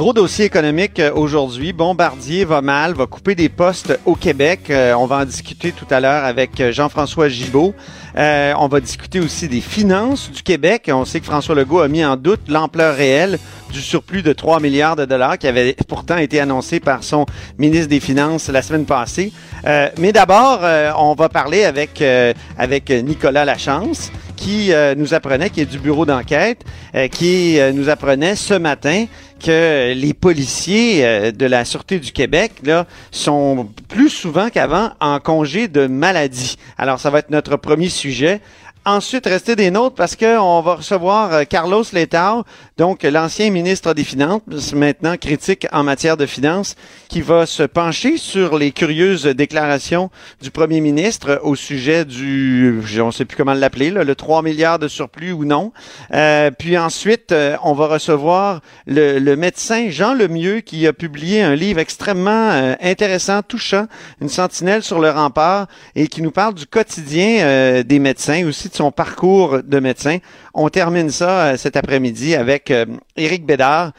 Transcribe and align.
Gros 0.00 0.14
dossier 0.14 0.46
économique 0.46 0.98
euh, 0.98 1.12
aujourd'hui. 1.12 1.74
Bombardier 1.74 2.46
va 2.46 2.62
mal, 2.62 2.94
va 2.94 3.04
couper 3.04 3.34
des 3.34 3.50
postes 3.50 4.00
au 4.06 4.14
Québec. 4.14 4.70
Euh, 4.70 4.94
on 4.94 5.04
va 5.04 5.18
en 5.18 5.24
discuter 5.26 5.72
tout 5.72 5.84
à 5.90 6.00
l'heure 6.00 6.24
avec 6.24 6.58
euh, 6.58 6.72
Jean-François 6.72 7.28
Gibault. 7.28 7.74
Euh, 8.16 8.54
on 8.58 8.66
va 8.66 8.80
discuter 8.80 9.20
aussi 9.20 9.46
des 9.46 9.60
finances 9.60 10.30
du 10.30 10.42
Québec. 10.42 10.90
On 10.90 11.04
sait 11.04 11.20
que 11.20 11.26
François 11.26 11.54
Legault 11.54 11.80
a 11.80 11.88
mis 11.88 12.02
en 12.02 12.16
doute 12.16 12.40
l'ampleur 12.48 12.96
réelle 12.96 13.38
du 13.70 13.80
surplus 13.80 14.22
de 14.22 14.32
3 14.32 14.60
milliards 14.60 14.96
de 14.96 15.04
dollars 15.04 15.38
qui 15.38 15.46
avait 15.46 15.76
pourtant 15.88 16.16
été 16.16 16.40
annoncé 16.40 16.80
par 16.80 17.04
son 17.04 17.26
ministre 17.58 17.88
des 17.88 18.00
Finances 18.00 18.48
la 18.48 18.62
semaine 18.62 18.84
passée. 18.84 19.32
Euh, 19.66 19.88
mais 19.98 20.12
d'abord, 20.12 20.60
euh, 20.62 20.90
on 20.96 21.14
va 21.14 21.28
parler 21.28 21.64
avec, 21.64 22.02
euh, 22.02 22.32
avec 22.58 22.90
Nicolas 22.90 23.44
Lachance 23.44 24.10
qui 24.36 24.72
euh, 24.72 24.94
nous 24.96 25.14
apprenait, 25.14 25.50
qui 25.50 25.60
est 25.60 25.66
du 25.66 25.78
bureau 25.78 26.06
d'enquête, 26.06 26.64
qui 27.12 27.58
nous 27.74 27.88
apprenait 27.90 28.34
ce 28.34 28.54
matin 28.54 29.04
que 29.40 29.92
les 29.94 30.14
policiers 30.14 31.04
euh, 31.04 31.32
de 31.32 31.46
la 31.46 31.64
Sûreté 31.64 31.98
du 31.98 32.12
Québec 32.12 32.52
là, 32.62 32.86
sont 33.10 33.68
plus 33.88 34.10
souvent 34.10 34.50
qu'avant 34.50 34.90
en 35.00 35.18
congé 35.18 35.68
de 35.68 35.86
maladie. 35.86 36.56
Alors, 36.78 37.00
ça 37.00 37.10
va 37.10 37.18
être 37.20 37.30
notre 37.30 37.56
premier 37.56 37.88
sujet. 37.88 38.40
Ensuite, 38.86 39.26
restez 39.26 39.56
des 39.56 39.70
nôtres 39.70 39.94
parce 39.94 40.16
qu'on 40.16 40.62
va 40.62 40.76
recevoir 40.76 41.34
euh, 41.34 41.44
Carlos 41.44 41.84
Letao, 41.92 42.44
donc 42.80 43.02
l'ancien 43.02 43.50
ministre 43.50 43.92
des 43.92 44.04
Finances, 44.04 44.72
maintenant 44.72 45.18
critique 45.18 45.66
en 45.70 45.84
matière 45.84 46.16
de 46.16 46.24
finances, 46.24 46.76
qui 47.10 47.20
va 47.20 47.44
se 47.44 47.62
pencher 47.62 48.16
sur 48.16 48.56
les 48.56 48.72
curieuses 48.72 49.26
déclarations 49.26 50.08
du 50.40 50.50
premier 50.50 50.80
ministre 50.80 51.42
au 51.42 51.56
sujet 51.56 52.06
du, 52.06 52.80
on 53.02 53.08
ne 53.08 53.10
sait 53.10 53.26
plus 53.26 53.36
comment 53.36 53.52
l'appeler, 53.52 53.90
le 53.90 54.14
3 54.14 54.40
milliards 54.40 54.78
de 54.78 54.88
surplus 54.88 55.32
ou 55.32 55.44
non. 55.44 55.74
Euh, 56.14 56.50
puis 56.50 56.78
ensuite, 56.78 57.32
euh, 57.32 57.58
on 57.64 57.74
va 57.74 57.86
recevoir 57.86 58.62
le, 58.86 59.18
le 59.18 59.36
médecin 59.36 59.90
Jean 59.90 60.14
Lemieux 60.14 60.60
qui 60.60 60.86
a 60.86 60.94
publié 60.94 61.42
un 61.42 61.54
livre 61.54 61.80
extrêmement 61.80 62.50
euh, 62.50 62.76
intéressant, 62.80 63.42
touchant, 63.42 63.88
une 64.22 64.30
sentinelle 64.30 64.82
sur 64.82 65.00
le 65.00 65.10
rempart 65.10 65.66
et 65.96 66.06
qui 66.08 66.22
nous 66.22 66.30
parle 66.30 66.54
du 66.54 66.64
quotidien 66.64 67.40
euh, 67.40 67.82
des 67.82 67.98
médecins, 67.98 68.46
aussi 68.46 68.70
de 68.70 68.74
son 68.74 68.90
parcours 68.90 69.62
de 69.62 69.80
médecin. 69.80 70.16
On 70.54 70.68
termine 70.70 71.10
ça 71.10 71.40
euh, 71.40 71.56
cet 71.58 71.76
après-midi 71.76 72.34
avec 72.34 72.69
euh, 72.70 72.86
Éric 73.16 73.44
Bédard. 73.46 73.92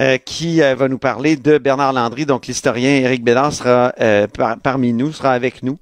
euh, 0.00 0.16
qui 0.16 0.62
euh, 0.62 0.76
va 0.76 0.86
nous 0.86 0.96
parler 0.98 1.34
de 1.34 1.58
Bernard 1.58 1.92
Landry. 1.92 2.24
Donc, 2.24 2.46
l'historien 2.46 2.88
Éric 3.00 3.24
Bédard 3.24 3.52
sera 3.52 3.92
par- 4.32 4.56
parmi 4.62 4.92
nous, 4.92 5.10
sera 5.12 5.32
avec 5.32 5.64
nous. 5.64 5.76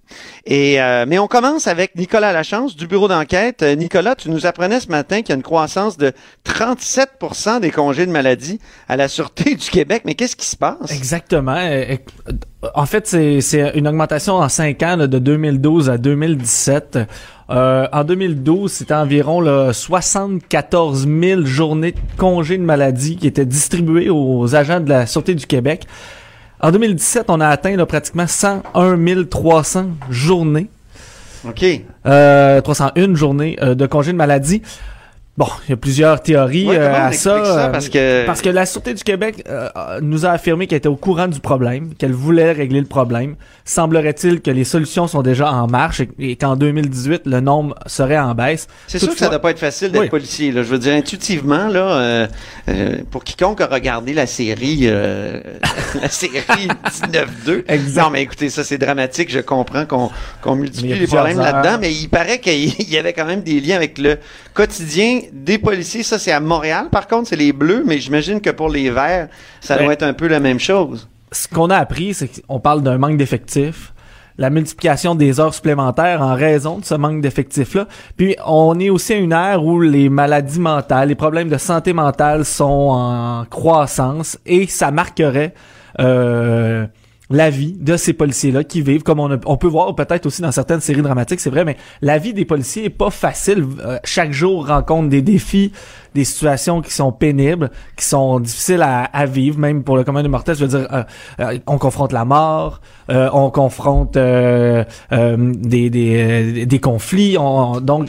Mais 0.49 1.19
on 1.19 1.27
commence 1.27 1.67
avec 1.67 1.95
Nicolas 1.97 2.33
Lachance 2.33 2.77
du 2.77 2.87
bureau 2.87 3.09
d'enquête. 3.09 3.63
Nicolas, 3.63 4.15
tu 4.15 4.31
nous 4.31 4.47
apprenais 4.47 4.81
ce 4.81 4.89
matin 4.89 5.19
qu'il 5.19 5.29
y 5.29 5.33
a 5.33 5.35
une 5.37 5.43
croissance 5.43 5.99
de 5.99 6.13
37% 6.47 7.61
des 7.61 7.71
congés 7.71 8.07
de 8.07 8.11
maladie 8.11 8.59
à 8.89 8.97
la 8.97 9.09
Sûreté 9.09 9.55
du 9.55 9.69
Québec. 9.71 10.03
Mais 10.07 10.15
qu'est-ce 10.15 10.37
qui 10.37 10.47
se 10.47 10.57
passe? 10.57 10.91
Exactement. 10.93 11.59
En 12.75 12.87
fait, 12.87 13.07
c'est 13.07 13.73
une 13.75 13.87
augmentation 13.87 14.37
en 14.37 14.49
cinq 14.49 14.83
ans 14.83 14.97
de 14.97 15.19
2012 15.19 15.91
à 15.91 15.99
2017. 15.99 16.99
Euh, 17.49 17.87
en 17.93 18.03
2012, 18.03 18.73
c'était 18.73 18.95
environ 18.95 19.41
là, 19.41 19.73
74 19.73 21.07
000 21.07 21.43
journées 21.45 21.93
de 21.93 21.99
congés 22.17 22.59
de 22.59 22.63
maladie 22.63 23.17
qui 23.17 23.27
étaient 23.27 23.47
distribuées 23.47 24.11
aux 24.11 24.55
agents 24.57 24.81
de 24.81 24.89
la 24.89 25.07
Sûreté 25.07 25.35
du 25.35 25.47
Québec. 25.47 25.87
En 26.61 26.73
2017, 26.73 27.27
on 27.29 27.41
a 27.41 27.47
atteint 27.49 27.77
là, 27.77 27.87
pratiquement 27.87 28.27
101 28.27 29.25
300 29.25 29.87
journées, 30.11 30.69
OK. 31.47 31.65
euh, 32.07 32.61
301 32.61 33.15
journées 33.15 33.57
euh, 33.63 33.75
de 33.75 33.87
congés 33.87 34.13
de 34.13 34.17
maladie. 34.17 34.63
Bon, 35.39 35.47
il 35.67 35.71
y 35.71 35.73
a 35.75 35.77
plusieurs 35.77 36.23
théories 36.23 36.67
Ouais, 36.67 36.79
euh, 36.79 37.09
à 37.09 37.13
ça. 37.13 37.45
ça? 37.45 37.59
euh, 37.67 37.69
Parce 37.71 37.91
que- 37.91 38.25
parce 38.25 38.41
que 38.41 38.49
la 38.49 38.65
Sûreté 38.65 38.95
du 38.95 39.05
Québec 39.05 39.45
euh, 39.51 39.69
nous 40.01 40.25
a 40.25 40.31
affirmé 40.31 40.67
qu'elle 40.67 40.79
était 40.79 40.89
au 40.89 40.97
courant 40.97 41.29
du 41.29 41.41
problème, 41.41 41.93
qu'elle 41.95 42.15
voulait 42.15 42.53
régler 42.53 42.81
le 42.81 42.87
problème. 42.87 43.37
Semblerait-il 43.67 44.41
que 44.41 44.51
les 44.51 44.65
solutions 44.65 45.07
sont 45.09 45.21
déjà 45.21 45.53
en 45.53 45.67
marche 45.67 46.01
et, 46.01 46.09
et 46.19 46.37
qu'en 46.37 46.57
2018, 46.57 47.23
le 47.27 47.41
nombre 47.41 47.75
serait 47.85 48.17
en 48.19 48.35
baisse. 48.35 48.67
C'est 48.87 48.99
sûr 48.99 49.11
que 49.13 49.19
ça 49.19 49.29
doit 49.29 49.39
pas 49.41 49.51
être 49.51 49.59
facile 49.59 49.93
d'être 49.93 50.01
Oui. 50.05 50.09
policier. 50.09 50.53
Là. 50.53 50.63
Je 50.63 50.69
veux 50.69 50.79
dire, 50.79 50.95
intuitivement, 50.95 51.69
là, 51.69 51.81
euh, 51.99 52.27
euh, 52.71 52.97
pour 53.11 53.23
quiconque 53.23 53.61
a 53.61 53.67
regardé 53.67 54.15
la 54.15 54.27
série, 54.27 54.85
euh, 54.85 55.41
la 56.01 56.09
série 56.09 56.41
19-2. 56.91 57.65
Exact. 57.69 58.03
Non, 58.05 58.11
mais 58.11 58.23
écoutez, 58.23 58.49
ça 58.49 58.65
c'est 58.65 58.79
dramatique. 58.79 59.31
Je 59.31 59.41
comprends 59.41 59.85
qu'on 59.85 60.09
qu'on 60.41 60.55
multiplie 60.57 60.99
les 60.99 61.07
problèmes 61.07 61.39
là-dedans, 61.41 61.77
mais 61.79 61.93
il 61.93 62.09
paraît 62.09 62.39
qu'il 62.39 62.91
y 62.91 62.97
avait 62.97 63.13
quand 63.13 63.27
même 63.27 63.43
des 63.43 63.61
liens 63.61 63.77
avec 63.77 63.99
le 63.99 64.17
quotidien 64.55 65.21
des 65.33 65.59
policiers. 65.59 66.03
Ça, 66.03 66.19
c'est 66.19 66.33
à 66.33 66.41
Montréal. 66.41 66.87
Par 66.91 67.07
contre, 67.07 67.29
c'est 67.29 67.37
les 67.37 67.53
bleus, 67.53 67.83
mais 67.87 67.99
j'imagine 67.99 68.41
que 68.41 68.51
pour 68.51 68.69
les 68.69 68.91
verts, 68.91 69.29
ça 69.61 69.77
Ben, 69.77 69.85
doit 69.85 69.93
être 69.93 70.03
un 70.03 70.13
peu 70.15 70.27
la 70.29 70.41
même 70.41 70.61
chose. 70.61 71.09
ce 71.33 71.49
qu'on 71.49 71.71
a 71.71 71.77
appris, 71.77 72.15
c'est 72.15 72.29
qu'on 72.47 72.61
parle 72.61 72.83
d'un 72.83 72.99
manque 72.99 73.17
d'effectifs, 73.17 73.93
la 74.39 74.51
multiplication 74.51 75.15
des 75.15 75.41
heures 75.41 75.55
supplémentaires 75.55 76.21
en 76.23 76.35
raison 76.35 76.79
de 76.79 76.85
ce 76.85 76.95
manque 76.95 77.21
d'effectifs-là. 77.23 77.87
Puis 78.19 78.37
on 78.47 78.79
est 78.79 78.91
aussi 78.91 79.15
à 79.15 79.17
une 79.17 79.33
ère 79.33 79.65
où 79.65 79.81
les 79.81 80.09
maladies 80.11 80.61
mentales, 80.61 81.09
les 81.09 81.15
problèmes 81.15 81.49
de 81.49 81.57
santé 81.59 81.93
mentale 81.95 82.45
sont 82.45 82.65
en 82.93 83.45
croissance 83.47 84.39
et 84.45 84.67
ça 84.67 84.91
marquerait 84.91 85.55
euh, 86.01 86.87
la 87.29 87.51
vie 87.51 87.73
de 87.73 87.97
ces 87.97 88.13
policiers-là 88.13 88.63
qui 88.65 88.83
vivent, 88.83 89.03
comme 89.03 89.19
on, 89.19 89.33
a- 89.33 89.39
on 89.47 89.57
peut 89.57 89.67
voir 89.67 89.95
peut-être 89.95 90.27
aussi 90.27 90.43
dans 90.43 90.53
certaines 90.53 90.81
séries 90.81 91.03
dramatiques, 91.03 91.41
c'est 91.41 91.51
vrai, 91.51 91.65
mais 91.65 91.77
la 92.01 92.19
vie 92.19 92.33
des 92.33 92.45
policiers 92.45 92.85
est 92.85 92.91
pas 92.91 93.11
facile. 93.11 93.67
Euh, 93.85 93.99
chaque 94.05 94.33
jour 94.33 94.69
rencontre 94.69 95.09
des 95.09 95.23
défis, 95.23 95.73
des 96.15 96.25
situations 96.25 96.83
qui 96.83 96.93
sont 96.93 97.11
pénibles, 97.13 97.71
qui 97.97 98.05
sont 98.05 98.39
difficiles 98.41 98.83
à, 98.83 99.05
à 99.05 99.27
vivre, 99.27 99.59
même 99.59 99.83
pour 99.83 99.97
le 99.97 100.05
commun 100.05 100.23
des 100.23 100.29
mortels. 100.29 100.57
Je 100.57 100.65
veux 100.65 100.79
dire, 100.79 100.89
euh, 100.93 101.03
euh, 101.41 101.59
on 101.67 101.79
confronte 101.79 102.13
la 102.13 102.25
mort, 102.25 102.81
euh, 103.11 103.29
on 103.33 103.51
confronte 103.51 104.17
des 104.17 104.87
conflits, 106.81 107.37
on, 107.39 107.81
donc... 107.81 108.09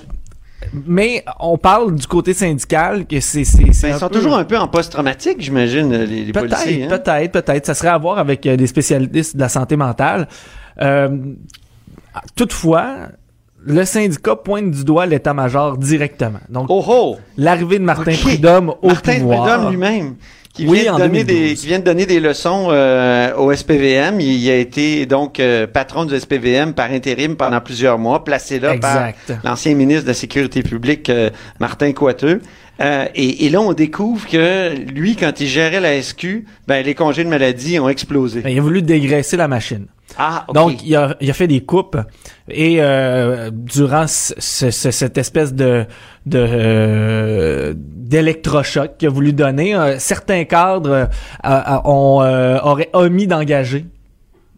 Mais 0.85 1.23
on 1.39 1.57
parle 1.57 1.93
du 1.95 2.07
côté 2.07 2.33
syndical 2.33 3.05
que 3.05 3.19
c'est 3.19 3.43
c'est 3.43 3.71
c'est 3.73 3.89
Ben, 3.89 3.95
ils 3.95 3.99
sont 3.99 4.07
peu- 4.09 4.15
toujours 4.15 4.35
un 4.37 4.43
peu 4.43 4.57
en 4.57 4.67
post-traumatique, 4.67 5.37
j'imagine, 5.39 5.93
les, 5.93 6.25
les 6.25 6.31
policiers. 6.33 6.83
hein? 6.83 6.87
Peut-être, 6.89 7.03
peut-être, 7.03 7.31
peut-être. 7.45 7.65
Ça 7.67 7.73
serait 7.75 7.89
à 7.89 7.97
voir 7.97 8.17
avec 8.17 8.45
euh, 8.45 8.55
des 8.57 8.67
spécialistes 8.67 9.35
de 9.35 9.41
la 9.41 9.49
santé 9.49 9.75
mentale. 9.75 10.27
Euh, 10.81 11.09
toutefois, 12.35 13.09
le 13.63 13.85
syndicat 13.85 14.35
pointe 14.35 14.71
du 14.71 14.83
doigt 14.83 15.05
l'état-major 15.05 15.77
directement. 15.77 16.39
Donc, 16.49 16.67
Oh 16.69 16.83
oh! 16.87 17.17
l'arrivée 17.37 17.79
de 17.79 17.83
Martin. 17.83 18.13
Prudhomme 18.19 18.73
au 18.81 18.87
Martin 18.87 19.19
pouvoir. 19.19 19.43
Prudhomme 19.47 19.69
lui-même. 19.71 20.15
Qui 20.57 20.67
Oui, 20.67 20.81
vient, 20.81 20.95
en 20.95 20.97
de 20.97 21.03
donner 21.03 21.23
2012. 21.23 21.49
des, 21.49 21.55
qui 21.55 21.67
vient 21.67 21.79
de 21.79 21.83
donner 21.83 22.05
des 22.07 22.19
leçons 22.19 22.69
euh, 22.71 23.33
au 23.35 23.53
SPVM. 23.53 24.19
Il, 24.19 24.33
il 24.43 24.49
a 24.49 24.55
été 24.55 25.05
donc 25.05 25.39
euh, 25.39 25.67
patron 25.67 26.05
du 26.05 26.19
SPVM 26.19 26.73
par 26.73 26.91
intérim 26.91 27.35
pendant 27.35 27.61
plusieurs 27.61 27.99
mois, 27.99 28.23
placé 28.23 28.59
là 28.59 28.73
Exact. 28.73 29.15
par 29.27 29.37
l'ancien 29.43 29.75
ministre 29.75 30.03
de 30.03 30.07
la 30.07 30.13
Sécurité 30.15 30.63
publique, 30.63 31.09
euh, 31.09 31.29
Martin 31.59 31.91
Coiteux. 31.93 32.41
Euh, 32.79 33.05
et, 33.15 33.45
et 33.45 33.49
là, 33.49 33.61
on 33.61 33.73
découvre 33.73 34.27
que 34.27 34.75
lui, 34.91 35.15
quand 35.15 35.39
il 35.39 35.47
gérait 35.47 35.79
la 35.79 36.01
SQ, 36.01 36.45
ben, 36.67 36.83
les 36.85 36.95
congés 36.95 37.23
de 37.23 37.29
maladie 37.29 37.79
ont 37.79 37.89
explosé. 37.89 38.41
Ben, 38.41 38.49
il 38.49 38.57
a 38.59 38.61
voulu 38.61 38.81
dégraisser 38.81 39.37
la 39.37 39.47
machine. 39.47 39.85
Ah. 40.17 40.45
Donc, 40.53 40.83
il 40.83 40.95
a, 40.95 41.15
fait 41.33 41.47
des 41.47 41.61
coupes 41.61 41.97
et 42.49 42.77
euh, 42.79 43.49
durant 43.51 44.07
ce- 44.07 44.33
ce- 44.37 44.71
ce- 44.71 44.91
cette 44.91 45.17
espèce 45.17 45.53
de 45.53 45.85
de 46.25 46.39
euh, 46.49 47.73
d'électrochoc 47.75 48.97
qu'il 48.97 49.07
a 49.09 49.11
voulu 49.11 49.33
donner, 49.33 49.75
euh, 49.75 49.99
certains 49.99 50.43
cadres 50.45 51.09
euh, 51.45 51.59
ont 51.83 52.21
auraient 52.63 52.89
omis 52.93 53.27
d'engager 53.27 53.85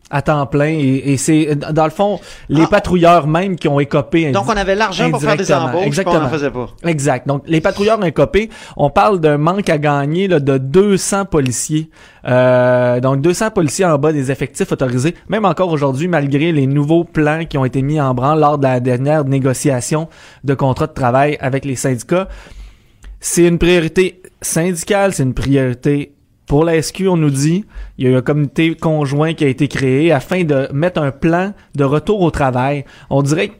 à 0.09 0.21
temps 0.21 0.45
plein 0.47 0.69
et, 0.69 1.13
et 1.13 1.17
c'est 1.17 1.55
dans 1.55 1.83
le 1.85 1.89
fond 1.91 2.19
les 2.49 2.63
Ah. 2.63 2.67
patrouilleurs 2.67 3.27
même 3.27 3.55
qui 3.55 3.67
ont 3.67 3.79
écopé. 3.79 4.31
donc, 4.31 4.45
on 4.47 4.57
avait 4.57 4.75
l'argent 4.75 5.09
pour 5.11 5.21
faire 5.21 5.37
des 5.37 5.51
embauches, 5.53 5.81
on 5.81 5.83
Exactement. 5.83 6.29
faisait 6.29 6.49
pas. 6.51 6.67
Exact. 6.85 7.27
Donc, 7.27 7.43
les 7.47 7.61
patrouilleurs 7.61 8.01
incopés, 8.03 8.49
on 8.77 8.89
parle 8.89 9.19
d'un 9.19 9.37
manque 9.37 9.69
à 9.69 9.77
gagner 9.77 10.27
là, 10.27 10.39
de 10.39 10.57
200 10.57 11.25
policiers. 11.25 11.89
Euh, 12.27 12.99
donc, 12.99 13.21
200 13.21 13.51
policiers 13.51 13.85
en 13.85 13.97
bas 13.97 14.11
des 14.11 14.31
effectifs 14.31 14.71
autorisés. 14.71 15.15
Même 15.29 15.45
encore 15.45 15.69
aujourd'hui, 15.71 16.07
malgré 16.07 16.51
les 16.51 16.67
nouveaux 16.67 17.03
plans 17.03 17.45
qui 17.45 17.57
ont 17.57 17.65
été 17.65 17.81
mis 17.81 17.99
en 18.01 18.13
branle 18.13 18.39
lors 18.39 18.57
de 18.57 18.63
la 18.63 18.79
dernière 18.79 19.23
négociation 19.25 20.07
de 20.43 20.53
contrat 20.53 20.87
de 20.87 20.93
travail 20.93 21.37
avec 21.39 21.65
les 21.65 21.75
syndicats. 21.75 22.27
C'est 23.19 23.45
une 23.45 23.57
priorité 23.57 24.21
syndicale, 24.41 25.13
c'est 25.13 25.23
une 25.23 25.33
priorité 25.33 26.13
Pour 26.49 26.65
la 26.65 26.81
SQ, 26.81 27.03
on 27.07 27.15
nous 27.15 27.29
dit, 27.29 27.63
il 27.99 28.05
y 28.05 28.07
a 28.07 28.11
eu 28.11 28.15
un 28.15 28.23
comité 28.23 28.73
conjoint 28.73 29.35
qui 29.35 29.45
a 29.45 29.47
été 29.47 29.67
créé 29.67 30.11
afin 30.11 30.43
de 30.43 30.67
mettre 30.73 30.99
un 30.99 31.11
plan 31.11 31.53
de 31.75 31.83
retour 31.83 32.21
au 32.21 32.31
travail. 32.31 32.85
On 33.11 33.21
dirait 33.21 33.51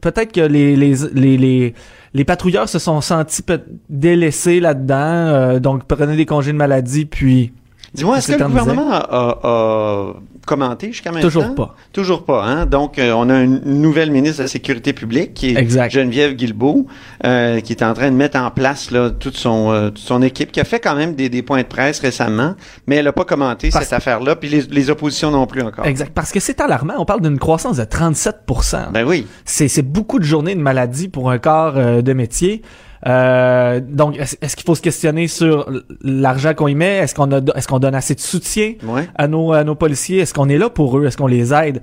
peut-être 0.00 0.32
que 0.32 0.40
les, 0.40 0.74
les, 0.74 0.96
les, 1.14 1.38
les, 1.38 1.74
les 2.12 2.24
patrouilleurs 2.24 2.68
se 2.68 2.80
sont 2.80 3.00
sentis 3.00 3.44
délaissés 3.88 4.58
là-dedans, 4.58 4.96
euh, 4.96 5.60
donc 5.60 5.84
prenaient 5.84 6.16
des 6.16 6.26
congés 6.26 6.50
de 6.50 6.56
maladie, 6.56 7.04
puis 7.04 7.52
Dis-moi, 7.94 8.18
est-ce 8.18 8.32
que 8.32 8.38
le 8.42 8.48
gouvernement 8.48 8.90
a, 8.90 9.38
a, 9.42 10.14
commenté 10.46 10.88
jusqu'à 10.88 11.10
maintenant? 11.10 11.28
Toujours 11.28 11.54
pas. 11.54 11.76
Toujours 11.92 12.24
pas. 12.24 12.44
Hein? 12.44 12.66
Donc, 12.66 12.98
euh, 12.98 13.12
on 13.12 13.28
a 13.30 13.42
une 13.42 13.60
nouvelle 13.64 14.10
ministre 14.10 14.38
de 14.38 14.42
la 14.42 14.48
Sécurité 14.48 14.92
publique 14.92 15.34
qui 15.34 15.54
est 15.54 15.90
Geneviève 15.90 16.34
Guilbeault, 16.34 16.86
euh, 17.24 17.60
qui 17.60 17.72
est 17.72 17.82
en 17.82 17.94
train 17.94 18.10
de 18.10 18.16
mettre 18.16 18.38
en 18.38 18.50
place 18.50 18.90
là, 18.90 19.10
toute, 19.10 19.36
son, 19.36 19.70
euh, 19.70 19.88
toute 19.88 19.98
son 19.98 20.22
équipe, 20.22 20.52
qui 20.52 20.60
a 20.60 20.64
fait 20.64 20.80
quand 20.80 20.94
même 20.94 21.14
des, 21.14 21.28
des 21.28 21.42
points 21.42 21.62
de 21.62 21.66
presse 21.66 22.00
récemment, 22.00 22.54
mais 22.86 22.96
elle 22.96 23.04
n'a 23.04 23.12
pas 23.12 23.24
commenté 23.24 23.70
cette 23.70 23.92
affaire-là, 23.92 24.36
puis 24.36 24.48
les, 24.48 24.62
les, 24.62 24.90
oppositions 24.90 25.30
non 25.30 25.46
plus 25.46 25.62
encore. 25.62 25.86
Exact. 25.86 26.12
Parce 26.12 26.32
que 26.32 26.40
c'est 26.40 26.60
alarmant. 26.60 26.94
On 26.98 27.04
parle 27.04 27.22
d'une 27.22 27.38
croissance 27.38 27.76
de 27.76 27.84
37% 27.84 28.92
Ben 28.92 29.06
oui. 29.06 29.26
C'est 29.44 29.82
beaucoup 29.82 30.18
de 30.18 30.24
journées 30.24 30.54
de 30.54 30.60
maladie 30.60 31.08
pour 31.08 31.30
un 31.30 31.38
corps 31.38 31.74
de 31.74 32.12
métier. 32.12 32.62
Euh, 33.06 33.80
donc, 33.80 34.16
est-ce 34.18 34.56
qu'il 34.56 34.64
faut 34.64 34.74
se 34.74 34.82
questionner 34.82 35.26
sur 35.28 35.68
l'argent 36.02 36.54
qu'on 36.54 36.68
y 36.68 36.74
met? 36.74 36.98
Est-ce 36.98 37.14
qu'on 37.14 37.32
a, 37.32 37.40
est-ce 37.56 37.66
qu'on 37.66 37.78
donne 37.78 37.94
assez 37.94 38.14
de 38.14 38.20
soutien 38.20 38.74
à 39.14 39.28
nos 39.28 39.52
à 39.52 39.64
nos 39.64 39.74
policiers? 39.74 40.18
Est-ce 40.18 40.34
qu'on 40.34 40.48
est 40.48 40.58
là 40.58 40.70
pour 40.70 40.98
eux? 40.98 41.06
Est-ce 41.06 41.16
qu'on 41.16 41.26
les 41.26 41.52
aide? 41.52 41.82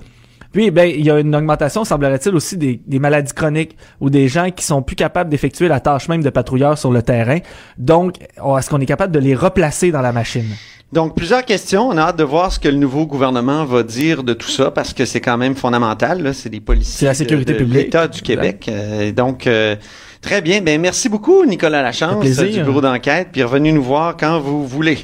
Puis, 0.52 0.72
ben, 0.72 0.90
il 0.92 1.04
y 1.04 1.10
a 1.10 1.20
une 1.20 1.34
augmentation, 1.36 1.84
semblerait-il, 1.84 2.34
aussi 2.34 2.56
des, 2.56 2.80
des, 2.84 2.98
maladies 2.98 3.32
chroniques 3.32 3.76
ou 4.00 4.10
des 4.10 4.26
gens 4.26 4.50
qui 4.50 4.64
sont 4.64 4.82
plus 4.82 4.96
capables 4.96 5.30
d'effectuer 5.30 5.68
la 5.68 5.78
tâche 5.78 6.08
même 6.08 6.24
de 6.24 6.30
patrouilleur 6.30 6.76
sur 6.76 6.90
le 6.90 7.02
terrain. 7.02 7.38
Donc, 7.78 8.16
est-ce 8.18 8.68
qu'on 8.68 8.80
est 8.80 8.86
capable 8.86 9.12
de 9.12 9.20
les 9.20 9.36
replacer 9.36 9.92
dans 9.92 10.00
la 10.00 10.12
machine? 10.12 10.48
Donc, 10.92 11.14
plusieurs 11.14 11.44
questions. 11.44 11.88
On 11.88 11.96
a 11.96 12.02
hâte 12.02 12.18
de 12.18 12.24
voir 12.24 12.50
ce 12.50 12.58
que 12.58 12.68
le 12.68 12.76
nouveau 12.76 13.06
gouvernement 13.06 13.64
va 13.64 13.84
dire 13.84 14.24
de 14.24 14.32
tout 14.32 14.48
ça 14.48 14.72
parce 14.72 14.92
que 14.92 15.04
c'est 15.04 15.20
quand 15.20 15.36
même 15.36 15.54
fondamental. 15.54 16.34
C'est 16.34 16.48
des 16.48 16.60
policiers. 16.60 16.98
C'est 16.98 17.06
la 17.06 17.14
sécurité 17.14 17.54
publique. 17.54 17.84
L'État 17.84 18.08
du 18.08 18.20
Québec. 18.22 18.66
Euh, 18.68 19.12
donc, 19.12 19.46
euh, 19.46 19.76
Très 20.20 20.42
bien. 20.42 20.60
Ben, 20.60 20.80
merci 20.80 21.08
beaucoup, 21.08 21.44
Nicolas 21.46 21.82
Lachance 21.82 22.24
du 22.24 22.62
bureau 22.62 22.80
d'enquête, 22.80 23.28
puis 23.32 23.42
revenu 23.42 23.72
nous 23.72 23.82
voir 23.82 24.16
quand 24.18 24.38
vous 24.38 24.66
voulez. 24.66 24.98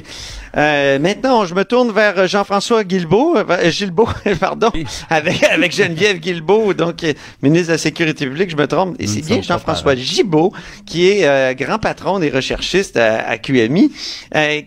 Euh, 0.55 0.97
maintenant, 0.99 1.45
je 1.45 1.53
me 1.53 1.63
tourne 1.65 1.91
vers 1.91 2.27
Jean-François 2.27 2.83
Guilbeault, 2.83 3.37
euh, 3.37 3.69
Gilbeault, 3.69 4.09
pardon, 4.39 4.71
avec, 5.09 5.43
avec 5.43 5.75
Geneviève 5.75 6.17
Guilbeault, 6.19 6.73
donc 6.73 7.03
euh, 7.03 7.13
ministre 7.41 7.67
de 7.67 7.73
la 7.73 7.77
Sécurité 7.77 8.25
publique, 8.25 8.49
je 8.49 8.55
me 8.55 8.67
trompe. 8.67 8.95
Et 8.99 9.07
c'est 9.07 9.21
bien 9.21 9.41
Jean-François 9.41 9.95
Gibault, 9.95 10.53
qui 10.85 11.07
est 11.07 11.55
grand 11.55 11.79
patron 11.79 12.19
des 12.19 12.29
recherchistes 12.29 12.97
à, 12.97 13.37
QMI, 13.37 13.91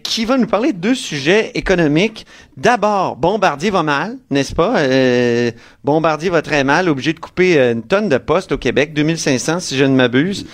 qui 0.03 0.25
va 0.25 0.37
nous 0.37 0.47
parler 0.47 0.73
de 0.73 0.79
deux 0.79 0.95
sujets 0.95 1.53
économiques. 1.55 2.27
D'abord, 2.61 3.17
Bombardier 3.17 3.71
va 3.71 3.83
mal, 3.83 4.17
n'est-ce 4.31 4.55
pas? 4.55 4.77
Bombardier 5.83 6.31
va 6.31 6.43
très 6.43 6.63
mal, 6.63 6.89
obligé 6.89 7.13
de 7.13 7.19
couper 7.19 7.59
une 7.59 7.83
tonne 7.83 8.09
de 8.09 8.19
postes 8.19 8.53
au 8.53 8.59
Québec, 8.59 8.93
2500 8.95 9.61
si 9.61 9.77
je 9.77 9.85
ne 9.85 9.95
m'abuse. 9.95 10.47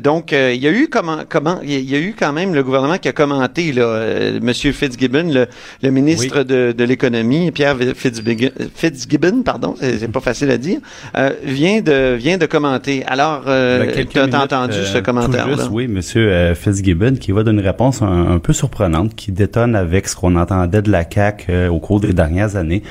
donc, 0.00 0.32
il 0.32 0.56
y 0.56 0.68
a 0.68 0.70
eu 0.70 0.88
comment, 0.88 1.18
comment, 1.28 1.58
il 1.62 1.80
y 1.80 1.94
a 1.94 1.98
eu 1.98 2.14
quand 2.18 2.32
même 2.32 2.54
le 2.54 2.62
gouvernement 2.62 2.98
qui 2.98 3.08
a 3.08 3.12
commenté 3.12 3.72
là 3.72 4.38
Monsieur 4.40 4.72
Fitzgibbon, 4.72 5.32
le, 5.32 5.46
le 5.82 5.90
ministre 5.90 6.42
de, 6.42 6.72
de 6.76 6.84
l'économie, 6.84 7.50
Pierre 7.50 7.76
Fitzgibbon, 7.94 9.42
pardon, 9.42 9.74
c'est 9.80 10.10
pas 10.10 10.20
facile 10.20 10.50
à 10.50 10.58
dire, 10.58 10.78
euh, 11.16 11.30
vient 11.42 11.80
de 11.80 12.14
vient 12.14 12.38
de 12.38 12.46
commenter. 12.46 13.04
Alors, 13.06 13.44
euh, 13.46 14.04
tu 14.08 14.18
as 14.18 14.24
entendu 14.24 14.74
ce 14.84 14.98
euh, 14.98 15.00
commentaire-là? 15.00 15.68
Oui, 15.70 15.88
Monsieur 15.88 16.30
euh, 16.30 16.54
Fitzgibbon, 16.54 17.14
qui 17.14 17.32
va 17.32 17.42
donner 17.42 17.60
une 17.60 17.66
réponse 17.66 18.02
un, 18.02 18.38
peu 18.38 18.52
surprenante, 18.52 19.14
qui 19.14 19.32
détonne 19.32 19.76
avec 19.76 20.08
ce 20.08 20.16
qu'on 20.16 20.36
entendait 20.36 20.82
de 20.82 20.90
la 20.90 21.04
CAC 21.16 21.50
au 21.70 21.78
cours 21.80 22.00
des 22.00 22.12
dernières 22.12 22.56
années. 22.56 22.82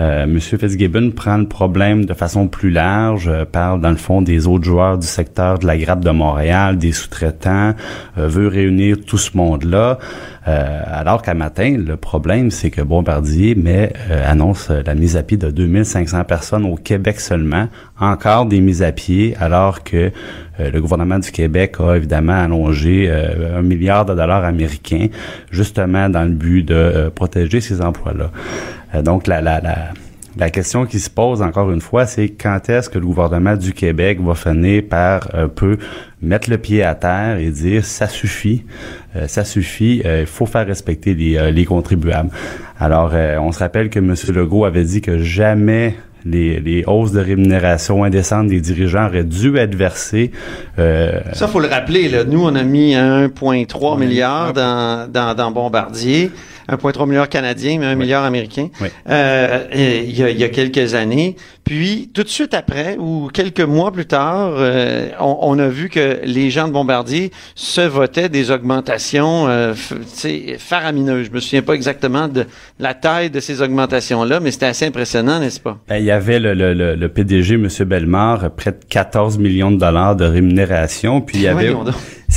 Euh, 0.00 0.26
Monsieur 0.26 0.56
Fitzgibbon 0.56 1.10
prend 1.10 1.36
le 1.36 1.46
problème 1.46 2.06
de 2.06 2.14
façon 2.14 2.48
plus 2.48 2.70
large, 2.70 3.28
euh, 3.28 3.44
parle 3.44 3.82
dans 3.82 3.90
le 3.90 3.96
fond 3.96 4.22
des 4.22 4.46
autres 4.46 4.64
joueurs 4.64 4.96
du 4.96 5.06
secteur 5.06 5.58
de 5.58 5.66
la 5.66 5.76
grappe 5.76 6.02
de 6.02 6.10
Montréal, 6.10 6.78
des 6.78 6.92
sous-traitants, 6.92 7.74
euh, 8.16 8.26
veut 8.26 8.48
réunir 8.48 8.96
tout 9.06 9.18
ce 9.18 9.36
monde-là. 9.36 9.98
Alors 10.44 11.22
qu'à 11.22 11.34
matin, 11.34 11.76
le 11.78 11.96
problème, 11.96 12.50
c'est 12.50 12.70
que 12.70 12.80
Bombardier 12.80 13.54
met, 13.54 13.92
annonce 14.26 14.70
la 14.70 14.94
mise 14.94 15.16
à 15.16 15.22
pied 15.22 15.36
de 15.36 15.50
2500 15.50 16.24
personnes 16.24 16.64
au 16.64 16.76
Québec 16.76 17.20
seulement, 17.20 17.68
encore 17.98 18.46
des 18.46 18.60
mises 18.60 18.82
à 18.82 18.90
pied, 18.90 19.36
alors 19.38 19.84
que 19.84 20.10
le 20.58 20.80
gouvernement 20.80 21.18
du 21.18 21.30
Québec 21.30 21.76
a 21.78 21.94
évidemment 21.94 22.42
allongé 22.42 23.10
un 23.10 23.62
milliard 23.62 24.06
de 24.06 24.14
dollars 24.14 24.44
américains, 24.44 25.08
justement 25.50 26.08
dans 26.08 26.24
le 26.24 26.30
but 26.30 26.62
de 26.62 27.10
protéger 27.14 27.60
ces 27.60 27.82
emplois-là. 27.82 28.30
Euh, 28.94 29.02
donc, 29.02 29.26
la, 29.26 29.40
la, 29.40 29.60
la, 29.60 29.76
la, 30.40 30.50
question 30.50 30.86
qui 30.86 30.98
se 30.98 31.10
pose 31.10 31.42
encore 31.42 31.70
une 31.70 31.80
fois, 31.80 32.06
c'est 32.06 32.30
quand 32.30 32.68
est-ce 32.68 32.88
que 32.88 32.98
le 32.98 33.06
gouvernement 33.06 33.56
du 33.56 33.72
Québec 33.72 34.20
va 34.20 34.34
finir 34.34 34.82
par 34.88 35.28
un 35.34 35.48
peu 35.48 35.78
mettre 36.22 36.50
le 36.50 36.58
pied 36.58 36.82
à 36.82 36.94
terre 36.94 37.38
et 37.38 37.50
dire 37.50 37.84
ça 37.84 38.08
suffit, 38.08 38.64
euh, 39.16 39.28
ça 39.28 39.44
suffit, 39.44 40.02
euh, 40.04 40.20
il 40.22 40.26
faut 40.26 40.46
faire 40.46 40.66
respecter 40.66 41.14
les, 41.14 41.52
les 41.52 41.64
contribuables. 41.64 42.30
Alors, 42.78 43.12
on 43.12 43.52
se 43.52 43.58
rappelle 43.58 43.90
que 43.90 43.98
M. 43.98 44.14
Legault 44.34 44.64
avait 44.64 44.84
dit 44.84 45.02
que 45.02 45.18
jamais 45.18 45.94
les, 46.24 46.60
les, 46.60 46.84
hausses 46.86 47.12
de 47.12 47.20
rémunération 47.20 48.04
indécentes 48.04 48.48
des 48.48 48.60
dirigeants 48.60 49.06
auraient 49.06 49.24
dû 49.24 49.56
être 49.56 49.74
versées. 49.74 50.30
Euh, 50.78 51.20
ça, 51.32 51.48
faut 51.48 51.60
le 51.60 51.68
rappeler. 51.68 52.08
Là. 52.08 52.24
Nous, 52.24 52.42
on 52.42 52.54
a 52.54 52.62
mis 52.62 52.94
1,3 52.94 53.98
milliard 53.98 54.52
dans, 54.52 55.10
dans, 55.10 55.34
dans 55.34 55.50
Bombardier. 55.50 56.30
1,3 56.70 57.08
milliard 57.08 57.28
canadien, 57.28 57.78
mais 57.78 57.86
1 57.86 57.94
milliard 57.96 58.24
américain, 58.24 58.68
euh, 59.08 59.66
il, 59.72 60.16
y 60.16 60.22
a, 60.22 60.30
il, 60.30 60.38
y 60.38 60.44
a, 60.44 60.48
quelques 60.48 60.94
années. 60.94 61.36
Puis, 61.64 62.10
tout 62.14 62.22
de 62.22 62.28
suite 62.28 62.54
après, 62.54 62.96
ou 62.98 63.28
quelques 63.32 63.60
mois 63.60 63.92
plus 63.92 64.06
tard, 64.06 64.52
euh, 64.56 65.08
on, 65.20 65.38
on, 65.42 65.58
a 65.58 65.68
vu 65.68 65.88
que 65.88 66.20
les 66.24 66.50
gens 66.50 66.68
de 66.68 66.72
Bombardier 66.72 67.30
se 67.54 67.80
votaient 67.80 68.28
des 68.28 68.50
augmentations 68.50 69.48
euh, 69.48 69.74
faramineuses. 70.58 71.26
Je 71.26 71.32
me 71.32 71.40
souviens 71.40 71.62
pas 71.62 71.74
exactement 71.74 72.28
de 72.28 72.46
la 72.78 72.94
taille 72.94 73.30
de 73.30 73.40
ces 73.40 73.62
augmentations-là, 73.62 74.40
mais 74.40 74.50
c'était 74.50 74.66
assez 74.66 74.86
impressionnant, 74.86 75.40
n'est-ce 75.40 75.60
pas? 75.60 75.78
Ben, 75.88 75.96
il 75.96 76.04
y 76.04 76.10
avait 76.10 76.38
le, 76.38 76.54
le, 76.54 76.94
le, 76.94 77.08
PDG, 77.08 77.54
M. 77.54 77.68
Bellemare, 77.86 78.50
près 78.50 78.72
de 78.72 78.80
14 78.88 79.38
millions 79.38 79.70
de 79.70 79.78
dollars 79.78 80.16
de 80.16 80.24
rémunération. 80.24 81.20
Puis 81.20 81.38
il 81.38 81.42
y 81.42 81.48
avait... 81.48 81.74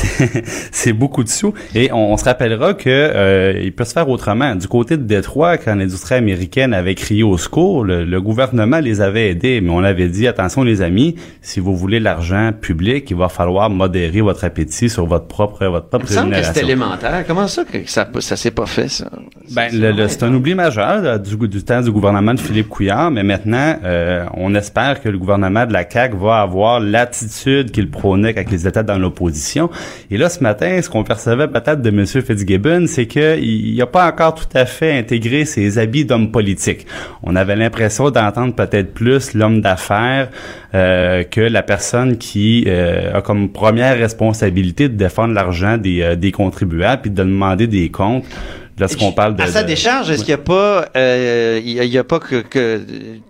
c'est 0.71 0.93
beaucoup 0.93 1.23
de 1.23 1.29
sous. 1.29 1.53
Et 1.75 1.91
on, 1.91 2.15
se 2.17 2.25
rappellera 2.25 2.73
que 2.73 2.89
euh, 2.89 3.59
il 3.61 3.73
peut 3.73 3.83
se 3.83 3.93
faire 3.93 4.09
autrement. 4.09 4.55
Du 4.55 4.67
côté 4.67 4.97
de 4.97 5.03
Détroit, 5.03 5.57
quand 5.57 5.75
l'industrie 5.75 6.15
américaine 6.15 6.73
avait 6.73 6.95
crié 6.95 7.23
au 7.23 7.37
secours, 7.37 7.83
le, 7.83 8.21
gouvernement 8.21 8.79
les 8.79 9.01
avait 9.01 9.29
aidés, 9.29 9.59
mais 9.61 9.71
on 9.71 9.83
avait 9.83 10.07
dit 10.07 10.27
attention 10.27 10.63
les 10.63 10.81
amis, 10.81 11.15
si 11.41 11.59
vous 11.59 11.75
voulez 11.75 11.99
l'argent 11.99 12.51
public, 12.53 13.09
il 13.09 13.17
va 13.17 13.27
falloir 13.27 13.69
modérer 13.69 14.21
votre 14.21 14.45
appétit 14.45 14.89
sur 14.89 15.05
votre 15.05 15.25
propre 15.25 15.65
votre 15.65 15.87
propre 15.87 16.05
Il 16.09 16.25
me 16.25 16.35
que 16.35 16.43
c'est 16.43 16.61
élémentaire. 16.61 17.25
Comment 17.27 17.47
ça 17.47 17.63
que 17.65 17.89
ça 17.89 18.07
ça 18.19 18.35
s'est 18.35 18.51
pas 18.51 18.65
fait 18.65 18.87
ça? 18.87 19.09
Ben 19.51 19.69
c'est 20.07 20.23
un 20.23 20.33
oubli 20.33 20.55
majeur 20.55 21.19
du, 21.19 21.35
du 21.47 21.63
temps 21.63 21.81
du 21.81 21.91
gouvernement 21.91 22.33
de 22.33 22.39
Philippe 22.39 22.69
Couillard, 22.69 23.11
mais 23.11 23.23
maintenant 23.23 23.77
euh, 23.83 24.25
on 24.35 24.55
espère 24.55 25.01
que 25.01 25.09
le 25.09 25.17
gouvernement 25.17 25.65
de 25.65 25.73
la 25.73 25.89
CAQ 25.89 26.15
va 26.17 26.41
avoir 26.41 26.79
l'attitude 26.79 27.71
qu'il 27.71 27.89
prônait 27.89 28.33
quand 28.33 28.43
ils 28.51 28.67
étaient 28.67 28.83
dans 28.83 28.97
l'opposition. 28.97 29.69
Et 30.11 30.17
là, 30.17 30.29
ce 30.29 30.41
matin, 30.41 30.81
ce 30.81 30.89
qu'on 30.89 31.03
percevait 31.03 31.47
peut-être 31.47 31.81
de 31.81 31.89
M. 31.89 32.05
Fitzgibbon, 32.05 32.85
c'est 32.87 33.05
qu'il 33.05 33.75
n'a 33.75 33.85
pas 33.85 34.07
encore 34.07 34.35
tout 34.35 34.45
à 34.53 34.65
fait 34.65 34.97
intégré 34.97 35.45
ses 35.45 35.77
habits 35.77 36.05
d'homme 36.05 36.31
politique. 36.31 36.85
On 37.23 37.35
avait 37.35 37.55
l'impression 37.55 38.09
d'entendre 38.09 38.53
peut-être 38.53 38.93
plus 38.93 39.33
l'homme 39.33 39.61
d'affaires 39.61 40.29
euh, 40.75 41.23
que 41.23 41.41
la 41.41 41.63
personne 41.63 42.17
qui 42.17 42.65
euh, 42.67 43.17
a 43.17 43.21
comme 43.21 43.49
première 43.49 43.97
responsabilité 43.97 44.89
de 44.89 44.95
défendre 44.95 45.33
l'argent 45.33 45.77
des, 45.77 46.01
euh, 46.01 46.15
des 46.15 46.31
contribuables 46.31 47.03
puis 47.03 47.11
de 47.11 47.15
demander 47.15 47.67
des 47.67 47.89
comptes 47.89 48.25
lorsqu'on 48.77 49.11
parle 49.11 49.35
de... 49.35 49.43
À 49.43 49.47
sa 49.47 49.63
décharge, 49.63 50.09
est-ce 50.09 50.23
qu'il 50.23 50.33
n'y 50.35 50.41
a 50.41 50.43
pas, 50.43 50.89
euh, 50.95 51.61
il 51.63 51.83
y 51.83 51.97
a 51.97 52.03
pas 52.03 52.19
que, 52.19 52.41
que, 52.41 52.81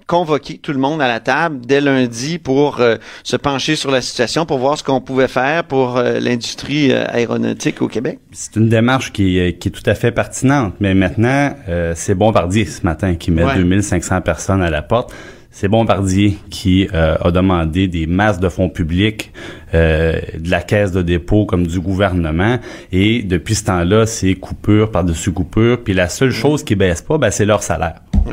convoquer 0.07 0.57
tout 0.57 0.73
le 0.73 0.79
monde 0.79 1.01
à 1.01 1.07
la 1.07 1.19
table 1.19 1.65
dès 1.65 1.81
lundi 1.81 2.37
pour 2.37 2.79
euh, 2.79 2.97
se 3.23 3.35
pencher 3.35 3.75
sur 3.75 3.91
la 3.91 4.01
situation, 4.01 4.45
pour 4.45 4.59
voir 4.59 4.77
ce 4.77 4.83
qu'on 4.83 5.01
pouvait 5.01 5.27
faire 5.27 5.63
pour 5.63 5.97
euh, 5.97 6.19
l'industrie 6.19 6.91
euh, 6.91 7.05
aéronautique 7.07 7.81
au 7.81 7.87
Québec? 7.87 8.19
C'est 8.31 8.55
une 8.55 8.69
démarche 8.69 9.11
qui 9.11 9.39
est, 9.39 9.57
qui 9.57 9.69
est 9.69 9.71
tout 9.71 9.89
à 9.89 9.95
fait 9.95 10.11
pertinente, 10.11 10.75
mais 10.79 10.93
maintenant, 10.93 11.55
c'est 11.95 12.15
Bombardier 12.15 12.65
ce 12.65 12.83
matin 12.83 13.15
qui 13.15 13.31
met 13.31 13.43
2500 13.43 14.21
personnes 14.21 14.61
à 14.61 14.69
la 14.69 14.81
porte 14.81 15.13
c'est 15.53 15.67
Bombardier 15.67 16.37
qui 16.49 16.89
euh, 16.93 17.15
a 17.21 17.31
demandé 17.31 17.87
des 17.87 18.07
masses 18.07 18.39
de 18.39 18.49
fonds 18.49 18.69
publics 18.69 19.31
euh, 19.75 20.19
de 20.37 20.49
la 20.49 20.61
caisse 20.61 20.91
de 20.91 21.03
dépôt 21.03 21.45
comme 21.45 21.67
du 21.67 21.79
gouvernement. 21.79 22.57
Et 22.91 23.21
depuis 23.21 23.53
ce 23.53 23.65
temps-là, 23.65 24.07
c'est 24.07 24.33
coupure 24.33 24.89
par-dessus 24.89 25.31
coupure. 25.31 25.83
Puis 25.83 25.93
la 25.93 26.09
seule 26.09 26.31
chose 26.31 26.63
qui 26.63 26.75
baisse 26.75 27.03
pas, 27.03 27.19
ben, 27.19 27.29
c'est 27.29 27.45
leur 27.45 27.61
salaire. 27.61 28.01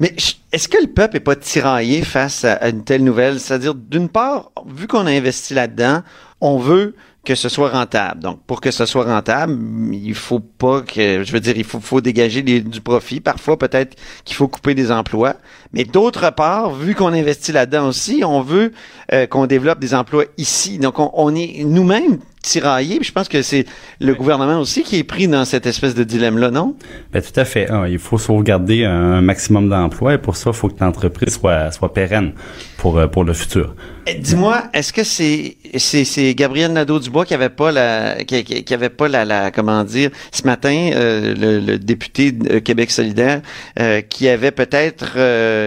Mais 0.00 0.14
est-ce 0.52 0.68
que 0.68 0.76
le 0.80 0.92
peuple 0.92 1.16
est 1.16 1.20
pas 1.20 1.36
tiraillé 1.36 2.02
face 2.02 2.44
à 2.44 2.68
une 2.68 2.84
telle 2.84 3.02
nouvelle? 3.02 3.40
C'est-à-dire, 3.40 3.74
d'une 3.74 4.10
part, 4.10 4.52
vu 4.66 4.86
qu'on 4.86 5.06
a 5.06 5.10
investi 5.10 5.54
là-dedans, 5.54 6.02
on 6.42 6.58
veut 6.58 6.94
que 7.24 7.34
ce 7.36 7.48
soit 7.48 7.70
rentable. 7.70 8.20
Donc, 8.20 8.42
pour 8.46 8.60
que 8.60 8.70
ce 8.70 8.84
soit 8.84 9.04
rentable, 9.04 9.56
il 9.94 10.14
faut 10.14 10.40
pas 10.40 10.82
que, 10.82 11.22
je 11.22 11.32
veux 11.32 11.40
dire, 11.40 11.56
il 11.56 11.64
faut, 11.64 11.80
faut 11.80 12.00
dégager 12.00 12.42
du 12.42 12.80
profit. 12.80 13.20
Parfois, 13.20 13.58
peut-être 13.58 13.96
qu'il 14.24 14.36
faut 14.36 14.48
couper 14.48 14.74
des 14.74 14.90
emplois. 14.90 15.36
Mais 15.72 15.84
d'autre 15.84 16.32
part, 16.32 16.74
vu 16.74 16.94
qu'on 16.94 17.12
investit 17.12 17.52
là-dedans 17.52 17.88
aussi, 17.88 18.22
on 18.24 18.42
veut 18.42 18.72
euh, 19.12 19.26
qu'on 19.26 19.46
développe 19.46 19.78
des 19.78 19.94
emplois 19.94 20.24
ici. 20.36 20.78
Donc, 20.78 20.98
on, 20.98 21.10
on 21.14 21.34
est 21.34 21.64
nous-mêmes 21.64 22.18
tiraillés. 22.42 22.98
je 23.02 23.12
pense 23.12 23.28
que 23.28 23.40
c'est 23.40 23.64
le 24.00 24.14
gouvernement 24.14 24.58
aussi 24.58 24.82
qui 24.82 24.98
est 24.98 25.04
pris 25.04 25.28
dans 25.28 25.44
cette 25.44 25.64
espèce 25.64 25.94
de 25.94 26.04
dilemme-là, 26.04 26.50
non? 26.50 26.74
Ben, 27.12 27.22
tout 27.22 27.38
à 27.38 27.44
fait. 27.44 27.68
Ah, 27.70 27.88
il 27.88 27.98
faut 27.98 28.18
sauvegarder 28.18 28.84
un 28.84 29.20
maximum 29.22 29.68
d'emplois 29.68 30.14
et 30.14 30.18
pour 30.18 30.36
ça, 30.36 30.50
il 30.50 30.56
faut 30.56 30.68
que 30.68 30.82
l'entreprise 30.82 31.38
soit, 31.38 31.70
soit 31.70 31.94
pérenne 31.94 32.32
pour, 32.78 32.98
euh, 32.98 33.06
pour 33.06 33.24
le 33.24 33.32
futur. 33.32 33.74
Eh, 34.06 34.14
dis-moi, 34.14 34.64
est-ce 34.74 34.92
que 34.92 35.04
c'est 35.04 35.56
c'est 35.78 36.34
Gabriel 36.34 36.72
Nadeau-Dubois 36.72 37.24
qui 37.24 37.34
avait 37.34 37.48
pas 37.48 37.70
la 37.70 38.24
qui, 38.24 38.42
qui 38.42 38.74
avait 38.74 38.90
pas 38.90 39.06
la, 39.06 39.24
la, 39.24 39.52
comment 39.52 39.84
dire 39.84 40.10
ce 40.32 40.42
matin 40.44 40.90
euh, 40.92 41.34
le, 41.38 41.78
député 41.78 42.32
de 42.32 42.58
Québec 42.58 42.90
solidaire 42.90 43.42
euh, 43.78 44.00
qui 44.00 44.28
avait 44.28 44.50
peut-être 44.50 45.14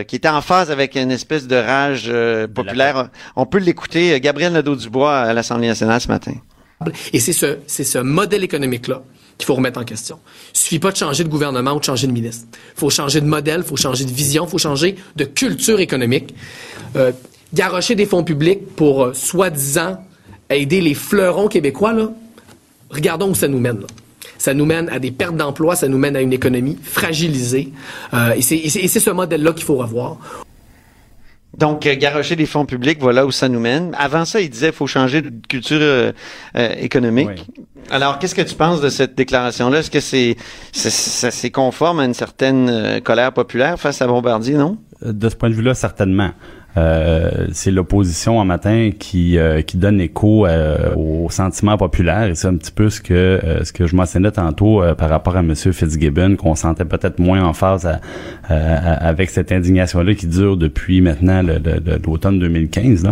qui 0.04 0.16
était 0.16 0.30
en 0.30 0.42
phase 0.42 0.72
avec 0.72 0.96
une 0.96 1.12
espèce 1.12 1.48
de 1.48 1.56
rage 1.56 2.12
populaire. 2.54 3.10
On 3.36 3.46
peut 3.46 3.60
l'écouter 3.60 4.20
Gabriel 4.20 4.54
Nadeau-Dubois 4.54 5.16
à 5.16 5.34
l'Assemblée 5.34 5.68
nationale 5.68 6.02
ce 6.02 6.08
matin. 6.08 6.34
Et 7.14 7.20
c'est 7.20 7.34
ce, 7.34 7.58
c'est 7.68 7.84
ce 7.84 8.00
modèle 8.00 8.44
économique-là 8.44 9.02
qu'il 9.38 9.46
faut 9.46 9.56
remettre 9.56 9.80
en 9.80 9.84
question. 9.84 10.20
Il 10.54 10.60
suffit 10.60 10.80
pas 10.80 10.92
de 10.92 10.98
changer 10.98 11.24
de 11.24 11.30
gouvernement 11.30 11.74
ou 11.74 11.80
de 11.80 11.84
changer 11.84 12.08
de 12.08 12.12
ministre. 12.12 12.46
Il 12.54 12.80
faut 12.80 12.90
changer 12.90 13.22
de 13.22 13.26
modèle, 13.26 13.62
il 13.66 13.68
faut 13.68 13.76
changer 13.76 14.06
de 14.06 14.12
vision, 14.12 14.46
il 14.46 14.50
faut 14.50 14.58
changer 14.58 14.96
de 15.16 15.26
culture 15.26 15.80
économique. 15.80 16.34
Euh, 16.96 17.12
garrocher 17.54 17.96
des 17.96 18.06
fonds 18.06 18.24
publics 18.24 18.76
pour, 18.76 19.06
euh, 19.06 19.14
soi-disant, 19.14 19.98
aider 20.50 20.82
les 20.82 20.94
fleurons 20.94 21.48
québécois, 21.48 21.94
là, 21.94 22.10
regardons 22.90 23.30
où 23.30 23.36
ça 23.36 23.48
nous 23.48 23.60
mène. 23.60 23.82
Là. 23.82 23.88
Ça 24.38 24.54
nous 24.54 24.66
mène 24.66 24.90
à 24.90 25.00
des 25.00 25.12
pertes 25.12 25.38
d'emplois, 25.38 25.76
ça 25.76 25.88
nous 25.88 25.98
mène 25.98 26.16
à 26.16 26.22
une 26.22 26.34
économie 26.34 26.78
fragilisée. 26.82 27.72
Euh, 28.14 28.34
et 28.36 28.42
c'est 28.42 29.00
ce 29.00 29.10
modèle-là 29.10 29.54
qu'il 29.54 29.64
faut 29.64 29.76
revoir. 29.76 30.18
Donc, 31.58 31.86
euh, 31.86 31.96
garocher 31.96 32.36
des 32.36 32.46
fonds 32.46 32.66
publics, 32.66 32.98
voilà 33.00 33.26
où 33.26 33.32
ça 33.32 33.48
nous 33.48 33.60
mène. 33.60 33.96
Avant 33.98 34.26
ça, 34.26 34.42
il 34.42 34.50
disait 34.50 34.68
qu'il 34.68 34.76
faut 34.76 34.88
changer 34.88 35.22
de 35.22 35.32
culture 35.48 35.78
euh, 35.80 36.12
euh, 36.58 36.76
économique. 36.80 37.48
Alors, 37.90 38.20
qu'est-ce 38.20 38.36
que 38.36 38.42
tu 38.42 38.56
penses 38.56 38.82
de 38.82 38.90
cette 38.90 39.16
déclaration-là? 39.16 39.80
Est-ce 39.80 39.92
que 39.92 40.00
c'est, 40.00 40.36
c'est 40.74 41.52
conforme 41.52 42.00
à 42.00 42.06
une 42.06 42.14
certaine 42.14 43.00
colère 43.02 43.32
populaire 43.32 43.80
face 43.80 44.02
à 44.02 44.08
Bombardier, 44.08 44.56
non? 44.56 44.78
De 45.02 45.30
ce 45.30 45.36
point 45.36 45.50
de 45.50 45.54
vue-là, 45.54 45.76
certainement. 45.76 46.32
Euh, 46.78 47.48
c'est 47.54 47.72
l'opposition 47.72 48.38
en 48.40 48.46
matin 48.46 48.90
qui 48.98 49.38
euh, 49.38 49.62
qui 49.62 49.78
donne 49.78 50.02
écho 50.02 50.46
euh, 50.46 50.94
au 50.96 51.30
sentiment 51.30 51.78
populaire. 51.78 52.26
Et 52.26 52.36
c'est 52.36 52.48
un 52.48 52.56
petit 52.56 52.72
peu 52.72 52.90
ce 52.90 53.00
que 53.00 53.42
ce 53.64 53.72
que 53.72 53.88
je 53.88 53.96
mentionnais 53.96 54.32
tantôt 54.32 54.82
par 54.98 55.10
rapport 55.10 55.38
à 55.38 55.42
Monsieur 55.42 55.72
Fitzgibbon 55.72 56.36
qu'on 56.36 56.56
sentait 56.56 56.86
peut-être 56.86 57.20
moins 57.20 57.44
en 57.44 57.54
phase 57.54 57.88
avec 58.50 59.30
cette 59.30 59.52
indignation 59.52 60.02
là 60.02 60.14
qui 60.14 60.28
dure 60.28 60.58
depuis 60.58 61.02
maintenant 61.02 61.42
l'automne 61.44 62.40
2015 62.40 63.04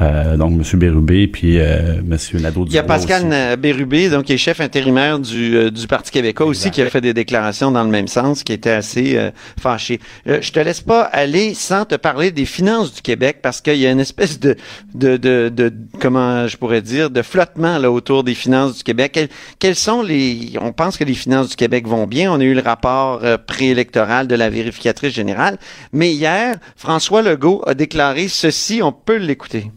là. 0.00 0.36
donc 0.36 0.52
Monsieur 0.52 0.78
Bérubé 0.78 1.26
puis 1.26 1.58
Monsieur 2.04 2.38
Nadeau 2.38 2.64
Il 2.66 2.72
y 2.72 2.78
a 2.78 2.82
Pascal 2.82 3.56
Bérubé 3.58 4.10
donc 4.10 4.24
qui 4.24 4.34
est 4.34 4.38
chef 4.38 4.60
intérimaire 4.60 5.18
du, 5.18 5.70
du 5.70 5.86
Parti 5.86 6.10
québécois 6.10 6.46
aussi 6.46 6.70
qui 6.70 6.82
a 6.82 6.86
fait 6.86 7.00
des 7.00 7.14
déclarations 7.14 7.70
dans 7.70 7.84
le 7.84 7.90
même 7.90 8.08
sens 8.08 8.42
qui 8.42 8.52
était 8.52 8.70
assez 8.70 9.18
fâché. 9.60 10.00
je 10.26 10.50
te 10.50 10.60
laisse 10.60 10.80
pas 10.80 11.02
aller 11.02 11.54
sans 11.54 11.84
te 11.84 11.96
parler 11.96 12.30
des 12.30 12.44
finances 12.44 12.91
du 12.92 13.02
Québec 13.02 13.38
parce 13.42 13.60
qu'il 13.60 13.76
y 13.76 13.86
a 13.86 13.90
une 13.90 14.00
espèce 14.00 14.38
de, 14.38 14.56
de, 14.94 15.16
de, 15.16 15.48
de, 15.48 15.72
comment 16.00 16.46
je 16.46 16.56
pourrais 16.56 16.82
dire, 16.82 17.10
de 17.10 17.22
flottement 17.22 17.78
là 17.78 17.90
autour 17.90 18.24
des 18.24 18.34
finances 18.34 18.78
du 18.78 18.82
Québec. 18.82 19.18
Quels, 19.58 19.76
sont 19.76 20.02
les, 20.02 20.52
on 20.60 20.72
pense 20.72 20.96
que 20.96 21.04
les 21.04 21.14
finances 21.14 21.50
du 21.50 21.56
Québec 21.56 21.86
vont 21.86 22.06
bien. 22.06 22.32
On 22.32 22.40
a 22.40 22.44
eu 22.44 22.54
le 22.54 22.62
rapport 22.62 23.20
euh, 23.22 23.36
préélectoral 23.38 24.26
de 24.26 24.34
la 24.34 24.50
vérificatrice 24.50 25.14
générale, 25.14 25.58
mais 25.92 26.12
hier, 26.12 26.56
François 26.76 27.22
Legault 27.22 27.62
a 27.66 27.74
déclaré 27.74 28.28
ceci. 28.28 28.80
On 28.82 28.92
peut 28.92 29.16
l'écouter. 29.16 29.70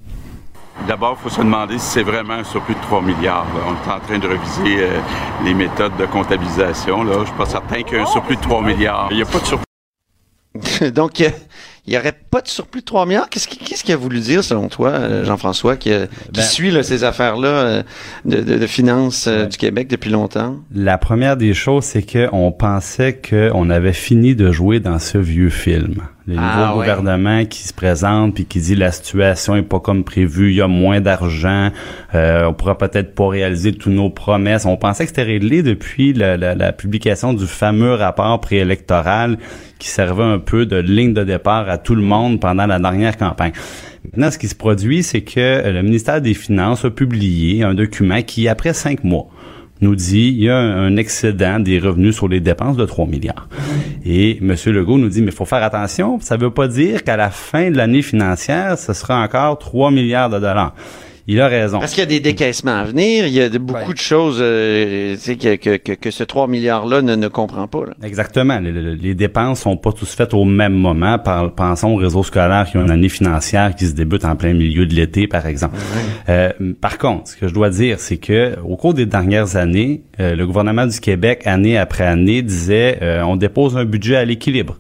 D'abord, 0.88 1.18
il 1.20 1.24
faut 1.24 1.30
se 1.30 1.42
demander 1.42 1.80
si 1.80 1.86
c'est 1.86 2.04
vraiment 2.04 2.34
un 2.34 2.44
surplus 2.44 2.76
de 2.76 2.82
3 2.82 3.02
milliards. 3.02 3.48
On 3.66 3.74
est 3.74 3.94
en 3.94 4.00
train 4.00 4.20
de 4.20 4.28
reviser 4.28 4.84
euh, 4.84 5.00
les 5.44 5.54
méthodes 5.54 5.96
de 5.98 6.06
comptabilisation. 6.06 7.04
Là. 7.04 7.14
Je 7.14 7.20
ne 7.20 7.26
suis 7.26 7.36
pas 7.36 7.46
certain 7.46 7.82
qu'il 7.82 7.94
y 7.94 7.96
ait 7.96 8.04
un 8.04 8.06
surplus 8.06 8.36
de 8.36 8.42
3 8.42 8.62
milliards. 8.62 9.08
Il 9.10 9.18
n'y 9.18 9.24
a 9.24 9.26
pas 9.26 9.40
de 9.40 9.46
surplus. 9.46 9.66
Donc, 10.92 11.24
il 11.88 11.92
n'y 11.92 11.98
aurait 11.98 12.18
pas 12.32 12.42
de 12.42 12.48
surplus 12.48 12.82
de 12.82 12.86
3 12.86 13.06
milliards? 13.06 13.30
Qu'est-ce 13.30 13.84
qu'il 13.84 13.94
a 13.94 13.98
voulu 13.98 14.20
dire, 14.20 14.44
selon 14.44 14.70
toi, 14.70 14.90
euh, 14.90 15.24
Jean-François, 15.24 15.78
qui, 15.78 15.92
euh, 15.92 16.08
ben, 16.34 16.42
suit 16.42 16.76
ces 16.84 17.04
affaires-là 17.04 17.48
euh, 17.48 17.84
de, 18.26 18.66
finances 18.68 19.28
du 19.28 19.58
Québec 19.58 19.88
depuis 19.88 20.10
longtemps? 20.10 20.58
La 20.74 20.98
première 20.98 21.38
des 21.38 21.54
choses, 21.54 21.84
c'est 21.84 22.02
qu'on 22.02 22.52
pensait 22.52 23.20
qu'on 23.22 23.70
avait 23.70 23.94
fini 23.94 24.36
de 24.36 24.52
jouer 24.52 24.80
dans 24.80 24.98
ce 24.98 25.20
vieux 25.20 25.50
film. 25.50 26.02
Le 26.28 26.38
ah, 26.40 26.70
nouveau 26.70 26.80
gouvernement 26.80 27.46
qui 27.46 27.68
se 27.68 27.74
présente 27.74 28.34
puis 28.34 28.46
qui 28.46 28.60
dit 28.60 28.76
la 28.76 28.92
situation 28.92 29.56
est 29.56 29.62
pas 29.62 29.80
comme 29.80 30.04
prévu, 30.04 30.50
il 30.50 30.56
y 30.56 30.62
a 30.62 30.68
moins 30.68 31.00
d'argent, 31.00 31.70
on 32.14 32.54
pourra 32.54 32.78
peut-être 32.78 33.14
pas 33.14 33.28
réaliser 33.28 33.74
toutes 33.74 33.94
nos 33.94 34.10
promesses. 34.10 34.66
On 34.66 34.76
pensait 34.76 35.04
que 35.04 35.10
c'était 35.10 35.24
réglé 35.24 35.62
depuis 35.62 36.14
la, 36.14 36.36
la 36.36 36.74
publication 36.74 37.34
du 37.34 37.46
fameux 37.46 37.94
rapport 37.94 38.42
préélectoral 38.42 39.38
qui 39.78 39.90
servait 39.90 40.24
un 40.24 40.40
peu 40.40 40.66
de 40.66 40.78
ligne 40.78 41.14
de 41.14 41.24
départ 41.24 41.70
à 41.70 41.78
tout 41.78 41.96
le 41.96 42.02
monde 42.02 42.40
pendant 42.40 42.66
la 42.66 42.80
dernière 42.80 43.18
campagne. 43.18 43.52
Maintenant, 44.06 44.32
ce 44.32 44.38
qui 44.38 44.48
se 44.48 44.56
produit, 44.56 45.04
c'est 45.04 45.22
que 45.22 45.70
le 45.70 45.82
ministère 45.82 46.22
des 46.22 46.34
Finances 46.34 46.86
a 46.86 46.90
publié 46.90 47.64
un 47.64 47.74
document 47.74 48.22
qui, 48.22 48.48
après 48.48 48.74
cinq 48.74 49.04
mois, 49.04 49.28
nous 49.82 49.96
dit 49.96 50.30
il 50.30 50.44
y 50.44 50.50
a 50.50 50.58
un, 50.58 50.96
excédent 50.98 51.60
des 51.60 51.80
revenus 51.80 52.16
sur 52.16 52.28
les 52.28 52.40
dépenses 52.40 52.78
de 52.78 52.86
3 52.86 53.06
milliards. 53.08 53.48
Et 54.06 54.38
M. 54.42 54.56
Legault 54.68 54.98
nous 54.98 55.10
dit 55.10 55.22
mais 55.22 55.32
il 55.32 55.34
faut 55.34 55.46
faire 55.46 55.64
attention, 55.64 56.20
ça 56.22 56.38
ne 56.38 56.44
veut 56.44 56.52
pas 56.52 56.68
dire 56.68 57.04
qu'à 57.04 57.18
la 57.18 57.30
fin 57.30 57.72
de 57.72 57.78
l'année 57.78 58.02
financière, 58.02 58.78
ce 58.78 58.94
sera 58.94 59.24
encore 59.24 59.60
3 59.60 59.92
milliards 59.92 60.30
de 60.30 60.40
dollars 60.40 60.74
il 61.28 61.42
a 61.42 61.48
raison. 61.48 61.80
Parce 61.80 61.94
qu'il 61.94 62.02
y 62.02 62.04
a 62.04 62.10
des 62.10 62.20
décaissements 62.20 62.78
à 62.78 62.84
venir, 62.84 63.26
il 63.26 63.34
y 63.34 63.42
a 63.42 63.50
beaucoup 63.50 63.94
de 63.94 64.00
choses 64.00 64.38
euh, 64.40 65.16
que, 65.18 65.56
que, 65.56 65.94
que, 65.94 66.12
ce 66.12 66.24
3 66.24 66.48
milliards-là 66.48 67.02
ne, 67.02 67.16
ne 67.16 67.28
comprend 67.28 67.68
pas. 67.68 67.84
Exactement. 68.04 68.60
Les, 68.60 68.72
les, 68.96 69.16
dépenses 69.16 69.62
sont 69.62 69.78
pas 69.78 69.92
tous 69.92 70.14
faites 70.14 70.34
au 70.34 70.46
même 70.46 70.74
moment. 70.74 71.18
Par, 71.18 71.54
pensons 71.54 71.94
aux 71.94 71.96
réseaux 71.96 72.24
scolaires 72.24 72.68
qui 72.70 72.78
ont 72.78 72.84
une 72.84 72.92
année 72.92 73.10
financière 73.10 73.74
qui 73.76 73.88
se 73.88 73.94
débute 73.94 74.26
en 74.26 74.36
plein 74.36 74.54
milieu 74.54 74.86
de 74.86 74.94
l'été, 74.94 75.28
par 75.28 75.46
exemple. 75.48 75.78
Euh, 76.30 76.52
par 76.80 76.98
contre, 76.98 77.30
ce 77.30 77.38
que 77.38 77.48
je 77.48 77.54
dois 77.54 77.70
dire, 77.70 78.00
c'est 78.00 78.18
que 78.18 78.56
au 78.64 78.76
cours 78.76 78.94
des 78.94 79.06
dernières 79.06 79.56
années, 79.56 80.04
euh, 80.20 80.36
le 80.36 80.46
gouvernement 80.46 80.86
du 80.86 81.00
Québec, 81.00 81.42
année 81.46 81.78
après 81.78 82.06
année, 82.06 82.42
disait 82.42 83.00
euh, 83.02 83.22
on 83.24 83.36
dépose 83.36 83.78
un 83.78 83.86
budget 83.86 84.18
à 84.18 84.26
l'équilibre. 84.26 84.78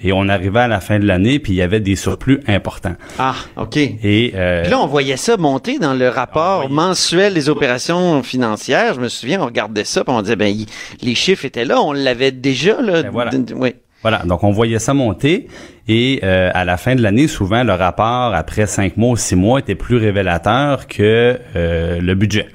Et 0.00 0.12
on 0.12 0.28
arrivait 0.28 0.60
à 0.60 0.68
la 0.68 0.80
fin 0.80 0.98
de 0.98 1.06
l'année, 1.06 1.38
puis 1.38 1.52
il 1.52 1.56
y 1.56 1.62
avait 1.62 1.80
des 1.80 1.96
surplus 1.96 2.40
importants. 2.46 2.94
Ah, 3.18 3.34
OK. 3.56 3.76
Et 3.76 4.32
euh, 4.34 4.62
puis 4.62 4.70
là, 4.70 4.78
on 4.78 4.86
voyait 4.86 5.16
ça 5.16 5.36
monter 5.36 5.78
dans 5.78 5.94
le 5.94 6.08
rapport 6.08 6.70
mensuel 6.70 7.34
des 7.34 7.48
opérations 7.48 8.22
financières. 8.22 8.94
Je 8.94 9.00
me 9.00 9.08
souviens, 9.08 9.40
on 9.42 9.46
regardait 9.46 9.84
ça, 9.84 10.04
puis 10.04 10.14
on 10.14 10.22
disait, 10.22 10.36
ben, 10.36 10.54
les 11.02 11.14
chiffres 11.14 11.44
étaient 11.44 11.64
là, 11.64 11.80
on 11.80 11.92
l'avait 11.92 12.30
déjà. 12.30 12.80
Là, 12.80 13.02
ben 13.02 13.10
voilà. 13.10 13.32
Oui. 13.56 13.74
Voilà, 14.02 14.18
donc 14.24 14.44
on 14.44 14.52
voyait 14.52 14.78
ça 14.78 14.94
monter 14.94 15.48
et 15.88 16.20
euh, 16.22 16.50
à 16.54 16.64
la 16.64 16.76
fin 16.76 16.94
de 16.94 17.02
l'année, 17.02 17.26
souvent 17.26 17.64
le 17.64 17.72
rapport 17.72 18.32
après 18.32 18.66
cinq 18.66 18.96
mois 18.96 19.10
ou 19.10 19.16
six 19.16 19.34
mois 19.34 19.58
était 19.58 19.74
plus 19.74 19.96
révélateur 19.96 20.86
que 20.86 21.38
euh, 21.56 22.00
le 22.00 22.14
budget. 22.14 22.46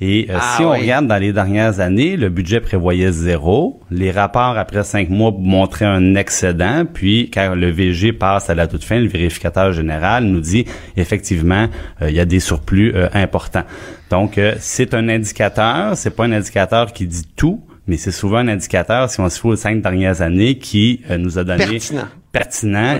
Et 0.00 0.26
euh, 0.30 0.38
ah 0.38 0.54
si 0.56 0.62
on 0.62 0.70
regarde 0.70 1.06
dans 1.06 1.16
les 1.16 1.32
dernières 1.32 1.80
années, 1.80 2.16
le 2.16 2.28
budget 2.28 2.60
prévoyait 2.60 3.12
zéro. 3.12 3.80
Les 3.90 4.10
rapports 4.10 4.58
après 4.58 4.84
cinq 4.84 5.08
mois 5.08 5.32
montraient 5.36 5.86
un 5.86 6.14
excédent. 6.14 6.84
Puis 6.92 7.30
quand 7.32 7.54
le 7.54 7.70
VG 7.70 8.12
passe 8.12 8.50
à 8.50 8.54
la 8.54 8.66
toute 8.66 8.84
fin, 8.84 8.98
le 8.98 9.08
vérificateur 9.08 9.72
général 9.72 10.24
nous 10.24 10.40
dit 10.40 10.66
effectivement 10.96 11.68
euh, 12.02 12.10
il 12.10 12.16
y 12.16 12.20
a 12.20 12.24
des 12.24 12.40
surplus 12.40 12.92
euh, 12.94 13.08
importants. 13.14 13.64
Donc 14.10 14.40
c'est 14.60 14.94
un 14.94 15.08
indicateur. 15.08 15.96
C'est 15.96 16.10
pas 16.10 16.24
un 16.24 16.32
indicateur 16.32 16.92
qui 16.92 17.06
dit 17.06 17.26
tout, 17.34 17.60
mais 17.86 17.96
c'est 17.96 18.12
souvent 18.12 18.38
un 18.38 18.48
indicateur, 18.48 19.10
si 19.10 19.20
on 19.20 19.28
se 19.28 19.40
fout 19.40 19.52
aux 19.52 19.56
cinq 19.56 19.82
dernières 19.82 20.22
années, 20.22 20.58
qui 20.58 21.00
nous 21.18 21.38
a 21.38 21.44
donné 21.44 21.66
pertinent 21.66 22.06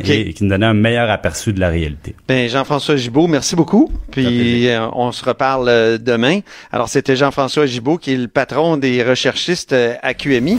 et 0.05 0.33
qui 0.33 0.45
nous 0.45 0.51
donnait 0.51 0.67
un 0.67 0.75
meilleur 0.75 1.11
aperçu 1.11 1.53
de 1.53 1.61
la 1.61 1.69
réalité. 1.69 2.15
Ben, 2.29 2.49
Jean-François 2.49 2.97
Gibault, 2.97 3.27
merci 3.27 3.57
beaucoup. 3.57 3.91
Puis 4.11 4.69
euh, 4.69 4.89
on 4.93 5.13
se 5.13 5.25
reparle 5.25 5.69
euh, 5.69 5.99
demain. 5.99 6.41
Alors 6.73 6.89
c'était 6.89 7.17
Jean-François 7.17 7.67
Gibault 7.67 7.99
qui 7.99 8.13
est 8.15 8.17
le 8.17 8.29
patron 8.29 8.77
des 8.77 9.03
recherchistes 9.03 9.73
euh, 9.73 9.95
à 10.03 10.15
QMI. 10.15 10.59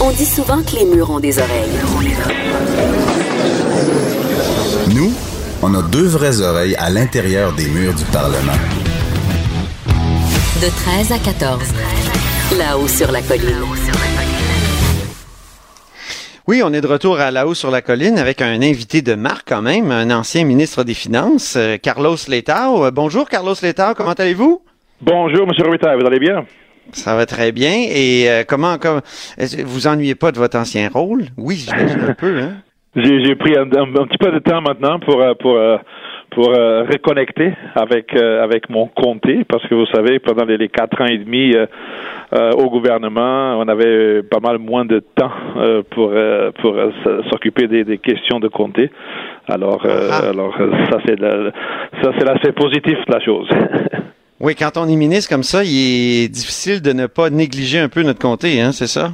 On 0.00 0.10
dit 0.10 0.24
souvent 0.24 0.62
que 0.62 0.76
les 0.76 0.84
murs 0.84 1.10
ont 1.10 1.20
des 1.20 1.38
oreilles. 1.38 1.68
Nous, 4.94 5.12
on 5.62 5.74
a 5.74 5.82
deux 5.82 6.06
vraies 6.06 6.40
oreilles 6.40 6.76
à 6.76 6.88
l'intérieur 6.88 7.52
des 7.52 7.66
murs 7.66 7.94
du 7.94 8.04
Parlement. 8.04 8.52
De 10.62 10.68
13 10.68 11.12
à 11.12 11.18
14. 11.18 11.62
Là-haut 12.58 12.88
sur 12.88 13.12
la 13.12 13.22
colline. 13.22 13.54
Oui, 16.48 16.62
on 16.64 16.72
est 16.72 16.80
de 16.80 16.86
retour 16.86 17.20
à 17.20 17.30
la 17.30 17.46
haut 17.46 17.52
sur 17.52 17.70
la 17.70 17.82
colline 17.82 18.16
avec 18.16 18.40
un 18.40 18.62
invité 18.62 19.02
de 19.02 19.14
marque 19.14 19.46
quand 19.46 19.60
même, 19.60 19.90
un 19.90 20.10
ancien 20.10 20.44
ministre 20.44 20.82
des 20.82 20.94
Finances, 20.94 21.56
euh, 21.58 21.76
Carlos 21.76 22.16
Letao. 22.26 22.86
Euh, 22.86 22.90
bonjour 22.90 23.28
Carlos 23.28 23.52
Letao, 23.62 23.92
comment 23.94 24.14
allez-vous? 24.14 24.62
Bonjour, 25.02 25.42
M. 25.42 25.50
Robitaille, 25.62 26.00
vous 26.00 26.06
allez 26.06 26.18
bien? 26.18 26.46
Ça 26.92 27.14
va 27.16 27.26
très 27.26 27.52
bien. 27.52 27.84
Et 27.90 28.30
euh, 28.30 28.44
comment, 28.48 28.78
comme, 28.78 29.02
vous 29.66 29.86
ennuyez 29.88 30.14
pas 30.14 30.32
de 30.32 30.38
votre 30.38 30.56
ancien 30.56 30.88
rôle? 30.88 31.24
Oui, 31.36 31.56
j'imagine 31.56 32.00
un 32.00 32.14
peu, 32.18 32.38
hein? 32.40 32.54
J'ai 32.96 33.36
pris 33.36 33.54
un, 33.54 33.66
petit 33.66 34.16
peu 34.16 34.32
de 34.32 34.38
temps 34.38 34.62
maintenant 34.62 34.98
pour 35.00 35.22
pour 35.40 35.54
euh, 35.54 35.76
pour 36.30 36.54
euh, 36.54 36.84
reconnecter 36.84 37.52
avec 37.74 38.14
avec 38.14 38.68
mon 38.70 38.86
comté 38.86 39.44
parce 39.48 39.66
que 39.66 39.74
vous 39.74 39.86
savez 39.86 40.18
pendant 40.18 40.44
les, 40.44 40.68
quatre 40.68 41.00
ans 41.00 41.06
et 41.06 41.18
demi 41.18 41.54
au 42.32 42.70
gouvernement 42.70 43.58
on 43.58 43.68
avait 43.68 44.22
pas 44.22 44.40
mal 44.40 44.58
moins 44.58 44.84
de 44.84 45.00
temps 45.00 45.32
pour 45.90 46.12
pour 46.60 46.76
s'occuper 47.30 47.66
des, 47.66 47.84
des, 47.84 47.98
questions 47.98 48.40
de 48.40 48.48
comté 48.48 48.90
alors 49.48 49.84
ah. 49.84 50.28
alors 50.28 50.56
ça 50.90 50.98
c'est 51.06 51.18
ça 51.20 52.12
c'est 52.18 52.24
l'aspect 52.24 52.52
positif 52.52 52.98
de 53.06 53.12
la 53.12 53.20
chose 53.20 53.48
Oui, 54.40 54.54
quand 54.54 54.76
on 54.76 54.86
est 54.86 54.94
ministre 54.94 55.28
comme 55.28 55.42
ça, 55.42 55.64
il 55.64 56.24
est 56.24 56.28
difficile 56.28 56.80
de 56.80 56.92
ne 56.92 57.06
pas 57.06 57.28
négliger 57.28 57.80
un 57.80 57.88
peu 57.88 58.04
notre 58.04 58.20
comté, 58.20 58.60
hein, 58.60 58.70
c'est 58.70 58.86
ça? 58.86 59.10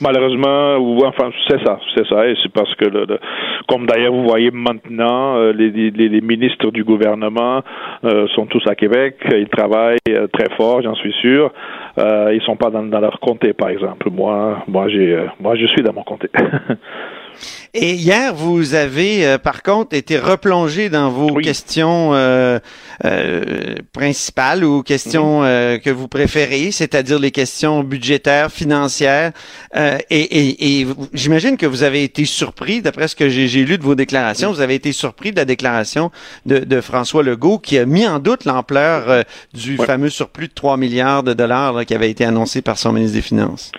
Malheureusement, 0.00 0.76
ou 0.76 1.04
enfin, 1.04 1.32
c'est 1.48 1.60
ça, 1.64 1.80
c'est 1.96 2.06
ça. 2.06 2.28
Et 2.28 2.36
c'est 2.40 2.52
parce 2.52 2.72
que, 2.76 2.84
le, 2.84 3.18
comme 3.68 3.86
d'ailleurs 3.86 4.12
vous 4.12 4.22
voyez 4.22 4.52
maintenant, 4.52 5.36
euh, 5.38 5.52
les, 5.52 5.70
les, 5.70 5.90
les 5.90 6.20
ministres 6.20 6.70
du 6.70 6.84
gouvernement 6.84 7.62
euh, 8.04 8.28
sont 8.28 8.46
tous 8.46 8.62
à 8.68 8.76
Québec. 8.76 9.16
Ils 9.32 9.48
travaillent 9.48 9.98
euh, 10.08 10.28
très 10.28 10.48
fort, 10.56 10.82
j'en 10.82 10.94
suis 10.94 11.14
sûr. 11.20 11.52
Euh, 11.98 12.32
ils 12.32 12.42
sont 12.42 12.56
pas 12.56 12.70
dans, 12.70 12.84
dans 12.84 13.00
leur 13.00 13.18
comté, 13.18 13.52
par 13.52 13.70
exemple. 13.70 14.08
Moi, 14.10 14.62
moi, 14.68 14.88
j'ai, 14.88 15.18
moi, 15.40 15.56
je 15.56 15.66
suis 15.66 15.82
dans 15.82 15.92
mon 15.92 16.04
comté. 16.04 16.28
Et 17.72 17.92
hier, 17.92 18.34
vous 18.34 18.74
avez, 18.74 19.24
euh, 19.24 19.38
par 19.38 19.62
contre, 19.62 19.94
été 19.94 20.18
replongé 20.18 20.88
dans 20.88 21.08
vos 21.08 21.36
questions 21.36 22.14
euh, 22.14 22.58
euh, 23.04 23.76
principales 23.92 24.64
ou 24.64 24.82
questions 24.82 25.42
mhm. 25.42 25.78
que 25.78 25.90
vous 25.90 26.08
préférez, 26.08 26.72
c'est-à-dire 26.72 27.20
les 27.20 27.30
questions 27.30 27.84
budgétaires, 27.84 28.50
financières. 28.50 29.30
et, 30.10 30.86
j'imagine 31.12 31.56
que 31.56 31.66
vous 31.66 31.84
avez 31.84 32.02
été 32.02 32.24
surpris, 32.24 32.82
d'après 32.82 33.06
ce 33.06 33.14
que 33.14 33.28
j'ai 33.28 33.64
lu 33.64 33.78
de 33.78 33.82
vos 33.84 33.94
déclarations, 33.94 34.50
vous 34.50 34.62
avez 34.62 34.74
été 34.74 34.90
surpris 34.90 35.30
de 35.30 35.36
la 35.36 35.44
déclaration 35.44 36.10
de, 36.46 36.80
François 36.80 37.22
Legault 37.22 37.58
qui 37.58 37.78
a 37.78 37.86
mis 37.86 38.06
en 38.06 38.18
doute 38.18 38.46
l'ampleur 38.46 39.24
du 39.54 39.76
fameux 39.76 40.08
surplus 40.08 40.48
de 40.48 40.54
3 40.54 40.76
milliards 40.76 41.22
de 41.22 41.34
dollars 41.34 41.84
qui 41.84 41.94
avait 41.94 42.10
été 42.10 42.24
annoncé 42.24 42.62
par 42.62 42.78
son 42.78 42.92
ministre 42.92 43.16
des 43.16 43.22
Finances. 43.22 43.70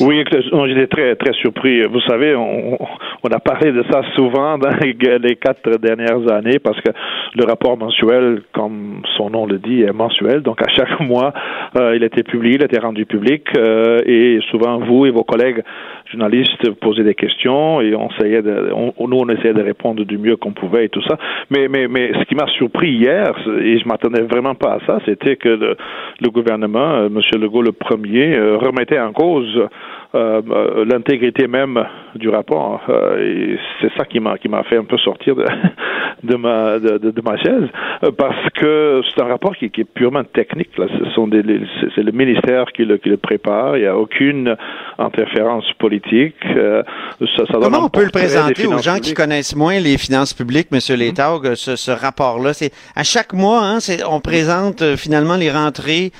Oui, 0.00 0.22
j'étais 0.22 0.86
très 0.86 1.16
très 1.16 1.32
surpris. 1.32 1.84
Vous 1.86 2.00
savez, 2.02 2.34
on, 2.34 2.78
on, 3.22 3.28
a 3.30 3.39
parlé 3.40 3.72
de 3.72 3.84
ça 3.90 4.02
souvent 4.14 4.58
dans 4.58 4.70
les 4.80 5.36
quatre 5.36 5.78
dernières 5.78 6.30
années 6.32 6.58
parce 6.58 6.80
que 6.80 6.90
le 7.34 7.44
rapport 7.44 7.76
mensuel, 7.76 8.42
comme 8.52 9.02
son 9.16 9.30
nom 9.30 9.46
le 9.46 9.58
dit, 9.58 9.82
est 9.82 9.92
mensuel. 9.92 10.42
Donc 10.42 10.62
à 10.62 10.68
chaque 10.68 11.00
mois, 11.00 11.32
euh, 11.76 11.96
il 11.96 12.02
était 12.02 12.22
publié, 12.22 12.56
il 12.56 12.64
était 12.64 12.80
rendu 12.80 13.06
public 13.06 13.44
euh, 13.56 13.98
et 14.06 14.40
souvent 14.50 14.78
vous 14.78 15.06
et 15.06 15.10
vos 15.10 15.24
collègues 15.24 15.62
journalistes 16.10 16.70
posaient 16.80 17.04
des 17.04 17.14
questions 17.14 17.80
et 17.80 17.94
on 17.94 18.08
essayait 18.10 18.42
de, 18.42 18.70
nous 18.70 19.16
on 19.16 19.28
essayait 19.28 19.54
de 19.54 19.62
répondre 19.62 20.04
du 20.04 20.18
mieux 20.18 20.36
qu'on 20.36 20.52
pouvait 20.52 20.86
et 20.86 20.88
tout 20.88 21.02
ça. 21.02 21.16
Mais 21.50 21.68
mais 21.68 21.88
mais 21.88 22.12
ce 22.18 22.24
qui 22.24 22.34
m'a 22.34 22.46
surpris 22.58 22.90
hier 22.90 23.32
et 23.62 23.78
je 23.78 23.86
m'attendais 23.86 24.22
vraiment 24.22 24.54
pas 24.54 24.74
à 24.74 24.86
ça, 24.86 24.98
c'était 25.04 25.36
que 25.36 25.48
le, 25.48 26.30
gouvernement, 26.30 26.94
euh, 26.94 27.06
M. 27.06 27.20
Legault 27.40 27.62
le 27.62 27.72
premier, 27.72 28.38
remettait 28.38 28.98
en 28.98 29.12
cause 29.12 29.60
euh, 30.12 30.42
euh, 30.50 30.84
l'intégrité 30.86 31.46
même 31.46 31.80
du 32.16 32.30
rapport. 32.30 32.82
Euh, 32.88 33.56
c'est 33.80 33.92
ça 33.96 34.04
qui 34.04 34.18
m'a 34.18 34.38
qui 34.38 34.48
m'a 34.48 34.64
fait 34.64 34.76
un 34.76 34.82
peu 34.82 34.98
sortir 34.98 35.36
de, 35.36 35.44
de 36.24 36.34
ma 36.34 36.80
de, 36.80 36.98
de, 36.98 37.22
ma 37.22 37.36
chaise 37.36 37.68
parce 38.18 38.50
que 38.54 39.02
c'est 39.08 39.22
un 39.22 39.28
rapport 39.28 39.56
qui, 39.56 39.70
qui, 39.70 39.82
est 39.82 39.84
purement 39.84 40.24
technique. 40.24 40.76
Là. 40.78 40.86
Ce 40.98 41.10
sont 41.12 41.28
des, 41.28 41.44
c'est 41.94 42.02
le 42.02 42.10
ministère 42.10 42.64
qui 42.74 42.84
le, 42.84 42.96
qui 42.96 43.08
le 43.08 43.18
prépare. 43.18 43.76
Il 43.76 43.82
n'y 43.82 43.86
a 43.86 43.96
aucune 43.96 44.56
interférence 44.98 45.64
politique. 45.78 46.34
Ça, 46.44 47.46
ça 47.46 47.58
Comment 47.62 47.84
on 47.84 47.88
peut 47.88 48.04
le 48.04 48.10
présenter 48.10 48.66
aux 48.66 48.78
gens 48.78 48.98
qui 48.98 49.14
connaissent 49.14 49.54
moins 49.54 49.78
les 49.78 49.96
finances 49.96 50.34
publiques, 50.34 50.72
Monsieur 50.72 50.96
mhm. 50.96 51.02
Létaug, 51.02 51.54
ce, 51.54 51.76
ce 51.76 51.92
rapport-là? 51.92 52.52
C'est 52.52 52.72
à 52.96 53.04
chaque 53.04 53.32
mois, 53.32 53.62
hein, 53.62 53.78
on 54.10 54.18
présente 54.18 54.96
finalement 54.96 55.36
les 55.36 55.52
rentrées 55.52 56.10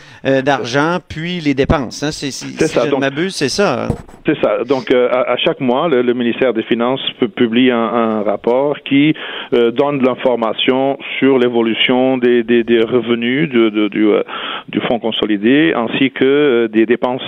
d'argent 0.44 0.98
puis 1.08 1.40
les 1.40 1.54
dépenses. 1.54 2.04
Hein. 2.04 2.12
C'est, 2.12 2.30
si, 2.30 2.56
si 2.56 2.56
je 2.56 2.94
ne 2.94 3.00
m'abuse, 3.00 3.34
c'est 3.34 3.48
ça. 3.48 3.79
C'est 4.26 4.38
ça. 4.42 4.64
Donc, 4.64 4.92
euh, 4.92 5.08
à, 5.10 5.36
chaque 5.36 5.60
mois, 5.60 5.88
le, 5.88 6.12
ministère 6.12 6.52
des 6.52 6.62
Finances 6.62 7.00
publie 7.36 7.70
un, 7.70 8.22
rapport 8.22 8.78
qui 8.84 9.14
euh, 9.54 9.70
donne 9.70 9.98
de 9.98 10.06
l'information 10.06 10.98
sur 11.18 11.38
l'évolution 11.38 12.18
des, 12.18 12.42
revenus 12.86 13.48
de, 13.48 13.88
du, 13.88 14.06
euh, 14.06 14.22
du 14.68 14.80
Fonds 14.82 14.98
consolidé 14.98 15.72
ainsi 15.74 16.10
que 16.10 16.68
des 16.72 16.86
dépenses 16.86 17.22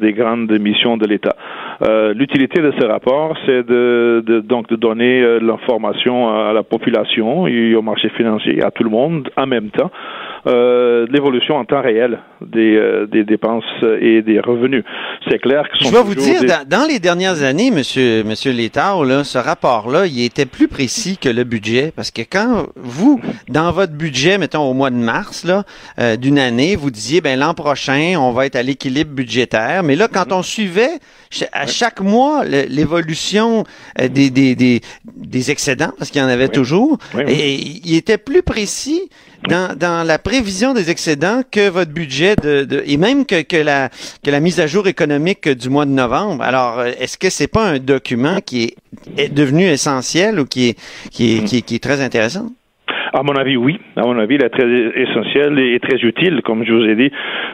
des 0.00 0.12
grandes 0.12 0.50
missions 0.58 0.96
de 0.96 1.06
l'État. 1.06 1.36
L'utilité 2.14 2.60
de 2.60 2.72
ce 2.78 2.84
rapport, 2.84 3.36
c'est 3.46 3.66
de, 3.66 4.42
donc 4.44 4.68
de 4.68 4.76
donner 4.76 5.38
l'information 5.40 6.28
à 6.28 6.52
la 6.52 6.62
population 6.62 7.46
et 7.46 7.74
au 7.74 7.82
marché 7.82 8.08
financier, 8.10 8.62
à 8.62 8.70
tout 8.70 8.84
le 8.84 8.90
monde 8.90 9.28
en 9.36 9.46
même 9.46 9.70
temps. 9.70 9.90
Euh, 10.46 11.06
l'évolution 11.10 11.56
en 11.56 11.64
temps 11.64 11.82
réel 11.82 12.20
des, 12.40 12.76
euh, 12.76 13.06
des 13.06 13.24
dépenses 13.24 13.64
et 14.00 14.22
des 14.22 14.38
revenus. 14.38 14.84
C'est 15.28 15.38
clair 15.40 15.64
que 15.68 15.84
je 15.84 15.90
vais 15.90 16.02
vous 16.02 16.14
dire 16.14 16.42
dans, 16.66 16.86
les 16.88 17.00
dernières 17.00 17.42
années, 17.42 17.72
Monsieur 17.72 18.22
Monsieur 18.22 18.52
Létard, 18.52 19.04
là, 19.04 19.24
ce 19.24 19.36
rapport-là, 19.36 20.06
il 20.06 20.22
était 20.22 20.46
plus 20.46 20.68
précis 20.68 21.18
que 21.18 21.28
le 21.28 21.42
budget. 21.42 21.92
Parce 21.94 22.12
que 22.12 22.22
quand 22.22 22.66
vous 22.76 23.20
dans 23.48 23.72
votre 23.72 23.92
budget, 23.94 24.38
mettons 24.38 24.62
au 24.62 24.74
mois 24.74 24.90
de 24.90 24.96
mars 24.96 25.44
là 25.44 25.64
euh, 25.98 26.16
d'une 26.16 26.38
année, 26.38 26.76
vous 26.76 26.90
disiez 26.90 27.20
ben 27.20 27.38
l'an 27.38 27.54
prochain 27.54 28.14
on 28.18 28.30
va 28.30 28.46
être 28.46 28.56
à 28.56 28.62
l'équilibre 28.62 29.10
budgétaire, 29.10 29.82
mais 29.82 29.96
là 29.96 30.06
quand 30.06 30.32
on 30.32 30.42
suivait 30.42 30.98
à 31.52 31.66
chaque 31.66 32.00
mois 32.00 32.44
l'évolution 32.44 33.64
des, 33.98 34.30
des, 34.30 34.54
des, 34.54 34.80
des 35.16 35.50
excédents 35.50 35.92
parce 35.98 36.10
qu'il 36.10 36.22
y 36.22 36.24
en 36.24 36.28
avait 36.28 36.48
toujours, 36.48 36.98
et 37.26 37.54
il 37.54 37.96
était 37.96 38.18
plus 38.18 38.42
précis 38.42 39.10
dans, 39.46 39.76
dans 39.76 40.06
la 40.06 40.18
prévision 40.18 40.74
des 40.74 40.90
excédents 40.90 41.42
que 41.50 41.68
votre 41.68 41.92
budget 41.92 42.36
de, 42.36 42.64
de 42.64 42.82
et 42.86 42.96
même 42.96 43.24
que, 43.26 43.42
que, 43.42 43.56
la, 43.56 43.90
que 44.24 44.30
la 44.30 44.40
mise 44.40 44.60
à 44.60 44.66
jour 44.66 44.88
économique 44.88 45.48
du 45.48 45.68
mois 45.68 45.86
de 45.86 45.90
novembre. 45.90 46.42
Alors, 46.42 46.82
est-ce 46.82 47.18
que 47.18 47.30
c'est 47.30 47.46
pas 47.48 47.66
un 47.66 47.78
document 47.78 48.40
qui 48.40 48.64
est, 48.64 48.76
est 49.16 49.28
devenu 49.28 49.64
essentiel 49.68 50.40
ou 50.40 50.46
qui 50.46 50.70
est, 50.70 50.78
qui 51.10 51.36
est, 51.36 51.44
qui 51.44 51.58
est, 51.58 51.62
qui 51.62 51.74
est 51.76 51.82
très 51.82 52.00
intéressant? 52.00 52.50
À 53.12 53.22
mon 53.22 53.34
avis, 53.34 53.56
oui. 53.56 53.80
À 53.96 54.02
mon 54.02 54.18
avis, 54.18 54.36
il 54.36 54.44
est 54.44 54.48
très 54.50 54.66
essentiel 54.66 55.58
et 55.58 55.78
très 55.80 55.98
utile, 55.98 56.42
comme 56.42 56.64
je 56.64 56.72
vous 56.72 56.84
ai 56.84 56.94
dit, 56.94 57.10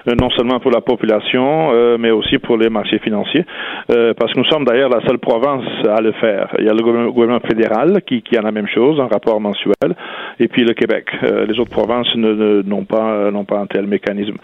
euh, 0.08 0.14
non 0.20 0.30
seulement 0.30 0.60
pour 0.60 0.70
la 0.70 0.80
population, 0.80 1.70
euh, 1.72 1.96
mais 1.98 2.10
aussi 2.10 2.38
pour 2.38 2.56
les 2.56 2.68
marchés 2.68 2.98
financiers, 2.98 3.44
euh, 3.90 4.14
parce 4.14 4.32
que 4.32 4.38
nous 4.38 4.44
sommes 4.46 4.64
d'ailleurs 4.64 4.90
la 4.90 5.00
seule 5.06 5.18
province 5.18 5.64
à 5.88 6.00
le 6.00 6.12
faire. 6.12 6.48
Il 6.58 6.64
y 6.64 6.68
a 6.68 6.72
le 6.72 7.10
gouvernement 7.10 7.40
fédéral 7.40 8.02
qui, 8.06 8.22
qui 8.22 8.36
a 8.36 8.42
la 8.42 8.52
même 8.52 8.68
chose, 8.68 9.00
un 9.00 9.06
rapport 9.06 9.40
mensuel, 9.40 9.94
et 10.40 10.48
puis 10.48 10.64
le 10.64 10.74
Québec. 10.74 11.06
les 11.22 11.58
autres 11.58 11.70
provinces 11.70 12.14
n'ont 12.16 12.84
pas 12.84 13.30
pas 13.46 13.58
un 13.58 13.66
tel 13.66 13.86
mécanisme. 13.86 14.36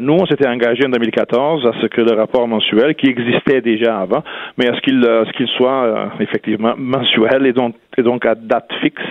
nous, 0.00 0.12
on 0.12 0.26
s'était 0.26 0.46
engagé 0.46 0.84
en 0.86 0.90
2014 0.90 1.66
à 1.66 1.72
ce 1.80 1.86
que 1.86 2.00
le 2.00 2.14
rapport 2.14 2.46
mensuel, 2.46 2.94
qui 2.94 3.06
existait 3.08 3.60
déjà 3.60 3.98
avant, 3.98 4.22
mais 4.58 4.68
à 4.68 4.74
ce 4.74 4.80
qu'il 4.80 5.02
qu'il 5.36 5.48
soit 5.56 6.10
effectivement 6.20 6.74
mensuel 6.76 7.46
et 7.46 7.52
donc 7.52 7.74
et 7.98 8.02
donc 8.02 8.26
à 8.26 8.34
date 8.34 8.70
fixe 8.80 9.02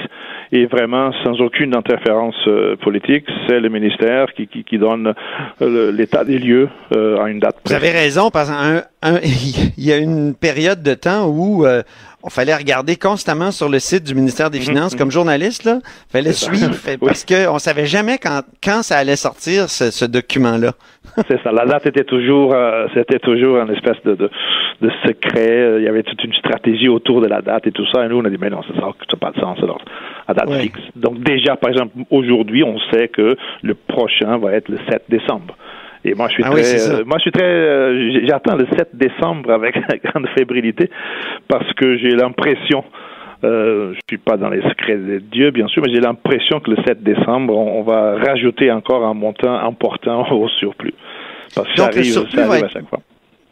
et 0.52 0.66
vraiment 0.66 1.12
sans 1.24 1.40
aucune 1.40 1.76
interférence 1.76 2.36
euh, 2.48 2.76
politique. 2.76 3.26
C'est 3.48 3.60
le 3.60 3.70
ministère 3.70 4.34
qui, 4.36 4.48
qui, 4.48 4.64
qui 4.64 4.78
donne 4.78 5.14
euh, 5.62 5.92
l'état 5.92 6.26
des 6.26 6.40
lieux 6.40 6.70
euh, 6.96 7.24
à 7.24 7.30
une 7.30 7.40
date. 7.40 7.58
Vous 7.66 7.74
avez 7.74 7.92
raison, 7.92 8.30
parce 8.30 8.52
qu'il 9.02 9.74
y 9.84 9.92
a 9.92 9.98
une 9.98 10.36
période 10.36 10.84
de 10.84 10.94
temps 10.94 11.28
où 11.28 11.66
on 12.24 12.30
fallait 12.30 12.56
regarder 12.56 12.96
constamment 12.96 13.52
sur 13.52 13.70
le 13.70 13.80
site 13.80 14.04
du 14.04 14.16
ministère 14.16 14.50
des 14.50 14.60
mhm, 14.60 14.66
Finances 14.66 14.96
comme 14.96 15.08
mhm. 15.08 15.14
journaliste 15.14 15.64
là, 15.64 15.80
fallait 16.10 16.34
suivre 16.34 16.76
parce 17.00 17.26
que 17.26 17.50
on 17.50 17.60
savait 17.60 17.86
jamais 17.86 18.18
quand 18.18 18.42
quand 18.64 18.84
ça 18.84 18.98
allait 18.98 19.16
sortir 19.16 19.70
ce, 19.70 19.92
ce 19.92 20.06
document 20.06 20.58
là. 20.58 20.74
c'est 21.28 21.42
ça. 21.42 21.52
La 21.52 21.66
date 21.66 21.88
était 21.88 22.04
toujours 22.04 22.54
euh, 22.54 22.88
c'était 22.94 23.20
toujours 23.20 23.58
un 23.58 23.70
espèce 23.70 23.98
de, 24.06 24.16
de, 24.16 24.30
de 24.82 24.92
secret. 25.06 25.78
Il 25.80 25.84
y 25.84 25.88
avait 25.88 26.04
toute 26.04 26.24
une 26.24 26.34
stratégie 26.34 26.90
autour 26.90 27.22
de 27.22 27.28
la 27.28 27.42
date 27.42 27.68
et 27.68 27.72
tout 27.72 27.86
ça. 27.92 28.06
Et 28.06 28.10
nous 28.10 28.18
on 28.18 28.26
a 28.26 28.30
dit 28.30 28.38
mais 28.40 28.50
non 28.50 28.62
ça 28.64 28.74
n'a 28.74 29.18
pas 29.20 29.32
de 29.32 29.40
sens 29.40 29.58
alors 29.62 29.82
à 30.28 30.34
date 30.34 30.52
fixe. 30.54 30.80
Donc 30.96 31.20
déjà 31.24 31.56
par 31.56 31.70
exemple 31.70 31.96
aujourd'hui 32.10 32.64
on 32.64 32.78
sait 32.92 33.08
que 33.08 33.36
le 33.64 33.74
prochain 33.74 34.38
va 34.38 34.54
être 34.54 34.70
le 34.70 34.78
7 34.90 35.04
décembre. 35.10 35.56
Et 36.04 36.16
moi, 36.16 36.28
je 36.30 36.34
suis 36.34 36.44
ah 36.44 36.50
très, 36.50 36.90
euh, 36.90 37.04
moi, 37.06 37.18
je 37.18 37.22
suis 37.22 37.32
très, 37.32 37.44
euh, 37.44 38.26
j'attends 38.28 38.56
le 38.56 38.66
7 38.76 38.90
décembre 38.94 39.52
avec 39.52 39.76
grande 40.04 40.28
fébrilité 40.38 40.90
parce 41.48 41.72
que 41.74 41.98
j'ai 41.98 42.16
l'impression, 42.16 42.84
euh, 43.44 43.94
je 43.94 44.00
suis 44.10 44.18
pas 44.18 44.38
dans 44.38 44.50
les 44.50 44.62
secrets 44.64 44.98
de 44.98 45.20
Dieu, 45.20 45.52
bien 45.52 45.68
sûr, 45.68 45.84
mais 45.86 45.94
j'ai 45.94 46.00
l'impression 46.00 46.60
que 46.60 46.72
le 46.72 46.78
7 46.88 47.04
décembre, 47.04 47.56
on, 47.56 47.84
va 47.84 48.16
rajouter 48.18 48.72
encore 48.72 49.06
un 49.06 49.14
montant 49.14 49.56
important 49.60 50.32
au 50.32 50.48
surplus. 50.50 50.96
Parce 51.56 51.68
que 51.70 51.78
ça 51.78 51.86
arrive, 51.86 52.30
ça 52.30 52.46
arrive 52.48 52.64
à 52.64 52.70
chaque 52.70 52.88
fois. 52.88 53.00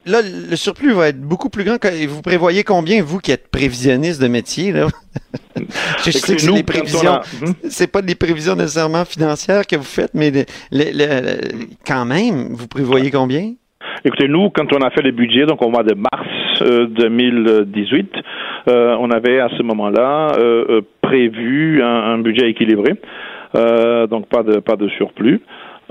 Là, 0.05 0.19
le 0.21 0.55
surplus 0.55 0.91
va 0.91 1.09
être 1.09 1.19
beaucoup 1.19 1.49
plus 1.49 1.63
grand. 1.63 1.77
Que, 1.77 2.07
vous 2.07 2.21
prévoyez 2.21 2.63
combien, 2.63 3.01
vous 3.03 3.19
qui 3.19 3.31
êtes 3.31 3.49
prévisionniste 3.49 4.21
de 4.21 4.27
métier, 4.27 4.71
là? 4.71 4.87
je 6.05 6.11
sais 6.11 6.35
que 6.35 6.41
c'est 6.41 6.51
des 6.51 6.63
prévisions. 6.63 7.19
Hmm? 7.41 7.51
C'est 7.69 7.91
pas 7.91 8.01
des 8.01 8.15
prévisions 8.15 8.55
nécessairement 8.55 9.05
financières 9.05 9.65
que 9.67 9.75
vous 9.75 9.83
faites, 9.83 10.13
mais 10.13 10.45
quand 11.85 12.05
même, 12.05 12.53
vous 12.53 12.67
prévoyez 12.67 13.11
combien? 13.11 13.53
Écoutez, 14.05 14.27
nous, 14.27 14.49
quand 14.49 14.71
on 14.73 14.81
a 14.81 14.89
fait 14.91 15.01
le 15.01 15.11
budget, 15.11 15.45
donc 15.45 15.61
au 15.61 15.69
mois 15.69 15.83
de 15.83 15.93
mars 15.93 16.61
2018, 16.61 18.11
euh, 18.15 18.21
euh, 18.69 18.95
on 18.99 19.09
avait 19.11 19.39
à 19.39 19.49
ce 19.57 19.63
moment-là 19.63 20.33
euh, 20.37 20.81
prévu 21.01 21.81
un, 21.81 22.19
budget 22.19 22.49
équilibré, 22.49 22.93
donc 23.53 24.27
pas 24.29 24.43
de 24.43 24.59
pas 24.59 24.75
de 24.75 24.87
surplus. 24.89 25.41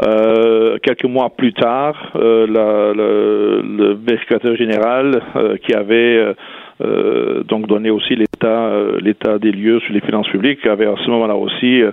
Quelques 0.00 1.04
mois 1.04 1.30
plus 1.30 1.52
tard, 1.52 2.12
la, 2.14 2.92
le, 2.92 3.62
le, 3.62 3.94
vérificateur 3.94 4.56
général 4.56 5.22
qui 5.64 5.74
avait 5.74 6.34
euh, 6.80 7.42
donc 7.42 7.66
donner 7.66 7.90
aussi 7.90 8.14
l'état 8.14 8.46
euh, 8.46 9.00
l'état 9.00 9.38
des 9.40 9.50
lieux 9.50 9.80
sur 9.80 9.92
les 9.92 10.00
finances 10.00 10.28
publiques 10.28 10.64
avait 10.64 10.86
à 10.86 10.94
ce 11.04 11.10
moment-là 11.10 11.34
aussi 11.34 11.82
euh, 11.82 11.90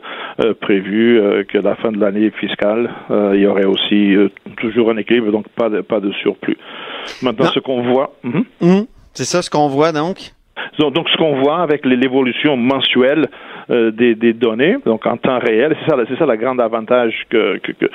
prévu 0.62 1.20
que 1.48 1.58
la 1.58 1.76
fin 1.76 1.92
de 1.92 2.00
l'année 2.00 2.30
fiscale 2.30 2.92
il 3.34 3.40
y 3.40 3.48
aurait 3.48 3.66
aussi 3.66 4.16
toujours 4.58 4.92
un 4.92 4.98
équilibre 4.98 5.32
donc 5.32 5.48
pas 5.50 5.70
de 5.70 5.82
pas 5.82 6.00
de 6.00 6.12
surplus. 6.14 6.58
Maintenant 7.24 7.46
ce 7.46 7.60
qu'on 7.60 7.82
voit 7.82 8.14
mhm. 8.24 8.46
Mhm. 8.62 8.86
c'est 9.14 9.24
ça 9.24 9.42
ce 9.42 9.50
qu'on 9.50 9.68
voit 9.68 9.92
donc? 9.92 10.36
Donc, 10.80 11.10
ce 11.10 11.18
qu'on 11.18 11.42
voit 11.42 11.62
avec 11.62 11.86
l'évolution 11.86 12.58
mensuelle 12.58 13.28
euh, 13.28 13.28
des, 13.70 14.16
des, 14.16 14.34
données, 14.34 14.78
donc 14.86 15.06
en 15.06 15.18
temps 15.18 15.40
réel, 15.40 15.76
c'est 15.80 15.90
ça, 15.90 15.98
c'est 16.08 16.18
ça 16.18 16.26
le 16.26 16.36
grand 16.36 16.58
avantage 16.60 17.14
que, 17.30 17.58
que, 17.58 17.72
que, 17.72 17.86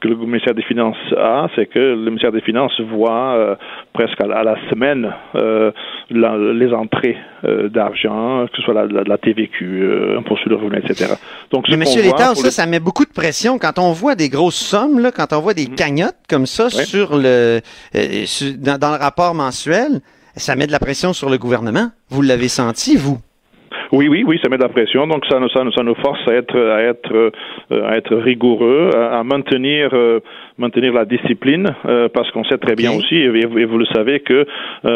que, 0.00 0.08
le 0.08 0.16
ministère 0.16 0.54
des 0.54 0.62
Finances 0.62 0.96
a, 1.16 1.48
c'est 1.54 1.66
que 1.66 1.78
le 1.78 1.96
ministère 1.96 2.32
des 2.32 2.40
Finances 2.40 2.80
voit 2.80 3.34
euh, 3.34 3.54
presque 3.92 4.20
à, 4.20 4.26
la 4.26 4.56
semaine 4.70 5.12
euh, 5.34 5.70
les 6.10 6.72
entrées 6.72 7.16
euh, 7.44 7.68
d'argent, 7.68 8.46
que 8.46 8.56
ce 8.56 8.62
soit 8.62 8.74
la, 8.74 8.86
la, 8.86 9.18
TVQ, 9.18 10.16
impôt 10.16 10.36
sur 10.36 10.48
le 10.48 10.56
revenu, 10.56 10.78
etc. 10.78 11.14
Donc, 11.50 11.66
Mais 11.68 11.76
Monsieur 11.76 12.02
l'État, 12.02 12.34
ça, 12.34 12.50
ça 12.50 12.66
met 12.66 12.80
beaucoup 12.80 13.04
de 13.04 13.12
pression 13.12 13.58
quand 13.58 13.78
on 13.78 13.92
voit 13.92 14.14
des 14.14 14.28
grosses 14.28 14.56
sommes, 14.56 14.98
là, 14.98 15.10
quand 15.10 15.32
on 15.32 15.40
voit 15.40 15.54
des 15.54 15.68
mhm. 15.68 15.74
cagnottes 15.74 16.16
comme 16.28 16.46
ça 16.46 16.70
sur 16.70 17.16
le 17.16 17.60
dans, 18.58 18.78
dans 18.78 18.92
le 18.92 18.98
rapport 18.98 19.34
mensuel 19.34 20.00
ça 20.36 20.54
met 20.54 20.68
de 20.68 20.72
la 20.72 20.78
pression 20.78 21.12
sur 21.12 21.30
le 21.30 21.36
gouvernement. 21.36 21.90
Vous 22.10 22.22
l'avez 22.22 22.46
senti, 22.46 22.96
vous? 22.96 23.18
Oui, 23.90 24.08
oui, 24.08 24.22
oui, 24.26 24.38
ça 24.42 24.48
met 24.50 24.58
de 24.58 24.62
la 24.62 24.68
pression. 24.68 25.06
Donc 25.06 25.24
ça, 25.28 25.38
ça, 25.52 25.62
ça 25.74 25.82
nous 25.82 25.94
force 25.94 26.20
à 26.28 26.34
être, 26.34 26.58
à 26.58 26.82
être, 26.82 27.12
euh, 27.14 27.88
à 27.88 27.96
être 27.96 28.14
rigoureux, 28.16 28.90
à, 28.94 29.22
maintenir, 29.24 29.90
euh, 29.92 30.20
maintenir 30.58 30.92
la 30.92 31.04
discipline, 31.04 31.74
euh, 31.86 32.08
parce 32.12 32.30
qu'on 32.32 32.44
sait 32.44 32.58
très 32.58 32.74
bien 32.74 32.92
aussi, 32.92 33.14
et, 33.14 33.28
vous 33.64 33.78
le 33.78 33.86
savez 33.86 34.20
que 34.20 34.46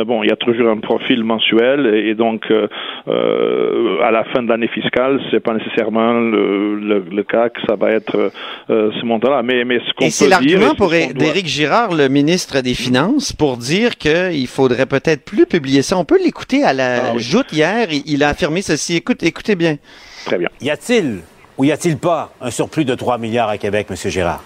bon, 0.05 0.23
il 0.23 0.29
y 0.29 0.33
a 0.33 0.37
toujours 0.37 0.69
un 0.69 0.79
profil 0.79 1.25
mensuel, 1.25 1.87
et, 1.95 2.15
donc 2.15 2.51
à 2.51 4.11
la 4.11 4.25
fin 4.25 4.43
de 4.43 4.49
l'année 4.49 4.69
fiscale, 4.69 5.21
c'est 5.31 5.41
pas 5.41 5.55
nécessairement 5.55 6.13
le, 6.21 7.05
le, 7.11 7.23
cas 7.23 7.49
que 7.49 7.61
ça 7.67 7.77
va 7.77 7.91
être 7.91 8.31
ce 8.69 9.05
montant-là. 9.05 9.43
Mais, 9.43 9.65
mais 9.65 9.79
ce 9.79 9.93
qu'on 9.95 10.07
Et 10.07 10.11
c'est 10.11 10.29
l'argument 10.29 10.75
pour 10.75 10.93
Éric 10.95 11.47
Girard, 11.47 11.95
le 11.95 12.09
ministre 12.09 12.61
des 12.61 12.75
Finances, 12.75 13.33
pour 13.33 13.57
dire 13.57 13.97
qu'il 13.97 14.47
faudrait 14.47 14.87
peut-être 14.87 15.25
plus 15.25 15.47
publier 15.47 15.83
ça. 15.83 15.97
On 15.97 16.05
peut 16.05 16.19
l'écouter 16.23 16.65
à 16.65 16.73
la 16.73 17.13
ah 17.13 17.19
joute 17.19 17.53
hier. 17.53 17.89
Il 18.07 18.23
a 18.23 18.29
affirmé 18.29 18.63
ceci 18.63 18.82
écoutez 18.91 19.55
bien. 19.55 19.79
Très 20.25 20.39
bien. 20.39 20.49
Y 20.61 20.71
a-t-il 20.71 21.21
ou 21.59 21.65
y 21.65 21.73
a-t-il 21.73 21.99
pas 21.99 22.33
un 22.41 22.51
surplus 22.51 22.85
de 22.85 22.95
3 22.95 23.19
milliards 23.19 23.49
à 23.49 23.59
Québec, 23.59 23.87
M. 23.91 23.97
Gérard? 24.11 24.43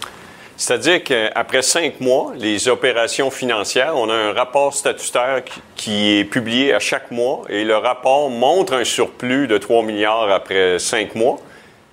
C'est-à-dire 0.56 1.04
qu'après 1.04 1.60
cinq 1.60 2.00
mois, 2.00 2.32
les 2.36 2.68
opérations 2.68 3.30
financières, 3.30 3.94
on 3.94 4.08
a 4.08 4.14
un 4.14 4.32
rapport 4.32 4.72
statutaire 4.72 5.42
qui 5.76 6.16
est 6.16 6.24
publié 6.24 6.72
à 6.72 6.78
chaque 6.78 7.10
mois 7.10 7.42
et 7.50 7.62
le 7.62 7.76
rapport 7.76 8.30
montre 8.30 8.72
un 8.72 8.84
surplus 8.84 9.48
de 9.48 9.58
3 9.58 9.82
milliards 9.82 10.30
après 10.30 10.78
cinq 10.78 11.14
mois. 11.14 11.38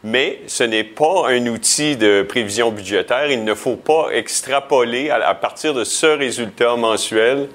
Mais 0.06 0.40
ce 0.48 0.64
n'est 0.64 0.84
pas 0.86 1.28
un 1.30 1.46
outil 1.48 1.98
de 1.98 2.26
prévision 2.28 2.72
budgétaire. 2.72 3.30
Il 3.30 3.44
ne 3.44 3.54
faut 3.54 3.76
pas 3.76 4.10
extrapoler 4.14 5.10
à 5.10 5.34
partir 5.34 5.74
de 5.74 5.84
ce 5.84 6.08
résultat 6.08 6.76
mensuel 6.78 7.50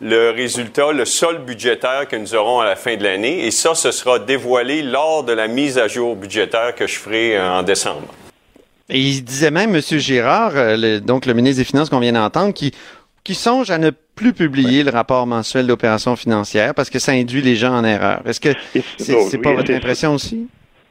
le 0.00 0.30
résultat, 0.30 0.92
le 0.92 1.04
solde 1.04 1.44
budgétaire 1.44 2.06
que 2.08 2.16
nous 2.16 2.34
aurons 2.34 2.60
à 2.60 2.64
la 2.64 2.76
fin 2.76 2.96
de 2.96 3.02
l'année. 3.02 3.46
Et 3.46 3.50
ça, 3.50 3.74
ce 3.74 3.90
sera 3.90 4.18
dévoilé 4.18 4.82
lors 4.82 5.24
de 5.24 5.32
la 5.32 5.48
mise 5.48 5.78
à 5.78 5.88
jour 5.88 6.16
budgétaire 6.16 6.74
que 6.74 6.86
je 6.86 6.98
ferai 6.98 7.36
euh, 7.36 7.52
en 7.52 7.62
décembre. 7.62 8.08
Et 8.88 8.98
il 8.98 9.24
disait 9.24 9.50
même, 9.50 9.74
M. 9.74 9.80
Girard, 9.80 10.52
euh, 10.56 11.00
donc 11.00 11.26
le 11.26 11.34
ministre 11.34 11.58
des 11.58 11.64
Finances 11.64 11.88
qu'on 11.88 12.00
vient 12.00 12.12
d'entendre, 12.12 12.52
qui, 12.52 12.72
qui 13.22 13.34
songe 13.34 13.70
à 13.70 13.78
ne 13.78 13.90
plus 13.90 14.32
publier 14.32 14.82
le 14.82 14.90
rapport 14.90 15.26
mensuel 15.26 15.66
d'opération 15.66 16.14
financière 16.16 16.74
parce 16.74 16.90
que 16.90 16.98
ça 16.98 17.12
induit 17.12 17.42
les 17.42 17.56
gens 17.56 17.74
en 17.74 17.84
erreur. 17.84 18.22
Est-ce 18.26 18.40
que 18.40 18.50
c'est 18.98 19.38
pas 19.38 19.54
votre 19.54 19.72
impression 19.72 20.14
aussi? 20.14 20.46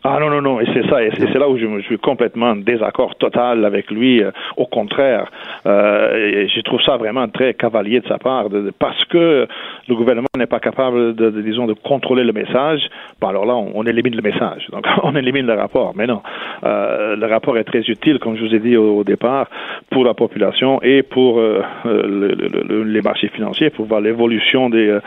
Ah 0.06 0.18
non, 0.20 0.30
non, 0.30 0.42
non, 0.42 0.60
et 0.60 0.66
c'est 0.74 0.86
ça, 0.90 1.02
et 1.02 1.12
c'est 1.18 1.40
là 1.40 1.48
où 1.48 1.58
je, 1.58 1.66
me, 1.66 1.82
suis 1.82 1.98
complètement 1.98 2.48
en 2.48 2.56
désaccord 2.58 3.16
total 3.16 3.64
avec 3.64 3.90
lui. 3.90 4.22
Euh, 4.22 4.32
au 4.58 4.66
contraire, 4.66 5.32
euh, 5.66 6.46
je 6.54 6.60
trouve 6.60 6.82
ça 6.82 6.98
vraiment 6.98 7.26
très 7.30 7.54
cavalier 7.54 8.02
de 8.02 8.08
sa 8.10 8.18
part, 8.18 8.48
parce 8.80 9.06
que 9.06 9.48
le 9.88 9.96
gouvernement 9.96 10.28
n'est 10.38 10.46
pas 10.46 10.60
capable, 10.60 11.16
de, 11.16 11.30
disons, 11.42 11.68
de 11.68 11.74
contrôler 11.74 12.26
le 12.26 12.34
message. 12.34 12.82
Bon, 13.22 13.30
alors 13.30 13.46
là, 13.46 13.56
on, 13.56 13.86
élimine 13.86 14.18
le 14.18 14.22
message, 14.22 14.68
donc 14.74 14.86
on 15.04 15.16
élimine 15.16 15.46
le 15.46 15.54
rapport. 15.54 15.94
Mais 15.96 16.06
non, 16.06 16.22
euh, 16.66 17.16
le 17.16 17.26
rapport 17.26 17.58
est 17.58 17.64
très 17.64 17.80
utile, 17.80 18.20
comme 18.20 18.36
je 18.36 18.44
vous 18.44 18.54
ai 18.54 18.60
dit 18.60 18.76
au, 18.76 19.06
départ, 19.06 19.48
pour 19.90 20.04
la 20.04 20.14
population 20.14 20.82
et 20.82 21.02
pour 21.04 21.40
euh, 21.40 21.62
le, 21.86 22.84
les 22.84 23.02
marchés 23.02 23.30
financiers, 23.30 23.70
pour 23.70 23.86
voir 23.86 24.02
l'évolution 24.02 24.70
des 24.70 25.00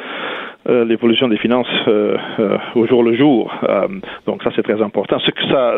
euh, 0.68 0.84
l'évolution 0.84 1.28
des 1.28 1.36
finances 1.36 1.68
euh, 1.86 2.16
euh, 2.38 2.58
au 2.74 2.86
jour 2.86 3.02
le 3.02 3.14
jour. 3.14 3.52
donc 4.26 4.42
ça 4.42 4.50
c'est 4.56 4.62
très 4.62 4.82
important. 4.82 5.18
Ce 5.20 5.30
que 5.30 5.42
ça, 5.48 5.74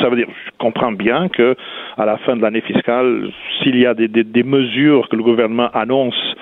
ça 0.00 0.08
veut 0.08 0.16
dire, 0.16 0.26
je 0.28 0.50
comprends 0.58 0.92
bien 0.92 1.28
que 1.28 1.54
à 1.96 2.04
la 2.04 2.16
fin 2.18 2.36
de 2.36 2.42
l'année 2.42 2.60
fiscale, 2.60 3.30
s'il 3.62 3.78
y 3.78 3.86
a 3.86 3.94
des, 3.94 4.08
des, 4.08 4.24
des 4.24 4.42
mesures 4.42 5.08
que 5.08 5.16
le 5.16 5.22
gouvernement 5.22 5.70
annonce 5.74 6.34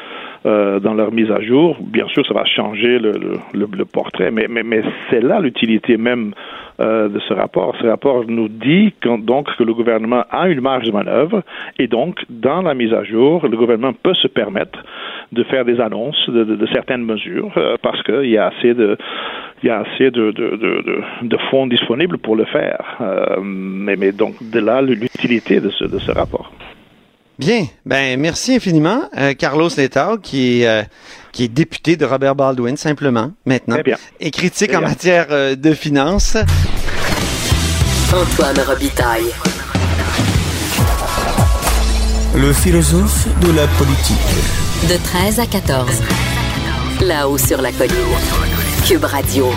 euh, 0.45 0.81
dans 0.81 0.95
leur 0.95 1.13
mise 1.13 1.31
à 1.31 1.41
jour. 1.41 1.77
Bien 1.81 2.07
sûr, 2.09 2.27
ça 2.27 2.35
va 2.35 2.45
changer 2.45 2.99
le, 2.99 3.13
le, 3.55 3.67
le 3.73 3.85
portrait, 3.85 4.31
mais, 4.31 4.47
mais, 4.49 4.63
mais 4.63 4.83
c'est 5.11 5.23
là 5.23 5.41
l'utilité 5.41 5.97
même 5.97 6.33
euh, 6.81 7.09
de 7.09 7.19
ce 7.21 7.33
rapport. 7.33 7.75
Ce 7.81 7.87
rapport 7.87 8.25
nous 8.29 8.49
dit 8.49 8.93
donc 9.03 9.49
que 9.57 9.65
le 9.65 9.73
gouvernement 9.73 10.25
a 10.31 10.49
une 10.49 10.61
marge 10.61 10.85
de 10.87 10.93
manœuvre 10.93 11.43
et 11.79 11.87
donc, 11.87 12.21
dans 12.29 12.63
la 12.63 12.75
mise 12.75 12.93
à 12.93 13.03
jour, 13.05 13.47
le 13.49 13.57
gouvernement 13.57 13.95
peut 13.95 14.15
se 14.15 14.29
permettre 14.29 14.79
de 15.33 15.43
faire 15.45 15.65
des 15.65 15.81
annonces 15.81 16.29
de, 16.29 16.45
de, 16.45 16.55
de 16.55 16.67
certaines 16.67 17.05
mesures 17.05 17.53
euh, 17.57 17.77
parce 17.83 18.03
qu'il 18.03 18.31
y 18.31 18.39
a 18.39 18.47
assez 18.49 18.75
de 18.75 18.97
il 19.63 19.69
y 19.69 19.71
a 19.71 19.81
assez 19.81 20.11
de, 20.11 20.33
de, 20.33 20.57
de, 20.57 21.03
de 21.23 21.37
fonds 21.51 21.67
disponibles 21.67 22.19
pour 22.19 22.37
le 22.37 22.45
faire. 22.45 22.99
Euh, 23.01 23.41
mais, 23.43 23.97
mais 23.97 24.13
donc, 24.13 24.35
de 24.43 24.61
là 24.61 24.83
l'utilité 24.83 25.61
de 25.61 25.71
ce, 25.71 25.85
de 25.85 25.99
ce 25.99 26.13
rapport. 26.13 26.53
Bien, 27.39 27.67
ben 27.85 28.19
merci 28.19 28.55
infiniment, 28.55 29.03
euh, 29.19 29.35
Carlos 29.35 29.69
Letao, 29.77 30.17
qui 30.17 30.63
est 30.63 30.67
euh, 30.67 30.83
qui 31.33 31.45
est 31.45 31.49
député 31.49 31.97
de 31.97 32.07
Robert 32.07 32.35
Baldwin 32.35 32.79
simplement 32.79 33.33
maintenant, 33.45 33.77
et 34.21 34.31
critique 34.31 34.75
en 34.75 34.81
matière 34.81 35.27
euh, 35.31 35.55
de 35.55 35.75
finances. 35.75 36.39
Antoine 38.11 38.59
Robitaille. 38.67 39.31
Le 42.35 42.53
philosophe 42.55 43.27
de 43.41 43.53
la 43.53 43.67
politique. 43.67 44.17
De 44.89 44.97
13 44.97 45.41
à 45.41 45.47
14. 45.47 45.91
Là-haut 47.03 47.39
sur 47.39 47.61
la 47.61 47.73
colline. 47.73 47.93
Cube 48.87 49.05
Radio. 49.05 49.51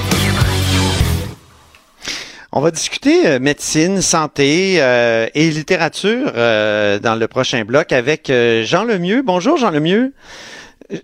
On 2.52 2.62
va 2.62 2.72
discuter 2.72 3.28
euh, 3.28 3.40
médecine, 3.40 4.02
santé 4.02 4.78
euh, 4.80 5.28
et 5.36 5.52
littérature 5.52 6.32
euh, 6.36 6.98
dans 6.98 7.14
le 7.14 7.28
prochain 7.28 7.64
bloc 7.64 7.92
avec 7.92 8.32
Jean 8.64 8.86
Lemieux. 8.86 9.22
Bonjour 9.22 9.58
Jean 9.58 9.70
Lemieux. 9.70 10.14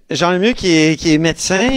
Jean 0.10 0.32
Lemieux 0.32 0.54
qui 0.54 0.76
est, 0.76 1.00
qui 1.00 1.14
est 1.14 1.20
médecin, 1.20 1.70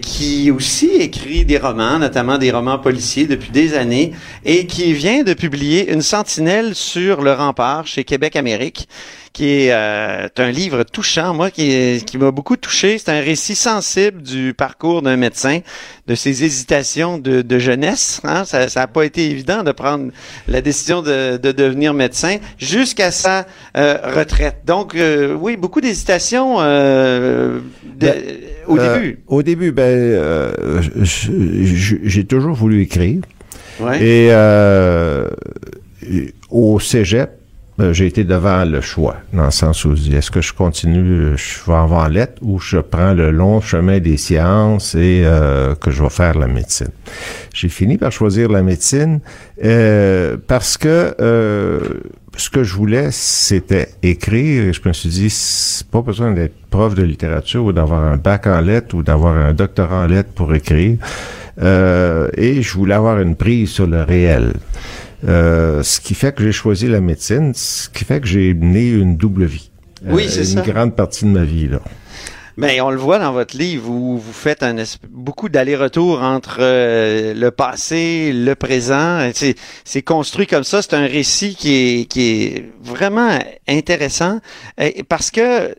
qui 0.00 0.52
aussi 0.52 0.86
écrit 0.86 1.44
des 1.44 1.58
romans, 1.58 1.98
notamment 1.98 2.38
des 2.38 2.52
romans 2.52 2.78
policiers 2.78 3.26
depuis 3.26 3.50
des 3.50 3.74
années, 3.74 4.12
et 4.44 4.68
qui 4.68 4.92
vient 4.92 5.24
de 5.24 5.34
publier 5.34 5.92
Une 5.92 6.02
sentinelle 6.02 6.76
sur 6.76 7.22
le 7.22 7.32
rempart 7.32 7.88
chez 7.88 8.04
Québec 8.04 8.36
Amérique 8.36 8.88
qui 9.36 9.50
est 9.50 9.70
euh, 9.70 10.28
un 10.38 10.50
livre 10.50 10.82
touchant, 10.82 11.34
moi, 11.34 11.50
qui, 11.50 12.02
qui 12.06 12.16
m'a 12.16 12.30
beaucoup 12.30 12.56
touché. 12.56 12.96
C'est 12.96 13.10
un 13.10 13.20
récit 13.20 13.54
sensible 13.54 14.22
du 14.22 14.54
parcours 14.54 15.02
d'un 15.02 15.18
médecin, 15.18 15.60
de 16.06 16.14
ses 16.14 16.42
hésitations 16.42 17.18
de, 17.18 17.42
de 17.42 17.58
jeunesse. 17.58 18.22
Hein? 18.24 18.46
Ça 18.46 18.66
n'a 18.74 18.86
pas 18.86 19.04
été 19.04 19.28
évident 19.30 19.62
de 19.62 19.72
prendre 19.72 20.10
la 20.48 20.62
décision 20.62 21.02
de, 21.02 21.36
de 21.36 21.52
devenir 21.52 21.92
médecin 21.92 22.38
jusqu'à 22.56 23.10
sa 23.10 23.44
euh, 23.76 23.98
retraite. 24.04 24.62
Donc, 24.64 24.94
euh, 24.94 25.34
oui, 25.38 25.58
beaucoup 25.58 25.82
d'hésitations 25.82 26.56
ben, 26.56 27.62
au 28.66 28.78
début. 28.78 29.18
Au 29.26 29.42
début, 29.42 29.70
ben, 29.70 30.50
j'ai 31.02 32.24
toujours 32.24 32.54
voulu 32.54 32.80
écrire. 32.80 33.20
Ouais. 33.80 34.02
Et 34.02 34.32
au 36.48 36.80
cégep, 36.80 37.32
j'ai 37.78 38.06
été 38.06 38.24
devant 38.24 38.64
le 38.64 38.80
choix, 38.80 39.16
dans 39.32 39.44
le 39.44 39.50
sens 39.50 39.84
où 39.84 39.92
est-ce 39.92 40.30
que 40.30 40.40
je 40.40 40.54
continue, 40.54 41.36
je 41.36 41.58
vais 41.66 41.76
en 41.76 42.08
lettres 42.08 42.40
ou 42.40 42.58
je 42.58 42.78
prends 42.78 43.12
le 43.12 43.30
long 43.30 43.60
chemin 43.60 43.98
des 43.98 44.16
sciences 44.16 44.94
et 44.94 45.22
euh, 45.24 45.74
que 45.74 45.90
je 45.90 46.02
vais 46.02 46.08
faire 46.08 46.38
la 46.38 46.46
médecine. 46.46 46.88
J'ai 47.52 47.68
fini 47.68 47.98
par 47.98 48.12
choisir 48.12 48.48
la 48.48 48.62
médecine 48.62 49.20
euh, 49.62 50.38
parce 50.46 50.78
que 50.78 51.14
ce 52.38 52.50
que 52.50 52.64
je 52.64 52.74
voulais, 52.74 53.08
c'était 53.10 53.88
écrire. 54.02 54.64
Et 54.64 54.72
je 54.72 54.80
me 54.86 54.92
suis 54.92 55.08
dit, 55.08 55.30
c'est 55.30 55.86
pas 55.86 56.02
besoin 56.02 56.32
d'être 56.32 56.54
prof 56.70 56.94
de 56.94 57.02
littérature 57.02 57.64
ou 57.64 57.72
d'avoir 57.72 58.04
un 58.04 58.16
bac 58.16 58.46
en 58.46 58.60
lettres 58.60 58.94
ou 58.94 59.02
d'avoir 59.02 59.36
un 59.36 59.52
doctorat 59.52 60.04
en 60.04 60.06
lettres 60.06 60.32
pour 60.34 60.54
écrire. 60.54 60.96
et 61.58 62.62
je 62.62 62.72
voulais 62.72 62.94
avoir 62.94 63.20
une 63.20 63.36
prise 63.36 63.70
sur 63.70 63.86
le 63.86 64.02
réel. 64.02 64.54
Euh, 65.24 65.82
ce 65.82 66.00
qui 66.00 66.14
fait 66.14 66.34
que 66.34 66.42
j'ai 66.42 66.52
choisi 66.52 66.88
la 66.88 67.00
médecine, 67.00 67.52
ce 67.54 67.88
qui 67.88 68.04
fait 68.04 68.20
que 68.20 68.26
j'ai 68.26 68.54
mené 68.54 68.90
une 68.90 69.16
double 69.16 69.44
vie. 69.44 69.70
Oui, 70.04 70.24
euh, 70.26 70.28
c'est 70.28 70.44
ça. 70.44 70.60
Une 70.60 70.72
grande 70.72 70.94
partie 70.94 71.24
de 71.24 71.30
ma 71.30 71.44
vie, 71.44 71.68
là. 71.68 71.80
Mais 72.58 72.80
on 72.80 72.88
le 72.88 72.96
voit 72.96 73.18
dans 73.18 73.32
votre 73.32 73.54
livre, 73.54 73.84
vous, 73.84 74.16
vous 74.16 74.32
faites 74.32 74.62
un 74.62 74.76
beaucoup 75.10 75.50
d'allers-retours 75.50 76.22
entre 76.22 76.56
euh, 76.60 77.34
le 77.34 77.50
passé, 77.50 78.32
le 78.32 78.54
présent. 78.54 79.30
C'est 79.84 80.02
construit 80.02 80.46
comme 80.46 80.64
ça. 80.64 80.80
C'est 80.80 80.94
un 80.94 81.06
récit 81.06 81.54
qui 81.54 81.74
est, 81.74 82.04
qui 82.06 82.44
est 82.44 82.64
vraiment 82.82 83.38
intéressant 83.68 84.40
parce 85.06 85.30
que 85.30 85.74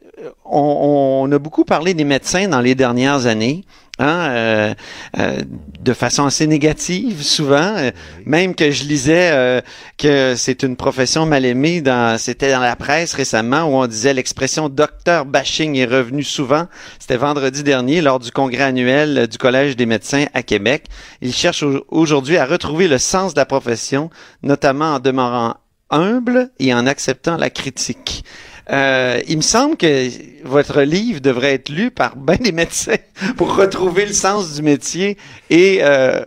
on, 0.45 1.23
on, 1.23 1.31
a 1.31 1.39
beaucoup 1.39 1.65
parlé 1.65 1.95
des 1.95 2.03
médecins 2.03 2.47
dans 2.47 2.61
les 2.61 2.75
dernières 2.75 3.25
années. 3.25 3.63
Hein, 3.99 4.29
euh, 4.29 4.73
euh, 5.17 5.41
de 5.79 5.93
façon 5.93 6.27
assez 6.27 6.45
négative 6.45 7.23
souvent, 7.23 7.77
euh, 7.77 7.89
même 8.25 8.53
que 8.53 8.69
je 8.69 8.83
lisais 8.83 9.63
que 9.97 10.35
c'est 10.35 10.61
une 10.61 10.75
profession 10.75 11.25
mal 11.25 11.45
aimée. 11.45 11.81
Dans, 11.81 12.19
c'était 12.19 12.51
dans 12.51 12.59
la 12.59 12.75
presse 12.75 13.13
récemment 13.15 13.63
où 13.63 13.73
on 13.73 13.87
disait 13.87 14.13
l'expression 14.13 14.69
docteur 14.69 15.25
bashing 15.25 15.75
est 15.75 15.85
revenu 15.85 16.23
souvent. 16.23 16.67
C'était 16.99 17.17
vendredi 17.17 17.63
dernier 17.63 18.01
lors 18.01 18.19
du 18.19 18.31
congrès 18.31 18.63
annuel 18.63 19.27
du 19.27 19.39
Collège 19.39 19.75
des 19.75 19.87
médecins 19.87 20.25
à 20.35 20.43
Québec. 20.43 20.85
Ils 21.21 21.33
cherchent 21.33 21.65
aujourd'hui 21.87 22.37
à 22.37 22.45
retrouver 22.45 22.87
le 22.87 22.99
sens 22.99 23.33
de 23.33 23.39
la 23.39 23.45
profession, 23.45 24.11
notamment 24.43 24.95
en 24.95 24.99
demeurant 24.99 25.55
humble 25.89 26.51
et 26.59 26.73
en 26.73 26.85
acceptant 26.85 27.37
la 27.37 27.49
critique. 27.49 28.23
Euh, 28.69 29.21
il 29.29 29.37
me 29.37 29.41
semble 29.41 29.77
que 29.77 30.09
votre 30.43 30.81
livre 30.81 31.21
devrait 31.21 31.53
être 31.53 31.69
lu 31.69 31.89
par 31.89 32.15
bien 32.17 32.35
des 32.35 32.51
médecins 32.51 32.97
pour 33.37 33.55
retrouver 33.55 34.05
le 34.05 34.13
sens 34.13 34.55
du 34.55 34.61
métier 34.61 35.17
et 35.49 35.79
euh, 35.81 36.19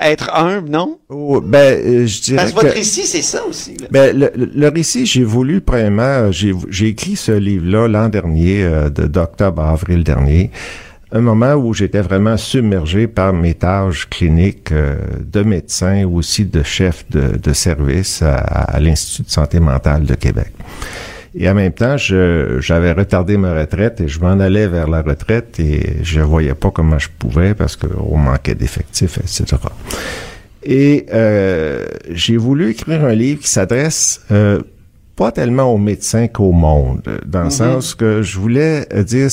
être 0.00 0.34
humble, 0.34 0.68
non? 0.68 0.98
Oh, 1.08 1.40
ben, 1.40 1.58
euh, 1.58 2.06
je 2.06 2.20
dirais 2.20 2.36
Parce 2.36 2.50
que 2.50 2.56
votre 2.56 2.74
récit, 2.74 3.04
c'est 3.06 3.22
ça 3.22 3.44
aussi. 3.46 3.76
Ben, 3.90 4.16
le, 4.16 4.30
le, 4.34 4.68
récit, 4.68 5.06
j'ai 5.06 5.24
voulu, 5.24 5.60
premièrement, 5.60 6.30
j'ai, 6.30 6.54
écrit 6.86 7.16
ce 7.16 7.32
livre-là 7.32 7.88
l'an 7.88 8.08
dernier, 8.08 8.62
de 8.64 9.06
d'octobre 9.06 9.62
à 9.62 9.72
avril 9.72 10.04
dernier 10.04 10.50
un 11.12 11.20
moment 11.20 11.54
où 11.54 11.72
j'étais 11.72 12.00
vraiment 12.00 12.36
submergé 12.36 13.06
par 13.06 13.32
mes 13.32 13.54
tâches 13.54 14.08
cliniques 14.10 14.72
de 14.72 15.42
médecin, 15.42 16.04
aussi 16.04 16.44
de 16.44 16.64
chef 16.64 17.08
de, 17.10 17.38
de 17.38 17.52
service 17.52 18.22
à, 18.22 18.34
à 18.34 18.80
l'Institut 18.80 19.22
de 19.22 19.30
santé 19.30 19.60
mentale 19.60 20.04
de 20.04 20.14
Québec. 20.16 20.52
Et 21.38 21.48
en 21.50 21.54
même 21.54 21.72
temps, 21.72 21.96
j'avais 21.98 22.92
retardé 22.92 23.36
ma 23.36 23.52
retraite 23.54 24.00
et 24.00 24.08
je 24.08 24.20
m'en 24.20 24.40
allais 24.40 24.66
vers 24.66 24.88
la 24.88 25.02
retraite 25.02 25.60
et 25.60 26.02
je 26.02 26.20
voyais 26.20 26.54
pas 26.54 26.70
comment 26.70 26.98
je 26.98 27.08
pouvais 27.18 27.54
parce 27.54 27.76
qu'on 27.76 28.16
manquait 28.16 28.54
d'effectifs, 28.54 29.18
etc. 29.18 29.44
Et 30.62 31.06
euh, 31.12 31.86
j'ai 32.10 32.38
voulu 32.38 32.70
écrire 32.70 33.04
un 33.04 33.14
livre 33.14 33.42
qui 33.42 33.48
s'adresse 33.48 34.22
euh, 34.32 34.60
pas 35.14 35.30
tellement 35.30 35.72
aux 35.72 35.78
médecins 35.78 36.26
qu'au 36.26 36.52
monde, 36.52 37.02
dans 37.26 37.42
le 37.42 37.48
mm-hmm. 37.48 37.50
sens 37.50 37.94
que 37.94 38.22
je 38.22 38.38
voulais 38.38 38.86
dire 39.04 39.30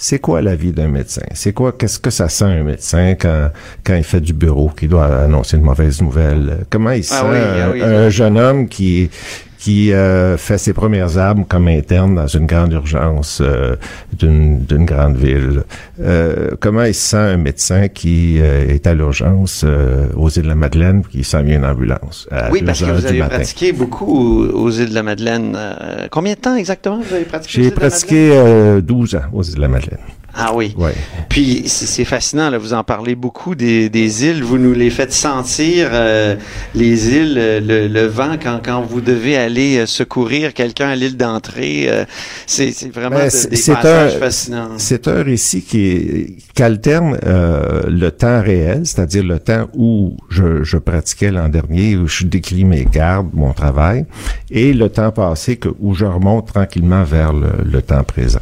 c'est 0.00 0.20
quoi 0.20 0.40
la 0.40 0.54
vie 0.54 0.72
d'un 0.72 0.86
médecin? 0.86 1.26
C'est 1.34 1.52
quoi, 1.52 1.72
qu'est-ce 1.72 1.98
que 1.98 2.10
ça 2.10 2.28
sent 2.28 2.44
un 2.44 2.62
médecin 2.62 3.16
quand, 3.16 3.50
quand 3.82 3.96
il 3.96 4.04
fait 4.04 4.20
du 4.20 4.32
bureau, 4.32 4.68
qui 4.68 4.86
doit 4.86 5.06
annoncer 5.06 5.56
une 5.56 5.64
mauvaise 5.64 6.00
nouvelle? 6.00 6.64
Comment 6.70 6.92
il 6.92 7.00
ah 7.00 7.02
sent 7.02 7.82
ah 7.82 7.84
un, 7.84 8.08
jeune 8.08 8.38
homme 8.38 8.68
qui, 8.68 9.10
qui 9.58 9.92
euh, 9.92 10.36
fait 10.36 10.56
ses 10.56 10.72
premières 10.72 11.18
armes 11.18 11.44
comme 11.44 11.68
interne 11.68 12.14
dans 12.14 12.26
une 12.28 12.46
grande 12.46 12.72
urgence 12.72 13.40
euh, 13.42 13.76
d'une 14.12 14.64
grande 14.84 15.16
ville. 15.16 15.64
Euh, 16.00 16.50
comment 16.60 16.84
il 16.84 16.94
se 16.94 17.10
sent 17.10 17.16
un 17.16 17.36
médecin 17.36 17.88
qui 17.88 18.38
est 18.38 18.86
à 18.86 18.94
l'urgence 18.94 19.64
aux 20.16 20.28
îles 20.28 20.44
de 20.44 20.48
la 20.48 20.54
Madeleine 20.54 21.02
qui 21.10 21.24
s'en 21.24 21.42
vient 21.42 21.56
une 21.56 21.64
ambulance? 21.64 22.28
oui, 22.52 22.62
parce 22.62 22.80
que 22.80 22.90
vous 22.90 23.06
avez 23.06 23.20
pratiqué 23.20 23.72
beaucoup 23.72 24.44
aux 24.44 24.70
îles 24.70 24.90
de 24.90 24.94
la 24.94 25.02
Madeleine. 25.02 25.58
combien 26.10 26.34
de 26.34 26.38
temps 26.38 26.56
exactement 26.56 27.00
vous 27.00 27.14
avez 27.14 27.24
pratiqué? 27.24 27.64
J'ai 27.64 27.70
pratiqué 27.70 28.80
12 28.82 29.16
ans 29.16 29.22
aux 29.32 29.42
îles 29.42 29.56
de 29.56 29.60
la 29.60 29.68
Madeleine. 29.68 29.98
Ah 30.40 30.52
oui. 30.54 30.72
Puis 31.28 31.64
c'est 31.66 32.04
fascinant, 32.04 32.48
là, 32.48 32.58
vous 32.58 32.72
en 32.72 32.84
parlez 32.84 33.16
beaucoup 33.16 33.56
des, 33.56 33.88
des, 33.88 34.24
îles, 34.24 34.44
vous 34.44 34.56
nous 34.56 34.72
les 34.72 34.88
faites 34.88 35.12
sentir, 35.12 35.88
euh, 35.92 36.36
les 36.76 37.08
îles, 37.08 37.34
le, 37.34 37.88
le, 37.88 38.06
vent, 38.06 38.36
quand, 38.40 38.60
quand 38.64 38.80
vous 38.82 39.00
devez 39.00 39.36
aller 39.36 39.78
euh, 39.78 39.86
secourir 39.86 40.54
quelqu'un 40.54 40.90
à 40.90 40.94
l'île 40.94 41.16
d'entrée. 41.16 41.86
Euh, 41.88 42.04
c'est 42.46 42.70
vraiment 42.94 43.16
ben, 43.16 43.28
des 43.28 43.72
passages 43.72 44.18
fascinants. 44.18 44.68
C'est 44.76 45.08
un 45.08 45.24
récit 45.24 45.62
qui, 45.62 46.36
qui 46.54 46.62
alterne 46.62 47.18
le 47.24 48.10
temps 48.10 48.40
réel, 48.40 48.82
c'est-à-dire 48.84 49.24
le 49.24 49.40
temps 49.40 49.66
où 49.74 50.16
je, 50.30 50.62
je 50.62 50.76
pratiquais 50.78 51.32
l'an 51.32 51.48
dernier, 51.48 51.96
où 51.96 52.06
je 52.06 52.24
décris 52.24 52.64
mes 52.64 52.84
gardes, 52.84 53.30
mon 53.32 53.52
travail, 53.52 54.06
et 54.52 54.72
le 54.72 54.88
temps 54.88 55.10
passé 55.10 55.56
que, 55.56 55.68
où 55.80 55.94
je 55.94 56.04
remonte 56.04 56.46
tranquillement 56.46 57.02
vers 57.02 57.32
le, 57.32 57.64
le 57.64 57.82
temps 57.82 58.04
présent. 58.04 58.38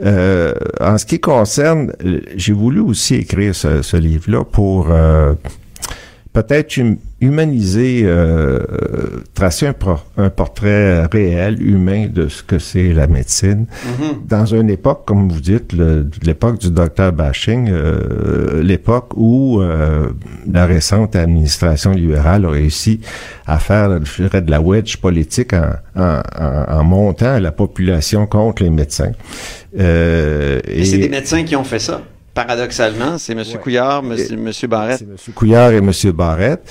Euh, 0.00 0.54
en 0.80 0.96
ce 0.96 1.06
qui 1.06 1.20
concerne, 1.20 1.92
j'ai 2.36 2.52
voulu 2.52 2.80
aussi 2.80 3.16
écrire 3.16 3.54
ce, 3.54 3.96
livre-là 3.96 4.44
pour 4.44 4.90
euh, 4.90 5.34
peut-être 6.42 6.78
humaniser, 7.20 8.02
euh, 8.04 8.60
tracer 9.34 9.66
un, 9.66 9.74
un, 10.16 10.30
portrait 10.30 11.04
réel, 11.06 11.60
humain 11.60 12.06
de 12.06 12.28
ce 12.28 12.44
que 12.44 12.60
c'est 12.60 12.92
la 12.92 13.08
médecine. 13.08 13.66
Mm-hmm. 13.66 14.28
Dans 14.28 14.46
une 14.46 14.70
époque, 14.70 15.02
comme 15.04 15.28
vous 15.28 15.40
dites, 15.40 15.72
l'époque 16.22 16.60
du 16.60 16.70
docteur 16.70 17.12
bashing, 17.12 17.70
euh, 17.70 18.62
l'époque 18.62 19.10
où 19.16 19.60
euh, 19.60 20.10
la 20.50 20.64
récente 20.66 21.16
administration 21.16 21.90
libérale 21.90 22.44
a 22.44 22.50
réussi 22.50 23.00
à 23.46 23.58
faire, 23.58 23.98
je 24.04 24.22
dirais, 24.22 24.42
de 24.42 24.50
la 24.52 24.60
wedge 24.60 24.98
politique 24.98 25.54
en, 25.54 25.72
en, 25.96 26.22
en, 26.68 26.84
montant 26.84 27.40
la 27.40 27.50
population 27.50 28.28
contre 28.28 28.62
les 28.62 28.70
médecins. 28.70 29.12
Euh, 29.76 30.60
et, 30.68 30.82
et 30.82 30.84
c'est 30.84 30.98
des 30.98 31.08
médecins 31.08 31.42
qui 31.42 31.56
ont 31.56 31.64
fait 31.64 31.80
ça? 31.80 32.00
Paradoxalement, 32.38 33.18
c'est 33.18 33.32
M. 33.32 33.42
Couillard, 33.60 34.04
M. 34.04 34.16
Monsieur, 34.38 34.68
Barrette. 34.68 34.98
C'est 34.98 35.04
M. 35.04 35.34
Couillard 35.34 35.72
et 35.72 35.78
M. 35.78 35.90
Barrette. 36.14 36.62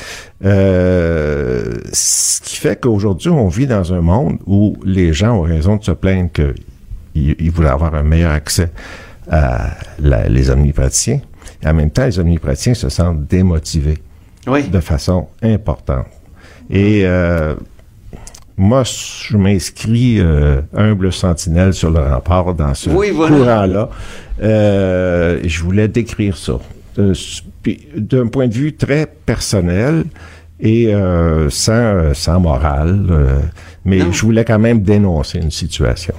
Euh, 0.46 1.80
ce 1.92 2.42
qui 2.42 2.56
fait 2.56 2.80
qu'aujourd'hui, 2.80 3.30
on 3.30 3.50
vit 3.50 3.68
dans 3.68 3.94
un 3.94 4.00
monde 4.00 4.38
où 4.46 4.78
les 4.86 5.12
gens 5.12 5.40
ont 5.40 5.42
raison 5.42 5.76
de 5.76 5.84
se 5.84 5.92
plaindre 5.92 6.32
qu'ils 6.32 7.36
ils 7.40 7.52
voulaient 7.52 7.68
avoir 7.68 7.96
un 7.96 8.04
meilleur 8.04 8.32
accès 8.32 8.72
à 9.30 9.72
les 10.00 10.50
omnipraticiens. 10.50 11.20
Et 11.62 11.68
en 11.68 11.74
même 11.74 11.92
temps, 11.92 12.06
les 12.06 12.18
omnipraticiens 12.18 12.74
se 12.74 12.88
sentent 12.88 13.26
démotivés 13.28 13.98
de 14.48 14.80
façon 14.80 15.28
importante. 15.44 16.06
Et 16.70 17.02
euh, 17.06 17.56
moi, 18.58 18.84
je 18.84 19.38
m'inscris 19.38 20.20
euh, 20.20 20.62
humble 20.76 21.14
sentinelle 21.14 21.74
sur 21.74 21.92
le 21.92 22.00
rempart 22.00 22.56
dans 22.56 22.74
ce 22.74 22.90
courant-là. 22.90 23.90
Euh, 24.42 25.40
je 25.46 25.64
voulais 25.64 25.88
décrire 25.88 26.36
ça. 26.36 26.60
Euh, 26.98 27.14
d'un 27.96 28.26
point 28.26 28.48
de 28.48 28.54
vue 28.56 28.74
très 28.74 29.06
personnel 29.06 30.06
et 30.60 30.92
sans, 31.50 32.14
sans 32.14 32.40
morale, 32.40 33.06
mais 33.86 34.00
je 34.12 34.22
voulais 34.22 34.46
quand 34.46 34.58
même 34.58 34.82
dénoncer 34.82 35.38
une 35.38 35.52
situation. 35.52 36.16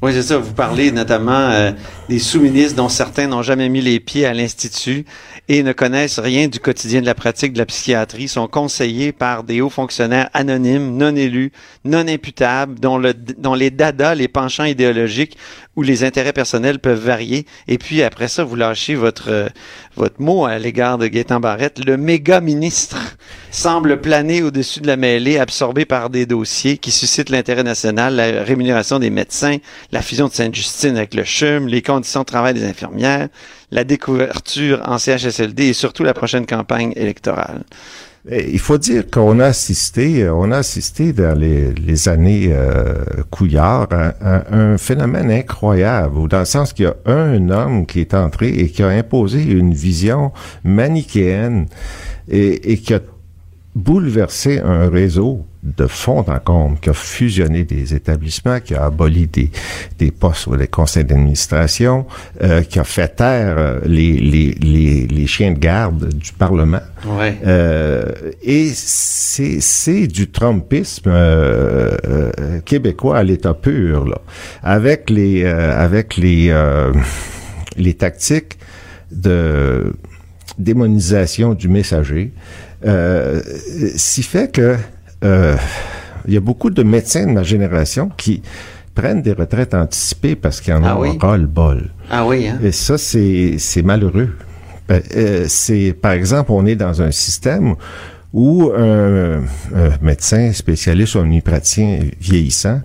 Oui, 0.00 0.12
c'est 0.12 0.22
ça. 0.22 0.38
Vous 0.38 0.52
parlez 0.52 0.92
notamment 0.92 1.72
des 2.08 2.20
sous-ministres 2.20 2.76
dont 2.76 2.88
certains 2.88 3.26
n'ont 3.26 3.42
jamais 3.42 3.68
mis 3.68 3.80
les 3.80 3.98
pieds 3.98 4.26
à 4.26 4.32
l'Institut 4.32 5.04
et 5.48 5.64
ne 5.64 5.72
connaissent 5.72 6.20
rien 6.20 6.46
du 6.46 6.60
quotidien 6.60 7.00
de 7.00 7.06
la 7.06 7.16
pratique 7.16 7.52
de 7.52 7.58
la 7.58 7.66
psychiatrie, 7.66 8.28
sont 8.28 8.46
conseillés 8.46 9.10
par 9.10 9.42
des 9.42 9.60
hauts 9.60 9.70
fonctionnaires 9.70 10.30
anonymes, 10.34 10.96
non 10.96 11.16
élus, 11.16 11.50
non 11.84 12.06
imputables, 12.06 12.78
dont, 12.78 12.96
le, 12.96 13.12
dont 13.12 13.54
les 13.54 13.72
dada, 13.72 14.14
les 14.14 14.28
penchants 14.28 14.64
idéologiques 14.64 15.36
ou 15.74 15.82
les 15.82 16.04
intérêts 16.04 16.32
personnels 16.32 16.78
peuvent 16.78 17.04
varier. 17.04 17.44
Et 17.66 17.78
puis 17.78 18.04
après 18.04 18.28
ça, 18.28 18.44
vous 18.44 18.54
lâchez 18.54 18.94
votre, 18.94 19.50
votre 19.96 20.22
mot 20.22 20.44
à 20.44 20.60
l'égard 20.60 20.98
de 20.98 21.08
Gaétan 21.08 21.40
Barrette. 21.40 21.84
Le 21.84 21.96
méga 21.96 22.40
ministre 22.40 23.16
semble 23.50 24.00
planer 24.00 24.42
au-dessus 24.42 24.80
de 24.80 24.86
la 24.86 24.96
mêlée, 24.96 25.38
absorbé 25.38 25.84
par 25.84 26.10
des 26.10 26.26
dossiers 26.26 26.78
qui 26.78 26.90
suscitent 26.90 27.30
l'intérêt 27.30 27.62
national, 27.62 28.16
la 28.16 28.42
rémunération 28.42 28.98
des 28.98 29.10
médecins, 29.10 29.56
la 29.92 30.02
fusion 30.02 30.28
de 30.28 30.32
Sainte-Justine 30.32 30.96
avec 30.96 31.14
le 31.14 31.24
CHUM, 31.24 31.66
les 31.66 31.82
conditions 31.82 32.20
de 32.20 32.26
travail 32.26 32.54
des 32.54 32.64
infirmières, 32.64 33.28
la 33.70 33.84
découverture 33.84 34.82
en 34.86 34.98
CHSLD 34.98 35.66
et 35.66 35.72
surtout 35.72 36.04
la 36.04 36.14
prochaine 36.14 36.46
campagne 36.46 36.92
électorale. 36.96 37.64
Il 38.30 38.58
faut 38.58 38.76
dire 38.76 39.04
qu'on 39.10 39.40
a 39.40 39.46
assisté, 39.46 40.28
on 40.28 40.50
a 40.50 40.58
assisté 40.58 41.14
dans 41.14 41.38
les, 41.38 41.72
les 41.72 42.08
années 42.10 42.50
euh, 42.50 42.96
Couillard 43.30 43.86
à, 43.90 44.54
un 44.54 44.76
phénomène 44.76 45.30
incroyable, 45.30 46.28
dans 46.28 46.40
le 46.40 46.44
sens 46.44 46.74
qu'il 46.74 46.84
y 46.84 46.88
a 46.88 46.96
un 47.06 47.48
homme 47.48 47.86
qui 47.86 48.00
est 48.00 48.12
entré 48.12 48.48
et 48.48 48.68
qui 48.68 48.82
a 48.82 48.88
imposé 48.88 49.42
une 49.42 49.72
vision 49.72 50.32
manichéenne 50.62 51.68
et, 52.28 52.72
et 52.72 52.78
qui 52.78 52.92
a 52.92 53.00
bouleversé 53.78 54.58
un 54.58 54.88
réseau 54.90 55.46
de 55.62 55.86
fond 55.86 56.20
en 56.20 56.38
comble, 56.38 56.78
qui 56.78 56.90
a 56.90 56.94
fusionné 56.94 57.64
des 57.64 57.94
établissements, 57.94 58.60
qui 58.60 58.74
a 58.74 58.84
aboli 58.84 59.26
des, 59.26 59.50
des 59.98 60.10
postes 60.10 60.46
ou 60.46 60.56
des 60.56 60.68
conseils 60.68 61.04
d'administration, 61.04 62.06
euh, 62.42 62.62
qui 62.62 62.78
a 62.78 62.84
fait 62.84 63.16
taire 63.16 63.56
euh, 63.58 63.80
les, 63.84 64.12
les, 64.14 64.52
les, 64.52 65.06
les, 65.06 65.26
chiens 65.26 65.52
de 65.52 65.58
garde 65.58 66.14
du 66.14 66.32
Parlement. 66.32 66.80
Ouais. 67.06 67.36
Euh, 67.46 68.04
et 68.42 68.68
c'est, 68.72 69.60
c'est 69.60 70.06
du 70.06 70.30
Trumpisme 70.30 71.10
euh, 71.10 71.96
euh, 72.06 72.60
québécois 72.64 73.18
à 73.18 73.22
l'état 73.22 73.54
pur, 73.54 74.06
là, 74.06 74.18
avec 74.62 75.10
les, 75.10 75.44
avec 75.44 76.16
les, 76.16 76.54
les 77.76 77.94
tactiques 77.94 78.58
de 79.10 79.92
démonisation 80.58 81.54
du 81.54 81.68
messager, 81.68 82.32
euh, 82.86 83.40
si 83.96 84.22
fait 84.22 84.50
que 84.52 84.76
euh, 85.24 85.56
il 86.26 86.34
y 86.34 86.36
a 86.36 86.40
beaucoup 86.40 86.70
de 86.70 86.82
médecins 86.82 87.26
de 87.26 87.32
ma 87.32 87.42
génération 87.42 88.10
qui 88.16 88.42
prennent 88.94 89.22
des 89.22 89.32
retraites 89.32 89.74
anticipées 89.74 90.36
parce 90.36 90.60
qu'ils 90.60 90.74
en 90.74 90.84
Ah 90.84 90.96
ont 90.96 91.00
oui? 91.00 91.18
le 91.38 91.46
bol. 91.46 91.90
Ah 92.10 92.26
oui, 92.26 92.48
hein? 92.48 92.58
Et 92.62 92.72
ça, 92.72 92.98
c'est, 92.98 93.56
c'est 93.58 93.82
malheureux. 93.82 94.30
Ben, 94.88 95.02
euh, 95.16 95.44
c'est, 95.48 95.92
par 95.92 96.12
exemple, 96.12 96.50
on 96.52 96.66
est 96.66 96.76
dans 96.76 97.02
un 97.02 97.10
système 97.10 97.74
où 98.32 98.70
un, 98.76 99.38
un 99.38 99.90
médecin 100.02 100.52
spécialiste 100.52 101.14
ou 101.14 101.18
un 101.18 101.22
omnipraticien 101.22 102.00
vieillissant 102.20 102.80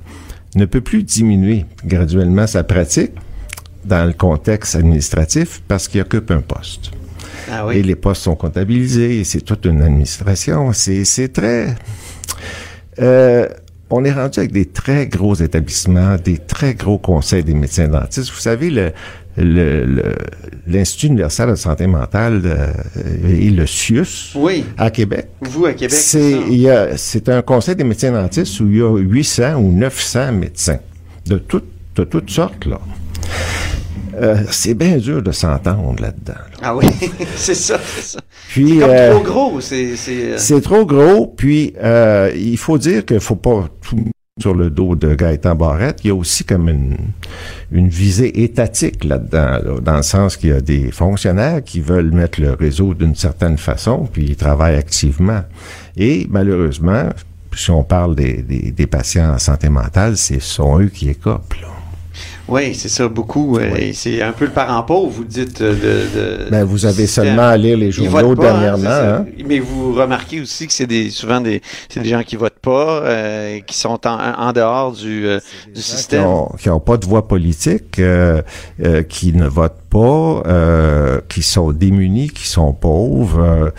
ne 0.55 0.65
peut 0.65 0.81
plus 0.81 1.03
diminuer 1.03 1.65
graduellement 1.85 2.45
sa 2.47 2.63
pratique 2.63 3.11
dans 3.85 4.05
le 4.05 4.13
contexte 4.13 4.75
administratif 4.75 5.61
parce 5.67 5.87
qu'il 5.87 5.99
occupe 6.01 6.31
un 6.31 6.41
poste. 6.41 6.91
Ah 7.51 7.65
oui. 7.65 7.77
Et 7.77 7.83
les 7.83 7.95
postes 7.95 8.23
sont 8.23 8.35
comptabilisés, 8.35 9.19
et 9.19 9.23
c'est 9.23 9.41
toute 9.41 9.65
une 9.65 9.81
administration. 9.81 10.71
C'est, 10.73 11.33
très... 11.33 11.75
Euh, 12.99 13.47
on 13.89 14.03
est 14.05 14.11
rendu 14.11 14.39
avec 14.39 14.51
des 14.51 14.65
très 14.65 15.07
gros 15.07 15.35
établissements, 15.35 16.15
des 16.15 16.37
très 16.37 16.73
gros 16.73 16.97
conseils 16.97 17.43
des 17.43 17.53
médecins 17.53 17.87
dentistes. 17.87 18.31
Vous 18.31 18.39
savez, 18.39 18.69
le, 18.69 18.91
l'Institut 20.67 21.07
universel 21.07 21.49
de 21.49 21.55
santé 21.55 21.87
mentale 21.87 22.41
euh, 22.45 22.71
et 23.27 23.49
le 23.49 23.65
CIUS 23.65 24.33
Oui. 24.35 24.65
à 24.77 24.89
Québec. 24.89 25.27
Vous, 25.41 25.65
à 25.65 25.73
Québec, 25.73 25.97
c'est 25.99 27.29
un 27.29 27.41
conseil 27.41 27.75
des 27.75 27.83
médecins 27.83 28.11
dentistes 28.11 28.59
où 28.59 28.67
il 28.69 28.77
y 28.77 28.81
a 28.81 28.95
800 28.97 29.55
ou 29.55 29.71
900 29.71 30.31
médecins 30.33 30.79
de, 31.25 31.37
toutes 31.37 31.67
de 31.95 32.03
toutes 32.03 32.29
sortes, 32.29 32.65
là. 32.65 32.79
Euh, 34.23 34.37
c'est 34.51 34.73
bien 34.73 34.97
dur 34.97 35.21
de 35.21 35.31
s'entendre 35.31 36.01
là-dedans. 36.01 36.33
là. 36.33 36.57
Ah 36.61 36.75
oui, 36.75 36.85
c'est 37.35 37.55
ça, 37.55 37.77
c'est 37.83 38.01
ça. 38.03 38.19
Puis, 38.49 38.75
C'est 38.75 38.79
comme 38.79 38.89
euh, 38.91 39.11
trop 39.15 39.23
gros, 39.23 39.61
c'est... 39.61 39.95
c'est, 39.95 40.53
euh, 40.53 40.59
trop 40.61 40.85
gros, 40.85 41.27
puis 41.27 41.73
euh, 41.83 42.31
il 42.35 42.57
faut 42.57 42.77
dire 42.77 43.05
qu'il 43.05 43.19
faut 43.19 43.35
pas 43.35 43.67
tout 43.81 43.97
mettre 43.97 44.09
sur 44.39 44.53
le 44.55 44.69
dos 44.69 44.95
de 44.95 45.13
Gaëtan 45.13 45.55
Barrette. 45.55 45.99
Il 46.03 46.07
y 46.07 46.11
a 46.11 46.15
aussi 46.15 46.43
comme 46.43 46.69
une, 46.69 46.97
une 47.71 47.89
visée 47.89 48.43
étatique 48.43 49.03
là-dedans, 49.03 49.59
là, 49.63 49.79
dans 49.81 49.97
le 49.97 50.03
sens 50.03 50.37
qu'il 50.37 50.49
y 50.49 50.53
a 50.53 50.61
des 50.61 50.89
fonctionnaires 50.91 51.63
qui 51.63 51.81
veulent 51.81 52.11
mettre 52.11 52.41
le 52.41 52.53
réseau 52.53 52.93
d'une 52.93 53.15
certaine 53.15 53.57
façon, 53.57 54.07
puis 54.11 54.25
ils 54.29 54.35
travaillent 54.35 54.77
activement. 54.77 55.41
Et 55.97 56.25
malheureusement, 56.29 57.09
si 57.55 57.69
on 57.69 57.83
parle 57.83 58.15
des, 58.15 58.41
des, 58.41 58.71
des 58.71 58.87
patients 58.87 59.33
en 59.33 59.37
santé 59.37 59.69
mentale, 59.69 60.17
ce 60.17 60.39
sont 60.39 60.79
eux 60.79 60.87
qui 60.87 61.09
écopent. 61.09 61.53
là. 61.61 61.67
Oui, 62.49 62.75
c'est 62.75 62.89
ça, 62.89 63.07
beaucoup. 63.07 63.57
c'est 63.93 64.21
un 64.21 64.33
peu 64.33 64.45
le 64.45 64.51
parent 64.51 64.83
pauvre, 64.83 65.09
vous 65.09 65.23
dites, 65.23 65.61
euh, 65.61 65.73
de... 65.73 66.45
de 66.45 66.49
Ben, 66.51 66.65
vous 66.65 66.85
avez 66.85 67.07
seulement 67.07 67.43
à 67.47 67.55
lire 67.55 67.77
les 67.77 67.89
journaux 67.91 68.35
pas, 68.35 68.51
hein, 68.51 68.59
dernièrement. 68.59 68.89
hein. 68.89 69.25
Mais 69.45 69.59
vous 69.59 69.93
remarquez 69.93 70.41
aussi 70.41 70.67
que 70.67 70.73
c'est 70.73 70.85
des 70.85 71.09
souvent 71.09 71.39
des 71.39 71.61
c'est 71.87 72.01
des 72.01 72.09
gens 72.09 72.21
qui 72.23 72.35
votent 72.35 72.59
pas, 72.61 73.01
euh, 73.03 73.59
qui 73.61 73.77
sont 73.77 73.99
en, 74.05 74.17
en 74.37 74.51
dehors 74.51 74.91
du, 74.91 75.25
euh, 75.25 75.39
du 75.67 75.73
qui 75.75 75.81
système. 75.81 76.25
ont, 76.25 76.49
qui 76.59 76.69
ont 76.69 76.81
pas 76.81 76.97
de 76.97 77.05
voix 77.05 77.27
politique, 77.29 77.97
euh, 77.99 78.41
euh, 78.83 79.03
qui 79.03 79.31
ne 79.31 79.47
votent 79.47 79.81
pas, 79.89 80.43
euh, 80.45 81.21
qui 81.29 81.43
sont 81.43 81.71
démunis, 81.71 82.29
qui 82.29 82.47
sont 82.47 82.73
pauvres, 82.73 83.39
euh, 83.39 83.69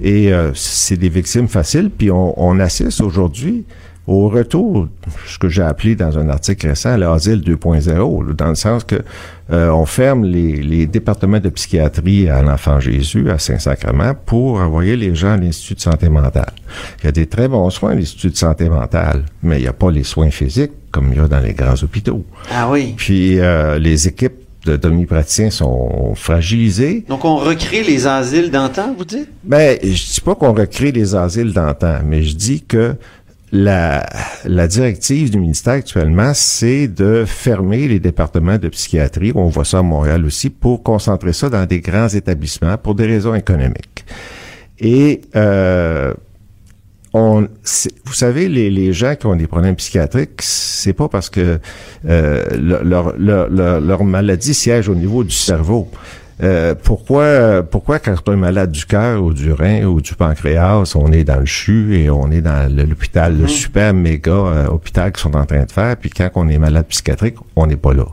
et 0.00 0.32
euh, 0.32 0.50
c'est 0.54 0.96
des 0.96 1.10
victimes 1.10 1.46
faciles. 1.48 1.90
Puis 1.90 2.10
on, 2.10 2.32
on 2.42 2.58
assiste 2.58 3.02
aujourd'hui 3.02 3.64
au 4.06 4.28
retour, 4.28 4.88
ce 5.26 5.38
que 5.38 5.48
j'ai 5.48 5.62
appelé 5.62 5.96
dans 5.96 6.18
un 6.18 6.28
article 6.28 6.68
récent, 6.68 6.96
l'asile 6.96 7.40
2.0, 7.40 8.26
là, 8.26 8.32
dans 8.34 8.48
le 8.48 8.54
sens 8.54 8.84
que 8.84 8.96
euh, 9.50 9.70
on 9.70 9.86
ferme 9.86 10.24
les, 10.24 10.56
les 10.62 10.86
départements 10.86 11.40
de 11.40 11.48
psychiatrie 11.48 12.28
à 12.28 12.42
l'Enfant 12.42 12.80
Jésus, 12.80 13.30
à 13.30 13.38
Saint-Sacrement, 13.38 14.14
pour 14.26 14.60
envoyer 14.60 14.96
les 14.96 15.14
gens 15.14 15.32
à 15.32 15.36
l'Institut 15.36 15.74
de 15.74 15.80
santé 15.80 16.08
mentale. 16.08 16.52
Il 17.00 17.06
y 17.06 17.08
a 17.08 17.12
des 17.12 17.26
très 17.26 17.48
bons 17.48 17.70
soins 17.70 17.92
à 17.92 17.94
l'Institut 17.94 18.30
de 18.30 18.36
santé 18.36 18.68
mentale, 18.68 19.24
mais 19.42 19.58
il 19.58 19.62
n'y 19.62 19.68
a 19.68 19.72
pas 19.72 19.90
les 19.90 20.04
soins 20.04 20.30
physiques 20.30 20.72
comme 20.90 21.10
il 21.12 21.18
y 21.18 21.20
a 21.20 21.26
dans 21.26 21.40
les 21.40 21.54
grands 21.54 21.82
hôpitaux. 21.82 22.24
Ah 22.52 22.70
oui. 22.70 22.94
Puis 22.96 23.40
euh, 23.40 23.78
les 23.78 24.06
équipes 24.06 24.44
de 24.64 24.76
domipraticiens 24.76 25.50
sont 25.50 26.14
fragilisées. 26.14 27.04
Donc 27.08 27.24
on 27.24 27.36
recrée 27.36 27.82
les 27.82 28.06
asiles 28.06 28.50
d'antan, 28.50 28.94
vous 28.96 29.04
dites? 29.04 29.28
Ben, 29.42 29.78
je 29.82 29.88
dis 30.14 30.20
pas 30.24 30.34
qu'on 30.34 30.52
recrée 30.52 30.92
les 30.92 31.14
asiles 31.14 31.52
d'antan, 31.52 31.98
mais 32.04 32.22
je 32.22 32.34
dis 32.34 32.62
que 32.62 32.94
la, 33.54 34.04
la 34.44 34.66
directive 34.66 35.30
du 35.30 35.38
ministère 35.38 35.74
actuellement, 35.74 36.32
c'est 36.34 36.88
de 36.88 37.24
fermer 37.24 37.86
les 37.86 38.00
départements 38.00 38.58
de 38.58 38.68
psychiatrie, 38.68 39.30
on 39.36 39.46
voit 39.46 39.64
ça 39.64 39.78
à 39.78 39.82
Montréal 39.82 40.26
aussi, 40.26 40.50
pour 40.50 40.82
concentrer 40.82 41.32
ça 41.32 41.48
dans 41.48 41.64
des 41.64 41.80
grands 41.80 42.08
établissements 42.08 42.76
pour 42.76 42.96
des 42.96 43.06
raisons 43.06 43.32
économiques. 43.34 44.04
Et 44.80 45.20
euh, 45.36 46.12
on, 47.12 47.42
vous 48.04 48.12
savez, 48.12 48.48
les, 48.48 48.92
gens 48.92 49.14
qui 49.14 49.26
ont 49.26 49.36
des 49.36 49.46
problèmes 49.46 49.76
psychiatriques, 49.76 50.42
c'est 50.42 50.92
pas 50.92 51.08
parce 51.08 51.30
que 51.30 51.60
euh, 52.08 52.44
le- 52.58 52.82
leur, 52.82 53.16
leur, 53.16 53.48
leur, 53.48 53.80
leur 53.80 54.02
maladie 54.02 54.52
siège 54.52 54.88
au 54.88 54.96
niveau 54.96 55.22
du 55.22 55.30
cerveau. 55.34 55.88
Euh, 56.42 56.74
pourquoi, 56.74 57.62
pourquoi 57.62 57.98
quand 58.00 58.16
on 58.28 58.32
est 58.32 58.36
malade 58.36 58.72
du 58.72 58.84
cœur 58.86 59.22
ou 59.22 59.32
du 59.32 59.52
rein 59.52 59.84
ou 59.84 60.00
du 60.00 60.14
pancréas, 60.14 60.92
on 60.96 61.12
est 61.12 61.24
dans 61.24 61.38
le 61.38 61.46
CHU 61.46 61.96
et 61.96 62.10
on 62.10 62.30
est 62.30 62.40
dans 62.40 62.68
l'hôpital, 62.74 63.38
le 63.38 63.46
super 63.46 63.94
méga 63.94 64.32
euh, 64.32 64.66
hôpital 64.66 65.12
qu'ils 65.12 65.22
sont 65.22 65.36
en 65.36 65.46
train 65.46 65.64
de 65.64 65.70
faire, 65.70 65.96
puis 65.96 66.10
quand 66.10 66.30
on 66.34 66.48
est 66.48 66.58
malade 66.58 66.86
psychiatrique, 66.88 67.36
on 67.54 67.66
n'est 67.66 67.76
pas 67.76 67.94
là. 67.94 68.06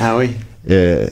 Ah 0.00 0.16
oui. 0.16 0.32
Euh, 0.70 1.06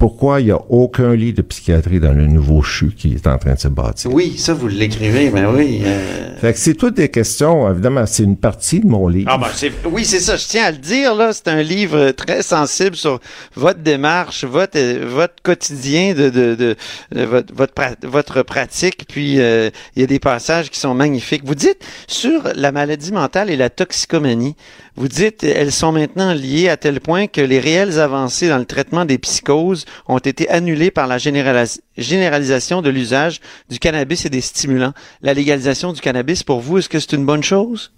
pourquoi 0.00 0.40
il 0.40 0.46
n'y 0.46 0.50
a 0.50 0.58
aucun 0.70 1.14
lit 1.14 1.34
de 1.34 1.42
psychiatrie 1.42 2.00
dans 2.00 2.12
le 2.12 2.26
nouveau 2.26 2.62
CHU 2.62 2.92
qui 2.96 3.12
est 3.14 3.26
en 3.26 3.36
train 3.38 3.52
de 3.54 3.58
se 3.60 3.68
bâtir? 3.68 4.12
Oui, 4.12 4.36
ça 4.38 4.54
vous 4.54 4.66
l'écrivez, 4.66 5.30
mais 5.30 5.44
oui. 5.44 5.82
euh, 5.84 6.36
Fait 6.40 6.54
que 6.54 6.58
c'est 6.58 6.72
toutes 6.74 6.94
des 6.94 7.10
questions, 7.10 7.70
évidemment, 7.70 8.06
c'est 8.06 8.22
une 8.22 8.38
partie 8.38 8.80
de 8.80 8.86
mon 8.86 9.06
livre. 9.08 9.30
Ah 9.32 9.36
ben 9.36 9.48
c'est 9.54 9.70
oui 9.84 10.06
c'est 10.06 10.18
ça 10.20 10.36
je 10.36 10.46
tiens 10.46 10.64
à 10.64 10.70
le 10.70 10.78
dire 10.78 11.14
là 11.14 11.32
c'est 11.34 11.48
un 11.48 11.62
livre 11.62 12.12
très 12.12 12.42
sensible 12.42 12.96
sur 12.96 13.20
votre 13.54 13.80
démarche 13.80 14.44
votre 14.44 14.78
euh, 14.78 15.04
votre 15.06 15.34
quotidien 15.42 16.14
de 16.14 16.30
de, 16.30 16.54
de, 16.54 16.76
de 17.14 17.22
votre 17.24 17.52
votre, 17.54 17.74
votre 18.08 18.42
pratique 18.42 19.04
puis 19.06 19.38
euh, 19.38 19.68
il 19.96 20.00
y 20.00 20.02
a 20.02 20.06
des 20.06 20.18
passages 20.18 20.70
qui 20.70 20.78
sont 20.80 20.94
magnifiques 20.94 21.42
vous 21.44 21.54
dites 21.54 21.84
sur 22.08 22.44
la 22.54 22.72
maladie 22.72 23.12
mentale 23.12 23.50
et 23.50 23.56
la 23.56 23.68
toxicomanie 23.68 24.56
vous 25.00 25.08
dites 25.08 25.44
elles 25.44 25.72
sont 25.72 25.92
maintenant 25.92 26.34
liées 26.34 26.68
à 26.68 26.76
tel 26.76 27.00
point 27.00 27.26
que 27.26 27.40
les 27.40 27.58
réelles 27.58 27.98
avancées 27.98 28.50
dans 28.50 28.58
le 28.58 28.66
traitement 28.66 29.06
des 29.06 29.16
psychoses 29.16 29.86
ont 30.06 30.18
été 30.18 30.46
annulées 30.50 30.90
par 30.90 31.06
la 31.06 31.16
généralis- 31.16 31.80
généralisation 31.96 32.82
de 32.82 32.90
l'usage 32.90 33.40
du 33.70 33.78
cannabis 33.78 34.26
et 34.26 34.28
des 34.28 34.42
stimulants 34.42 34.92
la 35.22 35.32
légalisation 35.32 35.94
du 35.94 36.02
cannabis 36.02 36.42
pour 36.42 36.60
vous 36.60 36.76
est-ce 36.78 36.90
que 36.90 37.00
c'est 37.00 37.14
une 37.14 37.24
bonne 37.24 37.42
chose? 37.42 37.92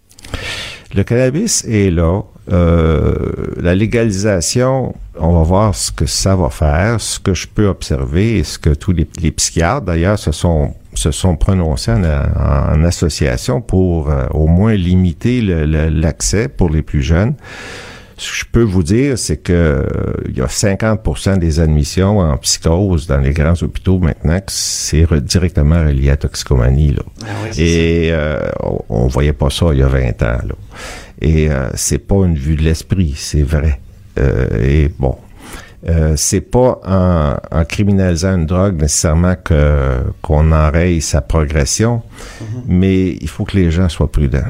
Le 0.95 1.03
cannabis 1.03 1.65
est 1.65 1.91
là. 1.91 2.23
Euh, 2.53 3.17
la 3.61 3.75
légalisation, 3.75 4.95
on 5.19 5.33
va 5.33 5.43
voir 5.43 5.75
ce 5.75 5.91
que 5.91 6.07
ça 6.07 6.37
va 6.37 6.51
faire, 6.51 7.01
ce 7.01 7.19
que 7.19 7.35
je 7.35 7.49
peux 7.49 7.67
observer 7.67 8.39
et 8.39 8.45
ce 8.45 8.59
que 8.59 8.71
tous 8.71 8.93
les, 8.93 9.09
les 9.21 9.33
psychiatres, 9.33 9.87
d'ailleurs, 9.87 10.19
se 10.19 10.33
sont 10.33 10.75
se 10.95 11.11
sont 11.11 11.37
prononcés 11.37 11.93
en, 11.93 12.03
en 12.05 12.85
association 12.85 13.61
pour 13.61 14.11
euh, 14.11 14.27
au 14.33 14.47
moins 14.47 14.75
limiter 14.75 15.41
l'accès 15.43 16.49
pour 16.49 16.71
les 16.71 16.83
plus 16.83 17.03
jeunes. 17.03 17.35
Ce 18.19 18.31
que 18.31 18.37
je 18.37 18.45
peux 18.53 18.63
vous 18.63 18.83
dire, 18.85 19.19
c'est 19.19 19.39
que 19.39 19.53
euh, 19.53 19.87
il 20.29 20.37
y 20.37 20.43
a 20.43 20.47
50% 20.47 21.39
des 21.39 21.59
admissions 21.61 22.19
en 22.19 22.37
psychose 22.37 23.07
dans 23.09 23.19
les 23.19 23.33
grands 23.33 23.61
hôpitaux 23.63 23.99
maintenant 23.99 24.39
que 24.39 24.45
c'est 24.53 25.03
re- 25.05 25.21
directement 25.21 25.81
relié 25.87 26.09
à 26.09 26.13
la 26.13 26.17
toxicomanie. 26.19 26.93
Là. 26.93 27.03
Ah 27.23 27.27
oui, 27.45 27.61
Et 27.63 28.09
euh, 28.13 28.39
on, 28.63 28.79
on 28.91 29.07
voyait 29.09 29.33
pas 29.33 29.51
ça 29.51 29.67
il 29.73 29.79
y 29.79 29.83
a 29.83 29.89
20 29.89 30.23
ans. 30.23 30.39
Là. 30.47 30.55
Et 31.21 31.49
c'est 31.75 31.99
pas 32.07 32.17
une 32.27 32.35
vue 32.37 32.57
de 32.57 32.63
l'esprit, 32.63 33.15
c'est 33.17 33.43
vrai. 33.43 33.81
Euh, 34.19 34.47
et 34.63 34.91
bon. 34.99 35.17
Euh, 35.89 36.15
c'est 36.17 36.41
pas 36.41 36.81
en, 36.85 37.37
en, 37.51 37.65
criminalisant 37.65 38.37
une 38.37 38.47
drogue 38.47 38.81
nécessairement 38.81 39.35
que 39.35 39.99
qu'on 40.23 40.53
enraye 40.53 41.01
sa 41.01 41.21
progression, 41.21 42.03
mm-hmm. 42.41 42.63
mais 42.69 43.09
il 43.21 43.29
faut 43.29 43.45
que 43.45 43.57
les 43.57 43.73
gens 43.73 43.89
soient 43.89 44.11
prudents. 44.11 44.45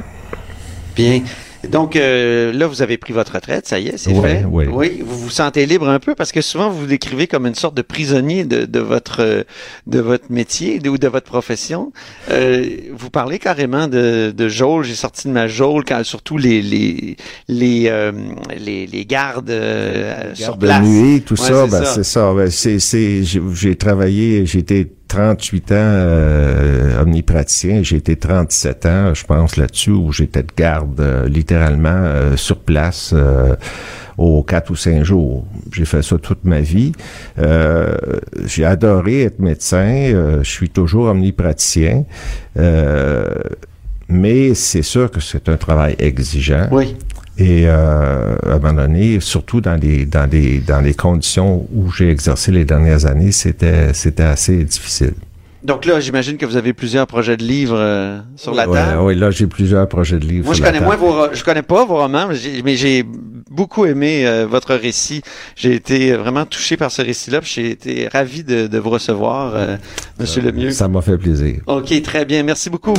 Bien. 0.95 1.21
Donc 1.69 1.95
euh, 1.95 2.51
là, 2.51 2.67
vous 2.67 2.81
avez 2.81 2.97
pris 2.97 3.13
votre 3.13 3.35
retraite, 3.35 3.67
ça 3.67 3.79
y 3.79 3.87
est, 3.87 3.97
c'est 3.97 4.13
fait. 4.13 4.45
Oui. 4.49 4.65
oui. 4.69 5.01
Vous 5.05 5.17
vous 5.17 5.29
sentez 5.29 5.65
libre 5.65 5.87
un 5.87 5.99
peu 5.99 6.13
parce 6.15 6.31
que 6.31 6.41
souvent 6.41 6.69
vous 6.69 6.81
vous 6.81 6.85
décrivez 6.87 7.27
comme 7.27 7.45
une 7.45 7.55
sorte 7.55 7.75
de 7.75 7.81
prisonnier 7.81 8.43
de, 8.43 8.65
de 8.65 8.79
votre 8.79 9.45
de 9.87 9.99
votre 9.99 10.25
métier 10.29 10.81
ou 10.87 10.97
de, 10.97 11.07
votre 11.07 11.25
profession. 11.25 11.93
Euh, 12.31 12.65
vous 12.93 13.09
parlez 13.09 13.39
carrément 13.39 13.87
de, 13.87 14.33
de 14.35 14.47
geôle. 14.49 14.83
J'ai 14.83 14.95
sorti 14.95 15.27
de 15.27 15.33
ma 15.33 15.47
geôle 15.47 15.85
quand 15.85 16.03
surtout 16.03 16.37
les 16.37 16.61
les 16.61 17.17
les 17.47 17.85
euh, 17.87 18.11
les, 18.57 18.85
les, 18.85 19.05
gardes, 19.05 19.49
euh, 19.49 20.33
sur 20.33 20.57
place. 20.57 20.81
De 20.81 20.87
nuit, 20.87 21.21
tout 21.21 21.35
ça, 21.35 21.67
ben, 21.67 21.85
c'est 21.85 22.03
ça. 22.03 22.33
Ben, 22.33 22.49
c'est 22.49 22.79
c'est 22.79 23.23
j'ai 23.23 23.75
travaillé, 23.75 24.43
été 24.43 24.91
38 25.13 25.71
ans 25.71 25.75
euh, 25.75 27.01
omnipraticien, 27.03 27.83
j'ai 27.83 27.97
été 27.97 28.15
37 28.15 28.85
ans, 28.87 29.13
je 29.13 29.23
pense, 29.23 29.57
là-dessus, 29.57 29.91
où 29.91 30.11
j'étais 30.11 30.41
de 30.41 30.51
garde 30.57 30.99
euh, 30.99 31.27
littéralement 31.27 31.89
euh, 31.93 32.35
sur 32.35 32.57
place 32.57 33.11
euh, 33.13 33.55
aux 34.17 34.41
quatre 34.41 34.71
ou 34.71 34.75
cinq 34.75 35.03
jours. 35.03 35.45
J'ai 35.71 35.85
fait 35.85 36.01
ça 36.01 36.17
toute 36.17 36.43
ma 36.45 36.61
vie. 36.61 36.93
j'ai 38.45 38.65
adoré 38.65 39.21
être 39.21 39.37
médecin, 39.37 40.39
je 40.41 40.49
suis 40.49 40.69
toujours 40.69 41.05
omnipraticien. 41.05 42.05
mais 44.09 44.53
c'est 44.55 44.81
sûr 44.81 45.11
que 45.11 45.19
c'est 45.19 45.47
un 45.47 45.57
travail 45.57 45.95
exigeant. 45.99 46.69
Oui. 46.71 46.95
Et 47.37 47.63
euh, 47.65 48.35
à 48.45 48.53
un 48.53 48.59
moment 48.59 48.73
donné, 48.73 49.19
surtout 49.19 49.59
dans 49.59 49.75
les 49.75 50.05
dans 50.05 50.29
les 50.29 50.59
dans 50.59 50.81
les 50.81 50.93
conditions 50.93 51.67
où 51.73 51.91
j'ai 51.91 52.09
exercé 52.09 52.51
les 52.51 52.63
dernières 52.63 53.05
années, 53.05 53.31
c'était 53.31 53.93
c'était 53.93 54.23
assez 54.23 54.63
difficile. 54.63 55.13
Donc 55.63 55.85
là, 55.85 55.99
j'imagine 56.01 56.37
que 56.37 56.45
vous 56.45 56.57
avez 56.57 56.73
plusieurs 56.73 57.07
projets 57.07 57.37
de 57.37 57.43
livres 57.43 57.77
euh, 57.79 58.19
sur 58.35 58.53
la 58.53 58.67
table. 58.67 58.99
Oui, 59.01 59.15
là 59.15 59.31
j'ai 59.31 59.47
plusieurs 59.47 59.87
projets 59.87 60.19
de 60.19 60.25
livres. 60.25 60.45
Moi, 60.45 60.55
je 60.55 60.61
connais 60.61 60.81
moins 60.81 60.97
vos, 60.97 61.33
je 61.33 61.43
connais 61.43 61.61
pas 61.61 61.85
vos 61.85 61.95
romans, 61.95 62.27
mais 62.65 62.75
j'ai 62.75 63.05
beaucoup 63.49 63.85
aimé 63.85 64.27
euh, 64.27 64.45
votre 64.45 64.75
récit. 64.75 65.21
J'ai 65.55 65.73
été 65.73 66.13
vraiment 66.13 66.45
touché 66.45 66.75
par 66.75 66.91
ce 66.91 67.01
récit-là. 67.01 67.39
J'ai 67.43 67.71
été 67.71 68.09
ravi 68.09 68.43
de, 68.43 68.67
de 68.67 68.77
vous 68.77 68.89
recevoir, 68.89 69.53
euh, 69.55 69.77
Monsieur 70.19 70.41
Lemieux. 70.41 70.71
Ça 70.71 70.89
m'a 70.89 71.01
fait 71.01 71.17
plaisir. 71.17 71.61
Ok, 71.67 72.01
très 72.01 72.25
bien. 72.25 72.43
Merci 72.43 72.69
beaucoup. 72.69 72.95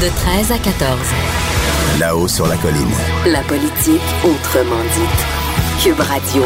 De 0.00 0.06
13 0.06 0.52
à 0.52 0.58
14. 0.58 1.98
Là-haut 1.98 2.28
sur 2.28 2.46
la 2.46 2.54
colline. 2.58 2.94
La 3.26 3.40
politique 3.42 4.00
autrement 4.22 4.80
dite. 4.94 5.82
Cube 5.82 5.98
Radio. 5.98 6.44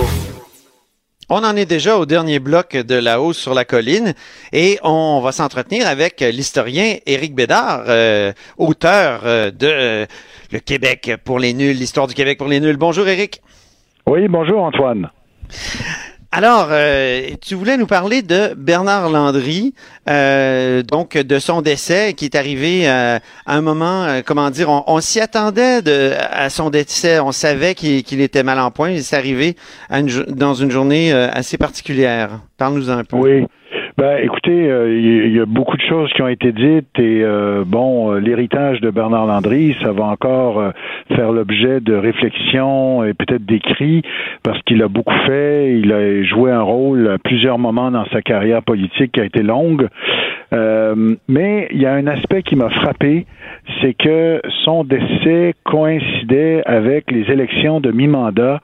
On 1.28 1.44
en 1.44 1.54
est 1.54 1.66
déjà 1.66 1.98
au 1.98 2.06
dernier 2.06 2.38
bloc 2.38 2.74
de 2.74 2.94
La 2.94 3.20
hausse 3.20 3.36
sur 3.36 3.52
la 3.52 3.66
colline 3.66 4.14
et 4.54 4.78
on 4.82 5.20
va 5.20 5.32
s'entretenir 5.32 5.86
avec 5.86 6.20
l'historien 6.20 6.96
Éric 7.04 7.34
Bédard, 7.34 7.84
euh, 7.88 8.32
auteur 8.56 9.20
euh, 9.26 9.50
de 9.50 9.66
euh, 9.66 10.06
Le 10.50 10.58
Québec 10.58 11.12
pour 11.22 11.38
les 11.38 11.52
nuls, 11.52 11.76
l'histoire 11.76 12.06
du 12.06 12.14
Québec 12.14 12.38
pour 12.38 12.48
les 12.48 12.58
nuls. 12.58 12.78
Bonjour 12.78 13.06
Éric. 13.06 13.42
Oui, 14.06 14.28
bonjour 14.28 14.62
Antoine. 14.62 15.10
Alors, 16.34 16.68
euh, 16.70 17.28
tu 17.42 17.54
voulais 17.54 17.76
nous 17.76 17.86
parler 17.86 18.22
de 18.22 18.54
Bernard 18.56 19.10
Landry, 19.10 19.74
euh, 20.08 20.82
donc 20.82 21.18
de 21.18 21.38
son 21.38 21.60
décès 21.60 22.14
qui 22.14 22.24
est 22.24 22.34
arrivé 22.34 22.88
euh, 22.88 23.18
à 23.44 23.54
un 23.54 23.60
moment, 23.60 24.06
comment 24.24 24.48
dire, 24.48 24.70
on, 24.70 25.00
s'y 25.00 25.20
attendait 25.20 25.82
de, 25.82 26.12
à 26.30 26.48
son 26.48 26.70
décès, 26.70 27.20
on 27.20 27.32
savait 27.32 27.74
qu'il 27.74 28.22
était 28.22 28.42
mal 28.44 28.58
en 28.60 28.70
point, 28.70 28.92
il 28.92 29.02
s'est 29.02 29.14
arrivé 29.14 29.56
dans 29.90 30.54
une 30.54 30.70
journée 30.70 31.12
assez 31.12 31.58
particulière. 31.58 32.40
Parle-nous 32.56 32.88
un 32.88 33.04
peu. 33.04 33.18
Oui. 33.18 33.46
Ben, 33.98 34.16
écoutez, 34.22 34.70
euh, 34.70 34.98
il 34.98 35.36
y, 35.36 35.38
a 35.38 35.44
beaucoup 35.44 35.76
de 35.76 35.82
choses 35.82 36.10
qui 36.14 36.22
ont 36.22 36.28
été 36.28 36.50
dites 36.50 36.98
et 36.98 37.22
euh, 37.22 37.62
bon, 37.66 38.14
euh, 38.14 38.20
l'héritage 38.20 38.80
de 38.80 38.88
Bernard 38.88 39.26
Landry, 39.26 39.76
ça 39.82 39.92
va 39.92 40.04
encore 40.04 40.72
faire 41.14 41.30
l'objet 41.30 41.80
de 41.80 41.92
réflexions 41.92 43.04
et 43.04 43.12
peut-être 43.12 43.44
d'écrits 43.44 44.00
parce 44.42 44.58
qu'il 44.62 44.82
a 44.82 44.88
beaucoup 44.88 45.14
fait. 45.26 45.78
Il 45.78 45.92
a 45.92 46.22
joué 46.22 46.50
un 46.50 46.62
rôle 46.62 47.06
à 47.06 47.18
plusieurs 47.18 47.58
moments 47.58 47.90
dans 47.90 48.06
sa 48.06 48.22
carrière 48.22 48.62
politique 48.62 49.12
qui 49.12 49.20
a 49.20 49.24
été 49.24 49.42
longue. 49.42 49.88
mais 51.28 51.68
il 51.70 51.80
y 51.80 51.84
a 51.84 51.92
un 51.92 52.06
aspect 52.06 52.42
qui 52.42 52.56
m'a 52.56 52.70
frappé, 52.70 53.26
c'est 53.82 53.92
que 53.92 54.40
son 54.64 54.84
décès 54.84 55.54
coïncidait 55.64 56.62
avec 56.64 57.10
les 57.10 57.30
élections 57.30 57.80
de 57.80 57.90
mi-mandat 57.90 58.60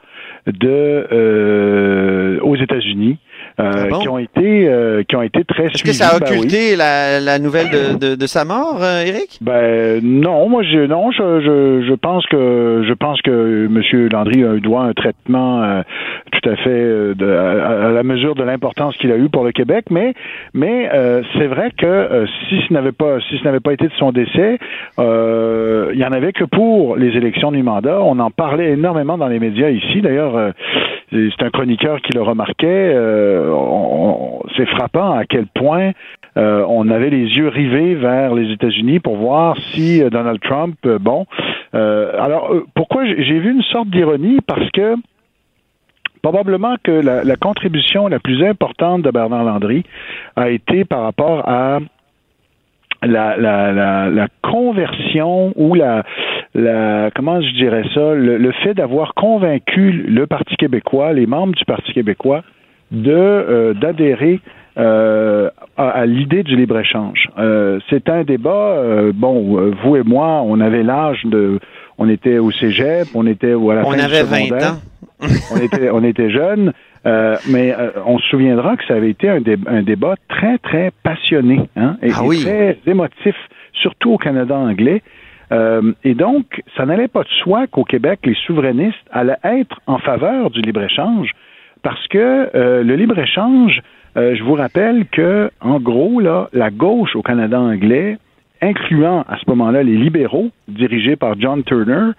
de 0.46 2.38
aux 2.42 2.56
États-Unis. 2.56 3.18
Euh, 3.60 3.88
ah 3.90 3.98
qui 4.00 4.08
ont 4.08 4.18
été 4.18 4.68
euh, 4.68 5.02
qui 5.02 5.16
ont 5.16 5.22
été 5.22 5.42
très 5.42 5.64
Est-ce 5.64 5.82
que 5.82 5.92
ça 5.92 6.14
a 6.14 6.20
ben 6.20 6.26
occulté 6.26 6.76
la, 6.76 7.18
la, 7.18 7.40
nouvelle 7.40 7.70
de, 7.70 8.10
de, 8.10 8.14
de 8.14 8.26
sa 8.26 8.44
mort, 8.44 8.78
euh, 8.80 9.02
Éric? 9.02 9.38
Ben 9.40 10.00
non, 10.00 10.48
moi 10.48 10.62
je 10.62 10.86
non, 10.86 11.10
je, 11.10 11.40
je, 11.40 11.86
je 11.88 11.94
pense 11.94 12.24
que 12.26 12.84
je 12.86 12.92
pense 12.92 13.20
que 13.22 13.66
M. 13.66 14.08
Landry 14.12 14.44
a 14.44 14.54
eu 14.54 14.60
droit 14.60 14.82
à 14.82 14.86
un 14.86 14.92
traitement 14.92 15.82
tout 16.30 16.48
à 16.48 16.54
fait 16.56 17.14
de, 17.14 17.26
à, 17.26 17.90
la 17.90 18.02
mesure 18.04 18.36
de 18.36 18.44
l'importance 18.44 18.96
qu'il 18.96 19.10
a 19.10 19.16
eu 19.16 19.28
pour 19.28 19.42
le 19.42 19.50
Québec, 19.50 19.86
mais 19.90 20.14
mais 20.54 20.88
c'est 21.36 21.46
vrai 21.46 21.72
que 21.76 22.26
si 22.48 22.60
ce 22.68 22.72
n'avait 22.72 22.92
pas 22.92 23.18
si 23.28 23.38
ce 23.38 23.44
n'avait 23.44 23.60
pas 23.60 23.72
été 23.72 23.86
de 23.88 23.92
son 23.98 24.12
décès, 24.12 24.58
il 24.98 25.98
y 25.98 26.04
en 26.04 26.12
avait 26.12 26.32
que 26.32 26.44
pour 26.44 26.96
les 26.96 27.16
élections 27.16 27.50
du 27.50 27.64
mandat. 27.64 27.98
On 28.02 28.20
en 28.20 28.30
parlait 28.30 28.70
énormément 28.70 29.18
dans 29.18 29.28
les 29.28 29.40
médias 29.40 29.70
ici. 29.70 30.00
D'ailleurs 30.00 30.52
c'est 31.10 31.42
un 31.42 31.50
chroniqueur 31.50 32.00
qui 32.02 32.12
le 32.12 32.22
remarquait. 32.22 32.66
Euh, 32.94 33.47
c'est 34.56 34.66
frappant 34.66 35.12
à 35.12 35.24
quel 35.24 35.46
point 35.46 35.92
euh, 36.36 36.64
on 36.68 36.88
avait 36.88 37.10
les 37.10 37.36
yeux 37.36 37.48
rivés 37.48 37.94
vers 37.94 38.34
les 38.34 38.52
États-Unis 38.52 39.00
pour 39.00 39.16
voir 39.16 39.56
si 39.72 40.02
euh, 40.02 40.10
Donald 40.10 40.40
Trump, 40.40 40.76
bon. 41.00 41.26
alors, 41.72 42.52
pourquoi 42.74 43.06
j'ai 43.06 43.38
vu 43.38 43.50
une 43.50 43.62
sorte 43.62 43.88
d'ironie? 43.88 44.38
Parce 44.46 44.70
que 44.70 44.96
probablement 46.22 46.76
que 46.82 46.90
la, 46.90 47.36
contribution 47.36 48.08
la 48.08 48.18
plus 48.18 48.44
importante 48.44 49.02
de 49.02 49.10
Bernard 49.10 49.44
Landry 49.44 49.84
a 50.36 50.50
été 50.50 50.84
par 50.84 51.02
rapport 51.02 51.48
à 51.48 51.78
la, 53.02 54.26
conversion 54.42 55.52
ou 55.56 55.74
la, 55.74 56.04
la 56.54 57.10
comment 57.14 57.40
je 57.40 57.54
dirais 57.54 57.84
ça, 57.94 58.14
le, 58.14 58.52
fait 58.62 58.74
d'avoir 58.74 59.14
convaincu 59.14 59.92
le 59.92 60.26
Parti 60.26 60.56
québécois, 60.56 61.12
les 61.12 61.26
membres 61.26 61.54
du 61.54 61.64
Parti 61.64 61.92
québécois, 61.92 62.42
de 62.90 63.12
euh, 63.12 63.74
d'adhérer 63.74 64.40
euh, 64.78 65.50
à, 65.76 66.06
l'idée 66.06 66.42
du 66.42 66.56
libre 66.56 66.78
échange. 66.78 67.28
Euh, 67.38 67.80
c'est 67.90 68.08
un 68.08 68.22
débat. 68.22 68.82
bon, 69.14 69.72
vous 69.82 69.96
et 69.96 70.02
moi, 70.02 70.42
on 70.44 70.60
avait 70.60 70.82
l'âge 70.82 71.24
de, 71.24 71.58
on 71.98 72.08
était 72.08 72.38
au 72.38 72.50
cégep, 72.50 73.08
on 73.14 73.26
était 73.26 73.52
à 73.52 73.74
la 73.74 73.86
on 73.86 73.92
fin 73.92 73.98
avait 73.98 74.22
du 74.22 74.50
20 74.50 74.62
ans. 74.62 74.78
on 75.52 75.56
était 75.56 75.90
on 75.90 76.04
était 76.04 76.30
jeunes. 76.30 76.72
Euh, 77.06 77.36
mais 77.48 77.74
euh, 77.74 77.90
on 78.06 78.18
se 78.18 78.28
souviendra 78.28 78.76
que 78.76 78.84
ça 78.86 78.94
avait 78.94 79.10
été 79.10 79.28
un, 79.28 79.40
un 79.66 79.82
débat 79.82 80.16
très, 80.28 80.58
très 80.58 80.90
passionné 81.02 81.68
hein, 81.76 81.96
et, 82.02 82.10
ah 82.14 82.22
très 82.42 82.78
émotif, 82.86 83.36
surtout 83.72 84.12
au 84.12 84.18
Canada 84.18 84.56
anglais. 84.56 85.02
Euh, 85.50 85.92
et 86.04 86.14
donc, 86.14 86.62
ça 86.76 86.84
n'allait 86.84 87.08
pas 87.08 87.22
de 87.22 87.28
soi 87.42 87.66
qu'au 87.66 87.84
Québec, 87.84 88.20
les 88.24 88.36
souverainistes 88.46 88.98
allaient 89.10 89.38
être 89.44 89.80
en 89.86 89.98
faveur 89.98 90.50
du 90.50 90.60
libre-échange, 90.60 91.30
parce 91.88 92.06
que 92.08 92.50
le 92.54 92.96
libre-échange, 92.96 93.80
je 94.14 94.42
vous 94.42 94.52
rappelle 94.52 95.06
que, 95.06 95.50
en 95.62 95.80
gros, 95.80 96.20
là, 96.20 96.50
la 96.52 96.68
gauche 96.68 97.16
au 97.16 97.22
Canada 97.22 97.58
anglais, 97.58 98.18
incluant 98.60 99.24
à 99.26 99.38
ce 99.38 99.48
moment-là 99.48 99.82
les 99.82 99.96
libéraux, 99.96 100.50
dirigés 100.68 101.16
par 101.16 101.40
John 101.40 101.62
Turner, 101.64 102.10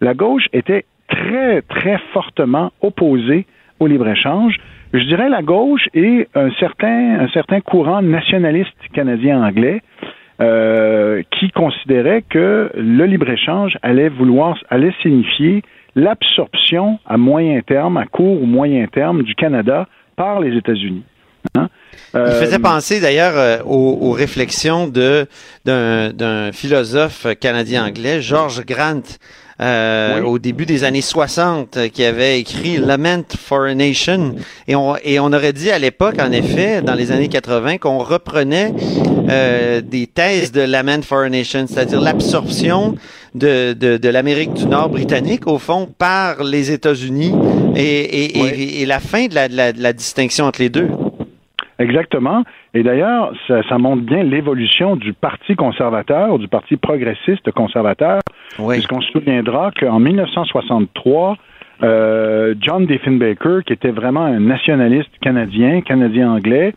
la 0.00 0.14
gauche 0.14 0.46
était 0.52 0.84
très, 1.08 1.62
très 1.62 1.98
fortement 2.12 2.70
opposée 2.82 3.46
au 3.80 3.88
libre-échange. 3.88 4.58
Je 4.92 5.02
dirais 5.02 5.28
la 5.28 5.42
gauche 5.42 5.88
et 5.92 6.28
un 6.36 6.52
certain, 6.60 7.18
un 7.18 7.28
certain 7.30 7.60
courant 7.60 8.02
nationaliste 8.02 8.76
canadien-anglais 8.92 9.82
euh, 10.40 11.24
qui 11.32 11.50
considérait 11.50 12.22
que 12.22 12.70
le 12.76 13.04
libre-échange 13.06 13.76
allait 13.82 14.08
vouloir, 14.08 14.56
allait 14.70 14.94
signifier 15.02 15.62
l'absorption 15.96 17.00
à 17.06 17.16
moyen 17.16 17.60
terme, 17.62 17.96
à 17.96 18.06
court 18.06 18.40
ou 18.40 18.46
moyen 18.46 18.86
terme 18.86 19.24
du 19.24 19.34
Canada 19.34 19.88
par 20.14 20.40
les 20.40 20.56
États-Unis. 20.56 21.02
Hein? 21.56 21.68
Il 22.14 22.20
faisait 22.20 22.56
euh, 22.56 22.62
penser 22.62 23.00
d'ailleurs 23.00 23.36
euh, 23.36 23.62
aux, 23.64 24.12
réflexions 24.12 24.86
de 24.86 25.26
d'un 25.64 26.52
philosophe 26.52 27.26
canadien-anglais, 27.40 28.20
George 28.20 28.64
Grant, 28.64 29.02
euh, 29.60 30.22
au 30.22 30.38
début 30.38 30.66
des 30.66 30.84
années 30.84 31.00
60 31.00 31.76
euh, 31.76 31.88
qui 31.88 32.04
avait 32.04 32.38
écrit 32.38 32.76
Lament 32.76 33.24
for 33.38 33.62
a 33.62 33.74
Nation. 33.74 34.34
Et 34.68 34.76
on, 34.76 34.96
et 35.02 35.18
on 35.18 35.32
aurait 35.32 35.54
dit 35.54 35.70
à 35.70 35.78
l'époque, 35.78 36.16
en 36.20 36.30
effet, 36.30 36.82
dans 36.82 36.94
les 36.94 37.10
années 37.10 37.28
80, 37.28 37.78
qu'on 37.78 37.98
reprenait 37.98 38.74
euh, 39.30 39.80
des 39.80 40.06
thèses 40.06 40.52
de 40.52 40.60
l'Amend 40.60 41.02
Foreign 41.02 41.30
Nation, 41.30 41.64
c'est-à-dire 41.66 42.02
l'absorption 42.02 42.96
de, 43.34 43.72
de, 43.72 43.96
de 43.96 44.08
l'Amérique 44.10 44.52
du 44.52 44.66
Nord 44.66 44.90
britannique, 44.90 45.46
au 45.46 45.58
fond, 45.58 45.86
par 45.86 46.44
les 46.44 46.70
États-Unis 46.70 47.32
et, 47.74 47.80
et, 47.80 48.38
et, 48.38 48.82
et, 48.82 48.86
la 48.86 49.00
fin 49.00 49.26
de 49.26 49.34
la, 49.34 49.48
de, 49.48 49.56
la, 49.56 49.72
de 49.72 49.82
la 49.82 49.92
distinction 49.94 50.44
entre 50.44 50.60
les 50.60 50.68
deux. 50.68 50.88
Exactement. 51.78 52.42
Et 52.76 52.82
d'ailleurs, 52.82 53.32
ça, 53.48 53.62
ça, 53.70 53.78
montre 53.78 54.02
bien 54.02 54.22
l'évolution 54.22 54.96
du 54.96 55.14
Parti 55.14 55.56
conservateur, 55.56 56.38
du 56.38 56.46
Parti 56.46 56.76
progressiste 56.76 57.50
conservateur, 57.52 58.20
oui. 58.58 58.74
puisqu'on 58.74 59.00
se 59.00 59.12
souviendra 59.12 59.70
qu'en 59.70 59.98
1963, 59.98 61.38
euh, 61.82 62.54
John 62.60 62.84
Diefenbaker, 62.84 63.64
qui 63.64 63.72
était 63.72 63.92
vraiment 63.92 64.24
un 64.26 64.40
nationaliste 64.40 65.08
canadien, 65.22 65.80
canadien-anglais, 65.80 66.74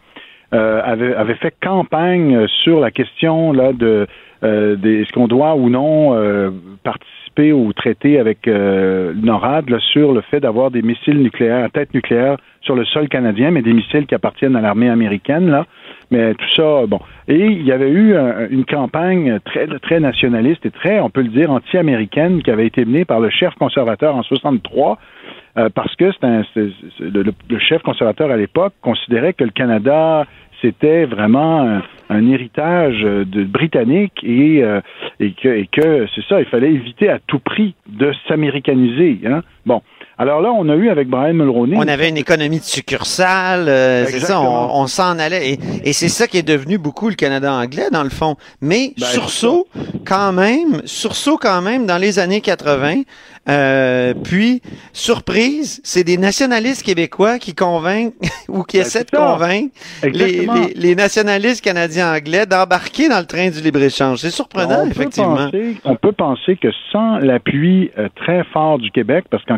euh, 0.53 0.81
avait, 0.85 1.13
avait 1.15 1.35
fait 1.35 1.53
campagne 1.61 2.47
sur 2.63 2.79
la 2.79 2.91
question 2.91 3.51
là 3.51 3.73
de 3.73 4.07
euh, 4.43 4.77
est-ce 4.81 5.11
qu'on 5.11 5.27
doit 5.27 5.55
ou 5.55 5.69
non 5.69 6.15
euh, 6.15 6.49
participer 6.83 7.18
au 7.37 7.71
traité 7.73 8.19
avec 8.19 8.47
euh, 8.47 9.13
NORAD 9.15 9.65
sur 9.79 10.11
le 10.11 10.21
fait 10.21 10.39
d'avoir 10.39 10.71
des 10.71 10.81
missiles 10.81 11.21
nucléaires, 11.21 11.63
à 11.63 11.69
tête 11.69 11.93
nucléaire 11.93 12.37
sur 12.61 12.75
le 12.75 12.83
sol 12.85 13.07
canadien, 13.07 13.51
mais 13.51 13.61
des 13.61 13.73
missiles 13.73 14.05
qui 14.05 14.15
appartiennent 14.15 14.55
à 14.55 14.61
l'armée 14.61 14.89
américaine 14.89 15.49
là. 15.49 15.65
Mais 16.11 16.33
tout 16.33 16.49
ça, 16.55 16.85
bon. 16.87 16.99
Et 17.27 17.45
il 17.45 17.63
y 17.63 17.71
avait 17.71 17.91
eu 17.91 18.15
un, 18.15 18.49
une 18.49 18.65
campagne 18.65 19.39
très 19.45 19.67
très 19.79 19.99
nationaliste 19.99 20.65
et 20.65 20.71
très, 20.71 20.99
on 20.99 21.09
peut 21.09 21.21
le 21.21 21.29
dire, 21.29 21.51
anti-américaine 21.51 22.41
qui 22.41 22.51
avait 22.51 22.67
été 22.67 22.83
menée 22.83 23.05
par 23.05 23.19
le 23.19 23.29
chef 23.29 23.53
conservateur 23.55 24.15
en 24.15 24.23
63 24.23 24.97
euh, 25.57 25.69
parce 25.73 25.95
que 25.95 26.11
le, 26.99 27.59
chef 27.59 27.81
conservateur 27.81 28.29
à 28.31 28.37
l'époque 28.37 28.73
considérait 28.81 29.33
que 29.33 29.43
le 29.43 29.49
Canada 29.51 30.25
c'était 30.61 31.05
vraiment 31.05 31.81
un, 32.09 32.27
héritage 32.27 33.01
de 33.01 33.43
britannique 33.43 34.23
et, 34.23 34.63
euh, 34.63 34.81
et 35.19 35.31
que, 35.33 35.49
et 35.49 35.67
que 35.67 36.07
c'est 36.15 36.25
ça, 36.25 36.39
il 36.39 36.45
fallait 36.47 36.71
éviter 36.73 37.09
à 37.09 37.19
tout 37.19 37.39
prix 37.39 37.75
de 37.87 38.11
s'américaniser. 38.27 39.19
Hein? 39.25 39.41
Bon. 39.65 39.81
Alors 40.21 40.41
là, 40.41 40.51
on 40.51 40.67
a 40.67 40.75
eu 40.75 40.89
avec 40.89 41.07
Brian 41.07 41.33
Mulroney. 41.33 41.77
On 41.77 41.87
avait 41.87 42.09
une 42.09 42.17
économie 42.17 42.59
de 42.59 42.65
succursale, 42.65 43.69
euh, 43.69 44.05
c'est 44.05 44.19
ça, 44.19 44.41
on, 44.41 44.81
on 44.81 44.87
s'en 44.87 45.17
allait. 45.17 45.51
Et, 45.51 45.59
et 45.85 45.93
c'est 45.93 46.09
ça 46.09 46.27
qui 46.27 46.37
est 46.37 46.43
devenu 46.43 46.77
beaucoup 46.77 47.07
le 47.07 47.15
Canada 47.15 47.53
anglais, 47.53 47.89
dans 47.89 48.03
le 48.03 48.09
fond. 48.09 48.35
Mais 48.59 48.91
ben, 48.97 49.05
sursaut, 49.05 49.67
quand 50.05 50.33
même, 50.33 50.81
sursaut 50.83 51.37
quand 51.37 51.61
même 51.61 51.85
dans 51.85 51.97
les 51.97 52.19
années 52.19 52.41
80. 52.41 53.03
Euh, 53.47 54.13
puis, 54.13 54.61
surprise, 54.93 55.79
c'est 55.83 56.03
des 56.03 56.17
nationalistes 56.17 56.83
québécois 56.85 57.39
qui 57.39 57.55
convainquent 57.55 58.13
ou 58.49 58.63
qui 58.63 58.77
ben, 58.77 58.85
essaient 58.85 59.05
de 59.05 59.15
convaincre 59.15 59.73
les, 60.03 60.11
les, 60.11 60.73
les, 60.75 60.95
nationalistes 60.95 61.63
canadiens-anglais 61.63 62.45
d'embarquer 62.45 63.09
dans 63.09 63.19
le 63.19 63.25
train 63.25 63.49
du 63.49 63.61
libre-échange. 63.61 64.19
C'est 64.19 64.29
surprenant, 64.29 64.83
on 64.83 64.89
effectivement. 64.89 65.49
Peut 65.49 65.57
penser, 65.57 65.77
on 65.85 65.95
peut 65.95 66.11
penser 66.11 66.57
que 66.57 66.67
sans 66.91 67.17
l'appui 67.19 67.89
euh, 67.97 68.09
très 68.15 68.43
fort 68.53 68.77
du 68.77 68.91
Québec, 68.91 69.25
parce 69.31 69.43
qu'en 69.45 69.57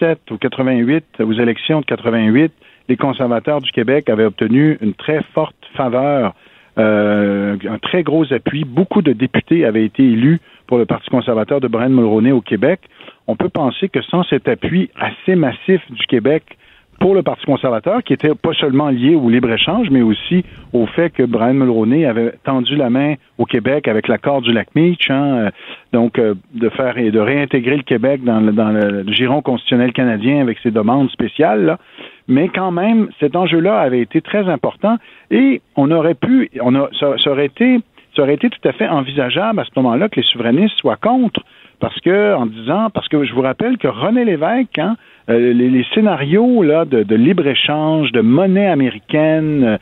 87 0.00 0.30
ou 0.30 0.38
88, 0.38 1.04
aux 1.20 1.32
élections 1.32 1.80
de 1.80 1.84
88, 1.84 2.52
les 2.88 2.96
conservateurs 2.96 3.60
du 3.60 3.70
Québec 3.70 4.08
avaient 4.08 4.24
obtenu 4.24 4.78
une 4.80 4.94
très 4.94 5.22
forte 5.34 5.54
faveur, 5.76 6.34
euh, 6.78 7.56
un 7.68 7.78
très 7.78 8.02
gros 8.02 8.32
appui. 8.32 8.64
Beaucoup 8.64 9.02
de 9.02 9.12
députés 9.12 9.64
avaient 9.64 9.84
été 9.84 10.02
élus 10.02 10.40
pour 10.66 10.78
le 10.78 10.86
Parti 10.86 11.10
conservateur 11.10 11.60
de 11.60 11.68
Brian 11.68 11.90
Mulroney 11.90 12.32
au 12.32 12.40
Québec, 12.40 12.80
on 13.26 13.36
peut 13.36 13.48
penser 13.48 13.88
que 13.88 14.00
sans 14.02 14.22
cet 14.24 14.48
appui 14.48 14.90
assez 14.96 15.34
massif 15.34 15.80
du 15.90 16.06
Québec 16.06 16.56
pour 17.00 17.14
le 17.14 17.22
Parti 17.22 17.46
conservateur, 17.46 18.04
qui 18.04 18.12
était 18.12 18.34
pas 18.34 18.52
seulement 18.52 18.90
lié 18.90 19.14
au 19.14 19.30
libre-échange, 19.30 19.88
mais 19.90 20.02
aussi 20.02 20.44
au 20.74 20.86
fait 20.86 21.10
que 21.10 21.22
Brian 21.22 21.54
Mulroney 21.54 22.04
avait 22.04 22.34
tendu 22.44 22.76
la 22.76 22.90
main 22.90 23.14
au 23.38 23.46
Québec 23.46 23.88
avec 23.88 24.06
l'accord 24.06 24.42
du 24.42 24.52
lac 24.52 24.68
Meach, 24.74 25.10
hein, 25.10 25.48
donc 25.92 26.18
euh, 26.18 26.34
de 26.54 26.68
faire 26.68 26.98
et 26.98 27.10
de 27.10 27.18
réintégrer 27.18 27.78
le 27.78 27.82
Québec 27.82 28.22
dans 28.22 28.40
le, 28.40 28.52
dans 28.52 28.68
le 28.68 29.04
giron 29.10 29.40
constitutionnel 29.40 29.92
canadien 29.92 30.42
avec 30.42 30.58
ses 30.62 30.70
demandes 30.70 31.10
spéciales. 31.10 31.64
Là. 31.64 31.78
Mais 32.28 32.48
quand 32.48 32.70
même, 32.70 33.08
cet 33.18 33.34
enjeu-là 33.34 33.80
avait 33.80 34.00
été 34.00 34.20
très 34.20 34.46
important 34.48 34.98
et 35.30 35.62
on 35.76 35.90
aurait 35.90 36.14
pu, 36.14 36.50
on 36.60 36.74
a, 36.74 36.90
ça, 37.00 37.14
ça 37.18 37.30
aurait 37.30 37.46
été 37.46 37.80
ça 38.16 38.22
aurait 38.22 38.34
été 38.34 38.50
tout 38.50 38.68
à 38.68 38.72
fait 38.72 38.88
envisageable 38.88 39.60
à 39.60 39.64
ce 39.64 39.70
moment-là 39.76 40.08
que 40.08 40.20
les 40.20 40.26
souverainistes 40.26 40.76
soient 40.78 40.96
contre, 40.96 41.40
parce 41.80 41.98
que, 42.00 42.34
en 42.34 42.46
disant, 42.46 42.90
parce 42.90 43.08
que 43.08 43.24
je 43.24 43.32
vous 43.32 43.42
rappelle 43.42 43.78
que 43.78 43.88
René 43.88 44.24
Lévesque, 44.24 44.78
hein, 44.78 44.96
euh, 45.28 45.52
les, 45.52 45.70
les, 45.70 45.84
scénarios 45.94 46.62
là, 46.62 46.84
de, 46.84 47.02
de 47.02 47.14
libre-échange, 47.16 48.12
de 48.12 48.20
monnaie 48.20 48.66
américaine, 48.66 49.78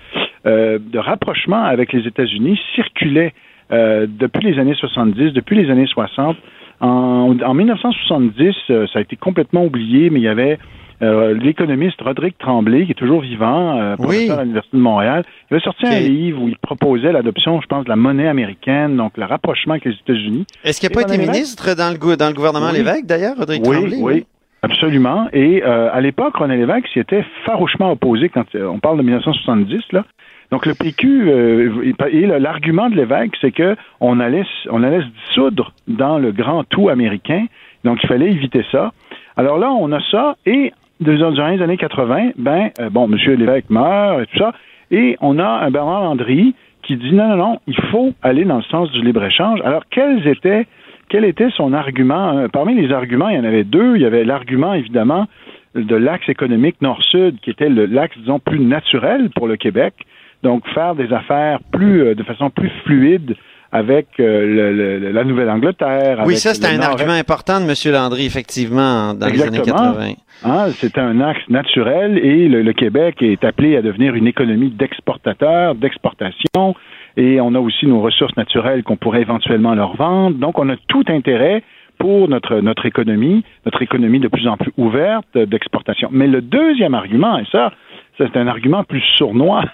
euh, 0.47 0.79
de 0.81 0.99
rapprochement 0.99 1.65
avec 1.65 1.93
les 1.93 2.07
États-Unis 2.07 2.59
circulaient 2.75 3.35
euh, 3.73 4.07
depuis 4.09 4.51
les 4.51 4.59
années 4.59 4.75
70, 4.75 5.33
depuis 5.33 5.57
les 5.57 5.71
années 5.71 5.87
60. 5.87 6.37
En, 6.81 7.37
en 7.45 7.55
1970, 7.55 8.55
euh, 8.71 8.87
ça 8.93 9.01
a 9.01 9.03
été 9.03 9.17
complètement 9.17 9.65
oublié, 9.65 10.11
mais 10.11 10.21
il 10.21 10.23
y 10.23 10.29
avait 10.29 10.59
euh, 11.03 11.35
l'économiste 11.35 12.01
Roderick 12.01 12.37
Tremblay, 12.39 12.87
qui 12.87 12.93
est 12.93 12.95
toujours 12.95 13.21
vivant, 13.21 13.79
euh, 13.79 13.97
professeur 13.97 14.37
oui. 14.37 14.41
à 14.41 14.43
l'Université 14.43 14.77
de 14.77 14.83
Montréal, 14.83 15.25
il 15.51 15.55
avait 15.55 15.65
sorti 15.65 15.87
okay. 15.87 15.97
un 15.97 16.01
livre 16.01 16.43
où 16.43 16.49
il 16.49 16.59
proposait 16.59 17.13
l'adoption, 17.13 17.61
je 17.61 17.67
pense, 17.67 17.85
de 17.85 17.89
la 17.89 17.97
monnaie 17.97 18.29
américaine, 18.29 18.97
donc 18.97 19.17
le 19.17 19.25
rapprochement 19.25 19.75
avec 19.75 19.85
les 19.85 19.93
États-Unis. 19.93 20.47
Est-ce 20.65 20.81
qu'il 20.81 20.89
n'a 20.89 20.95
pas 20.95 21.03
été 21.03 21.19
ministre 21.19 21.75
dans 21.75 21.93
le, 21.93 22.17
dans 22.17 22.29
le 22.29 22.35
gouvernement 22.35 22.71
oui. 22.71 22.79
Lévesque, 22.79 23.07
d'ailleurs, 23.07 23.37
Roderick 23.37 23.63
oui, 23.67 23.77
Tremblay? 23.77 23.97
Oui, 24.01 24.15
oui. 24.15 24.27
Absolument. 24.63 25.29
Et 25.33 25.63
euh, 25.63 25.89
à 25.93 26.01
l'époque, 26.01 26.37
René 26.37 26.57
Lévesque 26.57 26.89
s'y 26.93 26.99
était 26.99 27.25
farouchement 27.45 27.93
opposé 27.93 28.29
quand 28.29 28.45
on 28.57 28.81
parle 28.81 28.99
de 28.99 29.03
1970, 29.03 29.93
là. 29.93 30.05
Donc 30.51 30.65
le 30.65 30.75
PQ 30.75 31.31
euh, 31.31 31.93
et 32.11 32.27
l'argument 32.27 32.89
de 32.89 32.97
l'évêque, 32.97 33.33
c'est 33.41 33.53
que 33.53 33.77
on 34.01 34.19
allait 34.19 34.47
on 34.71 34.83
allait 34.83 35.03
se 35.03 35.29
dissoudre 35.29 35.73
dans 35.87 36.19
le 36.19 36.33
grand 36.33 36.65
tout 36.65 36.89
américain. 36.89 37.47
Donc 37.85 37.99
il 38.03 38.09
fallait 38.09 38.31
éviter 38.31 38.65
ça. 38.73 38.93
Alors 39.37 39.59
là, 39.59 39.71
on 39.71 39.93
a 39.93 40.01
ça 40.11 40.37
et 40.47 40.73
durant 41.01 41.49
les 41.49 41.63
années 41.63 41.77
80, 41.77 42.31
ben 42.37 42.71
euh, 42.81 42.91
bon, 42.91 43.09
M. 43.11 43.17
l'évêque 43.37 43.71
meurt 43.71 44.23
et 44.23 44.27
tout 44.27 44.39
ça, 44.39 44.53
et 44.91 45.17
on 45.21 45.39
a 45.39 45.47
un 45.47 45.71
Bernard 45.71 46.03
Landry 46.03 46.55
qui 46.83 46.97
dit 46.97 47.13
non, 47.13 47.29
non, 47.29 47.37
non, 47.37 47.59
il 47.67 47.79
faut 47.91 48.13
aller 48.23 48.45
dans 48.45 48.57
le 48.57 48.63
sens 48.63 48.91
du 48.93 49.03
libre-échange. 49.03 49.61
Alors, 49.65 49.83
quels 49.91 50.27
étaient, 50.27 50.67
quel 51.09 51.25
était 51.25 51.51
son 51.51 51.73
argument? 51.73 52.49
Parmi 52.53 52.75
les 52.75 52.93
arguments, 52.93 53.29
il 53.29 53.37
y 53.37 53.39
en 53.39 53.45
avait 53.45 53.65
deux. 53.65 53.97
Il 53.97 54.03
y 54.03 54.07
avait 54.07 54.25
l'argument, 54.25 54.73
évidemment, 54.73 55.27
de 55.75 55.97
l'axe 55.97 56.29
économique 56.29 56.81
nord-sud, 56.81 57.41
qui 57.41 57.51
était 57.51 57.69
l'axe, 57.69 58.17
disons, 58.19 58.39
plus 58.39 58.61
naturel 58.61 59.29
pour 59.35 59.49
le 59.49 59.57
Québec. 59.57 59.95
Donc, 60.43 60.67
faire 60.69 60.95
des 60.95 61.13
affaires 61.13 61.59
plus, 61.73 62.03
euh, 62.03 62.15
de 62.15 62.23
façon 62.23 62.49
plus 62.49 62.71
fluide 62.85 63.37
avec 63.71 64.09
euh, 64.19 64.47
le, 64.47 64.99
le, 64.99 65.13
la 65.13 65.25
Nouvelle-Angleterre. 65.25 66.23
Oui, 66.25 66.37
ça, 66.37 66.55
c'était 66.55 66.69
un 66.69 66.81
argument 66.81 67.13
important 67.13 67.61
de 67.61 67.67
M. 67.67 67.93
Landry, 67.93 68.25
effectivement, 68.27 69.15
dans 69.15 69.27
Exactement. 69.27 69.65
les 69.65 69.99
années 69.99 70.17
80. 70.43 70.45
Ah, 70.45 70.67
c'est 70.73 70.97
un 70.99 71.21
axe 71.21 71.43
naturel 71.49 72.19
et 72.19 72.49
le, 72.49 72.63
le, 72.63 72.73
Québec 72.73 73.17
est 73.21 73.45
appelé 73.45 73.77
à 73.77 73.83
devenir 73.83 74.15
une 74.15 74.27
économie 74.27 74.71
d'exportateurs, 74.71 75.75
d'exportation, 75.75 76.75
et 77.17 77.41
on 77.41 77.55
a 77.55 77.59
aussi 77.59 77.87
nos 77.87 78.01
ressources 78.01 78.37
naturelles 78.37 78.85
qu'on 78.85 78.97
pourrait 78.97 79.23
éventuellement 79.23 79.75
leur 79.75 79.97
vendre. 79.97 80.37
Donc, 80.39 80.59
on 80.59 80.69
a 80.71 80.77
tout 80.87 81.05
intérêt 81.09 81.63
pour 81.99 82.29
notre, 82.29 82.61
notre 82.61 82.87
économie, 82.87 83.45
notre 83.67 83.83
économie 83.83 84.21
de 84.21 84.29
plus 84.29 84.47
en 84.47 84.57
plus 84.57 84.73
ouverte 84.77 85.37
d'exportation. 85.37 86.09
Mais 86.13 86.29
le 86.29 86.41
deuxième 86.41 86.95
argument, 86.95 87.39
et 87.39 87.47
ça, 87.51 87.73
c'est 88.17 88.37
un 88.37 88.47
argument 88.47 88.85
plus 88.85 89.03
sournois, 89.17 89.65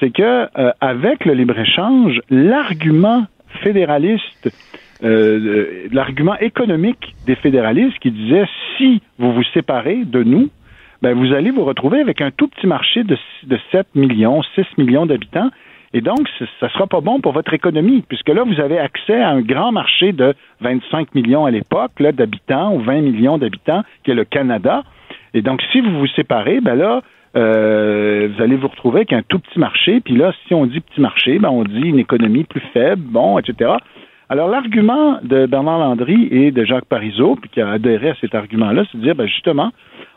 c'est 0.00 0.10
que 0.10 0.22
euh, 0.58 0.72
avec 0.80 1.24
le 1.24 1.34
libre-échange, 1.34 2.20
l'argument 2.30 3.26
fédéraliste, 3.62 4.50
euh, 5.02 5.88
l'argument 5.92 6.36
économique 6.38 7.14
des 7.26 7.34
fédéralistes 7.36 7.98
qui 7.98 8.10
disait 8.10 8.46
si 8.76 9.02
vous 9.18 9.32
vous 9.32 9.44
séparez 9.54 10.04
de 10.04 10.22
nous, 10.22 10.50
ben 11.02 11.14
vous 11.14 11.32
allez 11.34 11.50
vous 11.50 11.64
retrouver 11.64 12.00
avec 12.00 12.20
un 12.20 12.30
tout 12.30 12.48
petit 12.48 12.66
marché 12.66 13.04
de, 13.04 13.16
de 13.44 13.58
7 13.72 13.86
millions, 13.94 14.42
6 14.54 14.64
millions 14.78 15.06
d'habitants. 15.06 15.50
Et 15.92 16.00
donc, 16.00 16.28
ça 16.60 16.68
sera 16.68 16.86
pas 16.86 17.00
bon 17.00 17.20
pour 17.20 17.32
votre 17.32 17.54
économie, 17.54 18.04
puisque 18.06 18.28
là, 18.28 18.42
vous 18.44 18.60
avez 18.60 18.78
accès 18.78 19.20
à 19.20 19.30
un 19.30 19.40
grand 19.40 19.72
marché 19.72 20.12
de 20.12 20.34
25 20.60 21.14
millions 21.14 21.46
à 21.46 21.50
l'époque, 21.50 21.92
d'habitants, 21.98 22.74
ou 22.74 22.80
20 22.80 23.00
millions 23.02 23.38
d'habitants, 23.38 23.82
qui 24.04 24.10
est 24.10 24.14
le 24.14 24.24
Canada. 24.24 24.82
Et 25.32 25.42
donc, 25.42 25.62
si 25.72 25.80
vous 25.80 25.98
vous 25.98 26.06
séparez, 26.08 26.60
ben 26.60 26.74
là, 26.74 27.02
euh, 27.36 28.28
vous 28.34 28.42
allez 28.42 28.56
vous 28.56 28.68
retrouver 28.68 28.98
avec 28.98 29.12
un 29.12 29.22
tout 29.22 29.38
petit 29.38 29.58
marché. 29.58 30.00
Puis 30.00 30.16
là, 30.16 30.32
si 30.46 30.54
on 30.54 30.66
dit 30.66 30.80
petit 30.80 31.00
marché, 31.00 31.38
ben 31.38 31.50
on 31.50 31.64
dit 31.64 31.80
une 31.80 31.98
économie 31.98 32.44
plus 32.44 32.62
faible, 32.72 33.02
bon, 33.02 33.38
etc. 33.38 33.72
Alors, 34.28 34.48
l'argument 34.48 35.18
de 35.22 35.46
Bernard 35.46 35.78
Landry 35.78 36.28
et 36.32 36.50
de 36.50 36.64
Jacques 36.64 36.86
Parizeau, 36.86 37.36
puis 37.36 37.48
qui 37.48 37.60
a 37.60 37.70
adhéré 37.70 38.10
à 38.10 38.14
cet 38.20 38.34
argument-là, 38.34 38.84
c'est 38.90 38.98
de 38.98 39.02
dire, 39.02 39.14
ben 39.14 39.26
justement, 39.26 39.70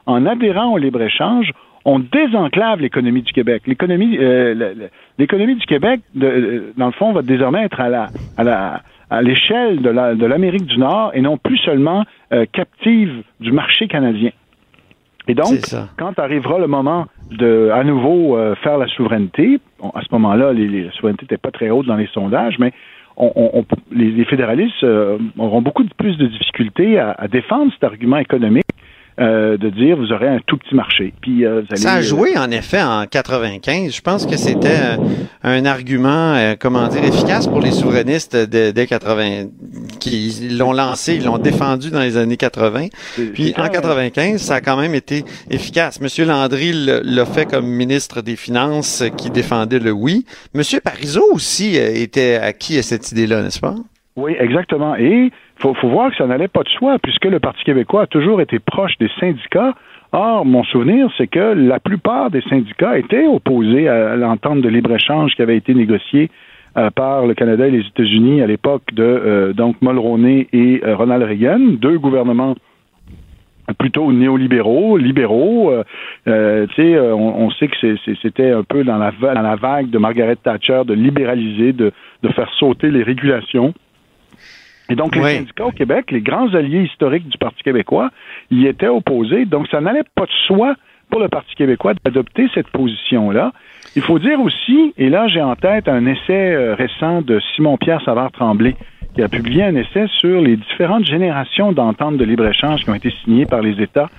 en 0.08 0.26
adhérant 0.26 0.74
au 0.74 0.78
libre-échange, 0.78 1.52
on 1.86 2.00
désenclave 2.00 2.82
l'économie 2.82 3.22
du 3.22 3.32
Québec. 3.32 3.64
L'économie, 3.68 4.18
euh, 4.20 4.74
l'économie 5.18 5.56
du 5.56 5.66
Québec, 5.66 6.02
de, 6.16 6.74
dans 6.78 6.88
le 6.88 6.92
fond, 6.94 7.14
va 7.14 7.22
désormais 7.22 7.64
être 7.64 7.80
à 7.80 7.90
la, 7.90 8.08
à 8.38 8.44
la, 8.44 8.82
à 9.10 9.22
l'échelle 9.22 9.82
de, 9.82 9.90
la, 9.90 10.16
de 10.16 10.26
l'Amérique 10.26 10.66
du 10.66 10.78
Nord 10.78 11.12
et 11.14 11.22
non 11.22 11.38
plus 11.38 11.58
seulement 11.58 12.04
euh, 12.34 12.46
captive 12.52 13.24
du 13.40 13.52
marché 13.52 13.88
canadien. 13.88 14.32
Et 15.30 15.36
donc, 15.36 15.60
quand 15.98 16.18
arrivera 16.18 16.58
le 16.58 16.66
moment 16.66 17.06
de 17.30 17.70
à 17.72 17.84
nouveau 17.84 18.36
euh, 18.36 18.56
faire 18.56 18.80
la 18.80 18.88
souveraineté. 18.88 19.60
à 19.94 20.02
ce 20.02 20.08
moment-là, 20.14 20.54
les, 20.54 20.68
les, 20.68 20.86
la 20.86 20.92
souveraineté 20.92 21.26
n'était 21.26 21.38
pas 21.38 21.52
très 21.52 21.70
haute 21.70 21.86
dans 21.86 21.96
les 21.96 22.08
sondages, 22.08 22.58
mais 22.58 22.74
on, 23.16 23.32
on, 23.36 23.66
les, 23.92 24.10
les, 24.10 24.26
fédéralistes 24.26 24.84
euh, 24.84 25.20
auront 25.38 25.62
beaucoup 25.62 25.84
plus 25.98 26.18
de 26.18 26.26
difficultés 26.26 26.98
à, 26.98 27.12
à 27.12 27.28
défendre 27.28 27.72
cet 27.74 27.84
argument 27.84 28.18
économique 28.18 28.66
euh, 29.20 29.58
de 29.58 29.70
dire 29.70 29.98
vous 29.98 30.14
aurez 30.14 30.30
un 30.30 30.40
tout 30.46 30.56
petit 30.56 30.74
marché. 30.74 31.14
Puis 31.20 31.46
euh, 31.46 31.62
vous 31.62 31.68
allez, 31.72 31.82
ça 31.82 31.94
a 31.96 32.02
joué 32.02 32.38
en 32.38 32.50
effet 32.52 32.82
en 32.82 33.06
95. 33.06 33.94
Je 33.94 34.02
pense 34.02 34.26
que 34.26 34.38
c'était 34.38 34.70
euh, 34.70 34.98
un 35.44 35.66
argument, 35.66 36.56
comment 36.58 36.88
dire, 36.88 37.04
efficace 37.04 37.46
pour 37.48 37.60
les 37.60 37.72
souverainistes 37.72 38.38
dès 38.38 38.88
80, 38.88 39.48
qui 40.00 40.50
l'ont 40.58 40.72
lancé, 40.72 41.16
ils 41.16 41.26
l'ont 41.26 41.38
défendu 41.38 41.92
dans 41.92 42.00
les 42.00 42.16
années 42.16 42.38
80. 42.38 42.88
Puis 43.34 43.54
en 43.58 43.68
95, 43.68 44.42
ça 44.42 44.56
a 44.56 44.62
quand 44.62 44.78
même 44.78 44.96
été 44.96 45.26
efficace. 45.50 46.00
Monsieur 46.00 46.24
Landry 46.26 46.72
l'a 46.74 47.26
fait 47.26 47.46
comme 47.46 47.68
ministre 47.68 48.22
des 48.22 48.38
Finances 48.38 49.04
qui 49.18 49.30
défendait 49.30 49.80
le 49.80 49.92
oui. 49.92 50.26
Monsieur 50.54 50.80
Parizeau 50.80 51.26
aussi 51.34 51.76
était 51.76 52.36
acquis 52.36 52.78
à 52.78 52.84
cette 52.84 53.12
idée-là, 53.12 53.42
n'est-ce 53.42 53.60
pas? 53.60 53.76
Oui, 54.20 54.36
exactement. 54.38 54.96
Et 54.98 55.32
faut, 55.58 55.74
faut 55.76 55.88
voir 55.88 56.12
que 56.12 56.18
ça 56.18 56.28
n'allait 56.28 56.50
pas 56.50 56.64
de 56.64 56.70
soi, 56.70 56.98
puisque 57.02 57.26
le 57.26 57.40
Parti 57.40 57.64
québécois 57.64 58.02
a 58.04 58.08
toujours 58.08 58.42
été 58.42 58.60
proche 58.60 58.98
des 59.00 59.10
syndicats. 59.18 59.74
Or, 60.12 60.44
mon 60.46 60.64
souvenir, 60.64 61.10
c'est 61.18 61.28
que 61.28 61.40
la 61.40 61.80
plupart 61.80 62.30
des 62.30 62.42
syndicats 62.42 62.98
étaient 62.98 63.28
opposés 63.28 63.88
à 63.88 64.16
l'entente 64.18 64.62
de 64.62 64.68
libre-échange 64.68 65.36
qui 65.36 65.42
avait 65.42 65.56
été 65.56 65.74
négociée 65.74 66.30
euh, 66.78 66.90
par 66.90 67.26
le 67.26 67.34
Canada 67.34 67.66
et 67.68 67.72
les 67.72 67.86
États-Unis 67.88 68.42
à 68.42 68.48
l'époque 68.48 68.84
de 68.92 69.04
euh, 69.04 69.54
donc 69.54 69.82
Mulroney 69.82 70.48
et 70.52 70.82
euh, 70.84 70.96
Ronald 70.96 71.24
Reagan, 71.24 71.60
deux 71.80 71.98
gouvernements 71.98 72.56
plutôt 73.78 74.12
néolibéraux, 74.12 74.98
libéraux. 74.98 75.72
On, 76.26 77.52
sait 77.52 77.68
que 77.68 77.96
c'était 78.20 78.50
un 78.50 78.64
peu 78.64 78.84
dans 78.84 78.98
la, 78.98 79.12
dans 79.12 79.42
la 79.44 79.56
vague 79.56 79.92
de 79.92 80.00
Margaret 80.00 80.38
Thatcher 80.38 80.82
de 80.88 80.96
libéraliser, 80.96 81.72
de 81.72 81.92
faire 82.36 82.52
sauter 82.58 82.90
les 82.90 83.04
régulations. 83.04 83.76
Et 84.90 84.96
donc, 84.96 85.16
les 85.16 85.38
syndicats 85.38 85.66
au 85.66 85.72
Québec, 85.72 86.12
les 86.12 86.22
grands 86.22 86.54
alliés 86.54 86.84
historiques 86.84 87.28
du 87.28 87.38
Parti 87.38 87.62
québécois, 87.64 88.10
y 88.50 88.66
étaient 88.66 88.88
opposés. 88.88 89.46
Donc, 89.46 89.68
ça 89.70 89.82
n'allait 89.82 90.04
pas 90.16 90.26
de 90.26 90.32
soi 90.48 90.76
pour 91.10 91.20
le 91.20 91.28
Parti 91.28 91.56
québécois 91.56 91.94
d'adopter 92.04 92.50
cette 92.54 92.70
position-là. 92.70 93.52
Il 93.96 94.02
faut 94.02 94.20
dire 94.20 94.40
aussi, 94.40 94.94
et 94.98 95.10
là 95.10 95.28
j'ai 95.28 95.42
en 95.42 95.56
tête 95.56 95.88
un 95.88 96.06
essai 96.06 96.54
euh, 96.54 96.76
récent 96.76 97.22
de 97.22 97.40
Simon-Pierre 97.56 98.02
Savard-Tremblay, 98.04 98.76
qui 99.16 99.24
a 99.24 99.28
publié 99.28 99.64
un 99.64 99.76
essai 99.76 100.06
sur 100.20 100.42
les 100.42 100.56
différentes 100.56 101.06
générations 101.06 101.72
d'ententes 101.72 102.18
de 102.18 102.24
libre-échange 102.24 102.84
qui 102.84 102.90
ont 102.92 102.96
été 102.96 103.12
signées 103.24 103.48
par 103.48 103.62
les 103.62 103.82
États 103.82 104.10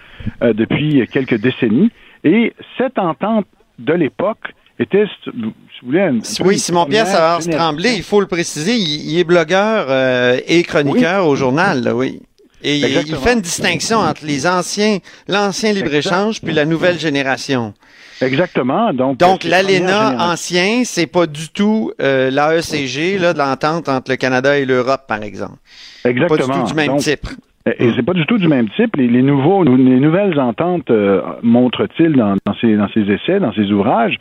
euh, 0.42 0.52
depuis 0.52 1.06
quelques 1.06 1.40
décennies. 1.40 1.90
Et 2.24 2.52
cette 2.76 2.98
entente 2.98 3.46
de 3.78 3.92
l'époque 3.92 4.52
était, 4.82 5.04
si 5.22 5.30
vous 5.30 5.52
voulez, 5.82 6.10
Oui, 6.40 6.58
Simon-Pierre 6.58 7.06
Savard 7.06 7.40
Tremblay, 7.40 7.96
il 7.96 8.02
faut 8.02 8.20
le 8.20 8.26
préciser, 8.26 8.74
il, 8.74 9.18
est 9.18 9.24
blogueur 9.24 9.86
euh, 9.88 10.40
et 10.46 10.62
chroniqueur 10.62 11.26
au 11.26 11.36
journal, 11.36 11.82
là, 11.82 11.94
oui. 11.94 12.20
Et 12.62 12.76
il, 12.76 13.16
fait 13.16 13.32
une 13.32 13.40
distinction 13.40 13.98
entre 13.98 14.26
les 14.26 14.46
anciens, 14.46 14.98
l'ancien 15.28 15.72
libre-échange 15.72 16.42
puis 16.42 16.52
la 16.52 16.66
nouvelle 16.66 16.98
génération. 16.98 17.72
Exactement. 18.20 18.92
Donc, 18.92 19.16
Donc 19.16 19.44
l'ALENA 19.44 20.30
ancien, 20.30 20.82
c'est 20.84 21.06
pas 21.06 21.26
du 21.26 21.48
tout 21.48 21.92
euh, 22.02 22.30
l'AECG, 22.30 23.18
là, 23.18 23.32
de 23.32 23.38
l'entente 23.38 23.88
entre 23.88 24.10
le 24.10 24.16
Canada 24.16 24.58
et 24.58 24.66
l'Europe, 24.66 25.06
par 25.08 25.22
exemple. 25.22 25.56
Exactement. 26.04 26.48
Pas 26.48 26.54
du 26.54 26.60
tout 26.60 26.66
du 26.66 26.74
même 26.74 26.96
type. 26.98 27.26
Et 27.66 27.90
c'est 27.94 28.02
pas 28.02 28.14
du 28.14 28.24
tout 28.24 28.38
du 28.38 28.48
même 28.48 28.70
type. 28.70 28.96
Les, 28.96 29.06
les 29.06 29.20
nouveaux, 29.20 29.62
les 29.64 30.00
nouvelles 30.00 30.40
ententes, 30.40 30.90
euh, 30.90 31.20
montrent-ils 31.42 32.12
dans, 32.12 32.36
dans, 32.46 32.54
ces, 32.58 32.74
dans 32.74 32.88
ces 32.88 33.02
essais, 33.12 33.38
dans 33.38 33.52
ces 33.52 33.70
ouvrages, 33.70 34.16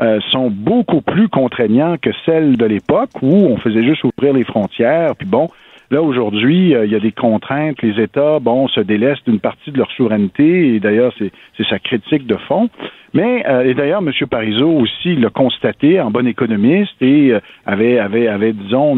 euh, 0.00 0.20
sont 0.30 0.48
beaucoup 0.48 1.00
plus 1.00 1.28
contraignants 1.28 1.96
que 2.00 2.10
celles 2.24 2.56
de 2.56 2.64
l'époque 2.64 3.10
où 3.20 3.34
on 3.34 3.56
faisait 3.56 3.82
juste 3.82 4.04
ouvrir 4.04 4.32
les 4.32 4.44
frontières. 4.44 5.16
Puis 5.16 5.26
bon, 5.26 5.50
là 5.90 6.02
aujourd'hui, 6.02 6.72
euh, 6.72 6.86
il 6.86 6.92
y 6.92 6.94
a 6.94 7.00
des 7.00 7.10
contraintes. 7.10 7.82
Les 7.82 8.00
États, 8.00 8.38
bon, 8.38 8.68
se 8.68 8.80
délaissent 8.80 9.24
d'une 9.26 9.40
partie 9.40 9.72
de 9.72 9.78
leur 9.78 9.90
souveraineté. 9.90 10.76
Et 10.76 10.78
d'ailleurs, 10.78 11.12
c'est 11.18 11.66
sa 11.68 11.80
critique 11.80 12.28
de 12.28 12.36
fond. 12.36 12.70
Mais 13.12 13.44
euh, 13.48 13.64
et 13.64 13.74
d'ailleurs, 13.74 14.02
M. 14.06 14.12
Parizeau 14.30 14.70
aussi 14.70 15.16
l'a 15.16 15.30
constaté 15.30 16.00
en 16.00 16.12
bon 16.12 16.28
économiste 16.28 16.94
et 17.00 17.32
avait, 17.66 17.98
avait, 17.98 18.28
avait, 18.28 18.52
disons, 18.52 18.96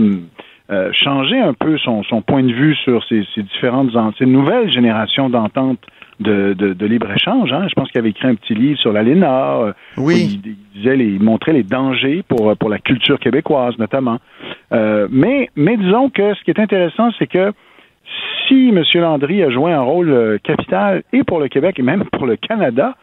changé 0.93 1.39
un 1.39 1.55
peu 1.55 1.79
son, 1.79 2.03
son 2.05 2.23
point 2.23 2.43
de 2.43 2.53
vue 2.53 2.75
sur 2.77 3.05
ces, 3.05 3.25
ces 3.35 3.43
différentes, 3.43 3.91
ces 4.19 4.27
nouvelles 4.27 4.71
générations 4.71 5.29
d'ententes 5.29 5.87
de, 6.21 6.55
de, 6.55 6.87
libre-échange. 6.87 7.53
Hein. 7.53 7.67
Je 7.69 7.75
pense 7.75 7.91
qu'il 7.91 7.99
avait 7.99 8.11
écrit 8.11 8.29
un 8.29 8.35
petit 8.35 8.55
livre 8.55 8.79
sur 8.79 8.93
l'ALENA. 8.93 9.57
Euh, 9.57 9.73
oui. 9.97 10.41
Il, 10.45 10.57
disait, 10.75 10.99
il 10.99 11.23
montrait 11.23 11.53
les 11.53 11.63
dangers 11.63 12.25
pour, 12.27 12.57
pour 12.57 12.69
la 12.69 12.79
culture 12.79 13.19
québécoise, 13.19 13.77
notamment. 13.79 14.19
Euh, 14.73 15.09
mais, 15.11 15.51
mais 15.57 15.77
disons 15.77 16.11
que 16.11 16.35
ce 16.35 16.43
qui 16.45 16.51
est 16.51 16.61
intéressant, 16.61 17.11
c'est 17.19 17.27
que 17.27 17.53
si 18.47 18.69
M. 18.69 18.83
Landry 18.95 19.43
a 19.43 19.51
joué 19.51 19.73
un 19.73 19.83
rôle 19.83 20.11
euh, 20.11 20.39
capital 20.43 21.03
et 21.13 21.25
pour 21.25 21.41
le 21.41 21.49
Québec 21.49 21.79
et 21.79 21.83
même 21.83 22.05
pour 22.05 22.27
le 22.27 22.37
Canada, 22.37 22.95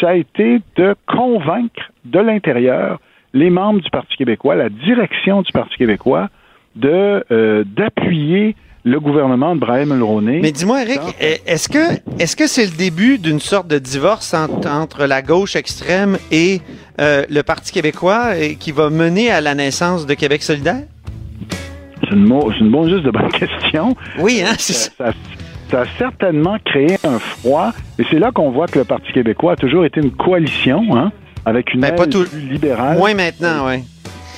ça 0.00 0.10
a 0.10 0.14
été 0.14 0.60
de 0.76 0.94
convaincre 1.06 1.90
de 2.04 2.20
l'intérieur 2.20 3.00
les 3.34 3.50
membres 3.50 3.80
du 3.80 3.90
Parti 3.90 4.16
québécois, 4.16 4.54
la 4.54 4.70
direction 4.70 5.42
du 5.42 5.52
Parti 5.52 5.76
québécois, 5.76 6.28
de 6.76 7.64
d'appuyer 7.76 8.54
le 8.84 9.00
gouvernement 9.00 9.54
de 9.54 9.60
Brian 9.60 9.86
Mulroney. 9.86 10.40
Mais 10.40 10.52
dis-moi, 10.52 10.82
Eric, 10.82 11.00
est-ce 11.20 11.68
que 11.68 12.00
est-ce 12.18 12.36
que 12.36 12.46
c'est 12.46 12.64
le 12.64 12.76
début 12.76 13.18
d'une 13.18 13.40
sorte 13.40 13.68
de 13.68 13.78
divorce 13.78 14.34
entre, 14.34 15.04
la 15.04 15.22
gauche 15.22 15.56
extrême 15.56 16.16
et 16.30 16.60
euh, 17.00 17.24
le 17.28 17.42
Parti 17.42 17.72
québécois 17.72 18.36
et 18.36 18.56
qui 18.56 18.72
va 18.72 18.90
mener 18.90 19.30
à 19.30 19.40
la 19.40 19.54
naissance 19.54 20.06
de 20.06 20.14
Québec 20.14 20.42
solidaire? 20.42 20.82
C'est 22.00 22.10
une, 22.10 22.26
une 22.60 22.70
bonne 22.70 22.88
juste 22.88 23.04
de 23.04 23.10
bonne 23.10 23.30
question. 23.30 23.94
Oui, 24.18 24.42
hein? 24.44 24.54
Ça, 24.58 25.12
ça, 25.70 25.80
a 25.80 25.84
certainement 25.98 26.56
créé 26.64 26.96
un 27.04 27.18
froid, 27.18 27.72
et 27.98 28.04
c'est 28.10 28.18
là 28.18 28.30
qu'on 28.32 28.50
voit 28.50 28.66
que 28.66 28.78
le 28.78 28.84
Parti 28.84 29.12
québécois 29.12 29.52
a 29.52 29.56
toujours 29.56 29.84
été 29.84 30.00
une 30.00 30.12
coalition, 30.12 30.96
hein, 30.96 31.12
avec 31.44 31.74
une 31.74 31.80
ben, 31.80 31.94
pas 31.94 32.06
tout... 32.06 32.24
libérale. 32.32 32.96
Moins 32.96 33.14
maintenant, 33.14 33.66
oui. 33.66 33.82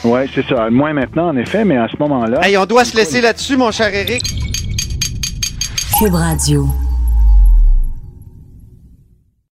Oui, 0.04 0.20
c'est 0.34 0.46
ça. 0.46 0.70
Moins 0.70 0.92
maintenant, 0.92 1.28
en 1.28 1.36
effet, 1.36 1.64
mais 1.64 1.76
à 1.76 1.88
ce 1.88 1.96
moment-là. 1.98 2.40
Hey, 2.42 2.56
on 2.56 2.64
doit 2.64 2.84
se 2.84 2.96
laisser 2.96 3.20
là-dessus, 3.20 3.56
mon 3.56 3.70
cher 3.70 3.94
Eric. 3.94 4.22
Cube 5.98 6.14
Radio. 6.14 6.66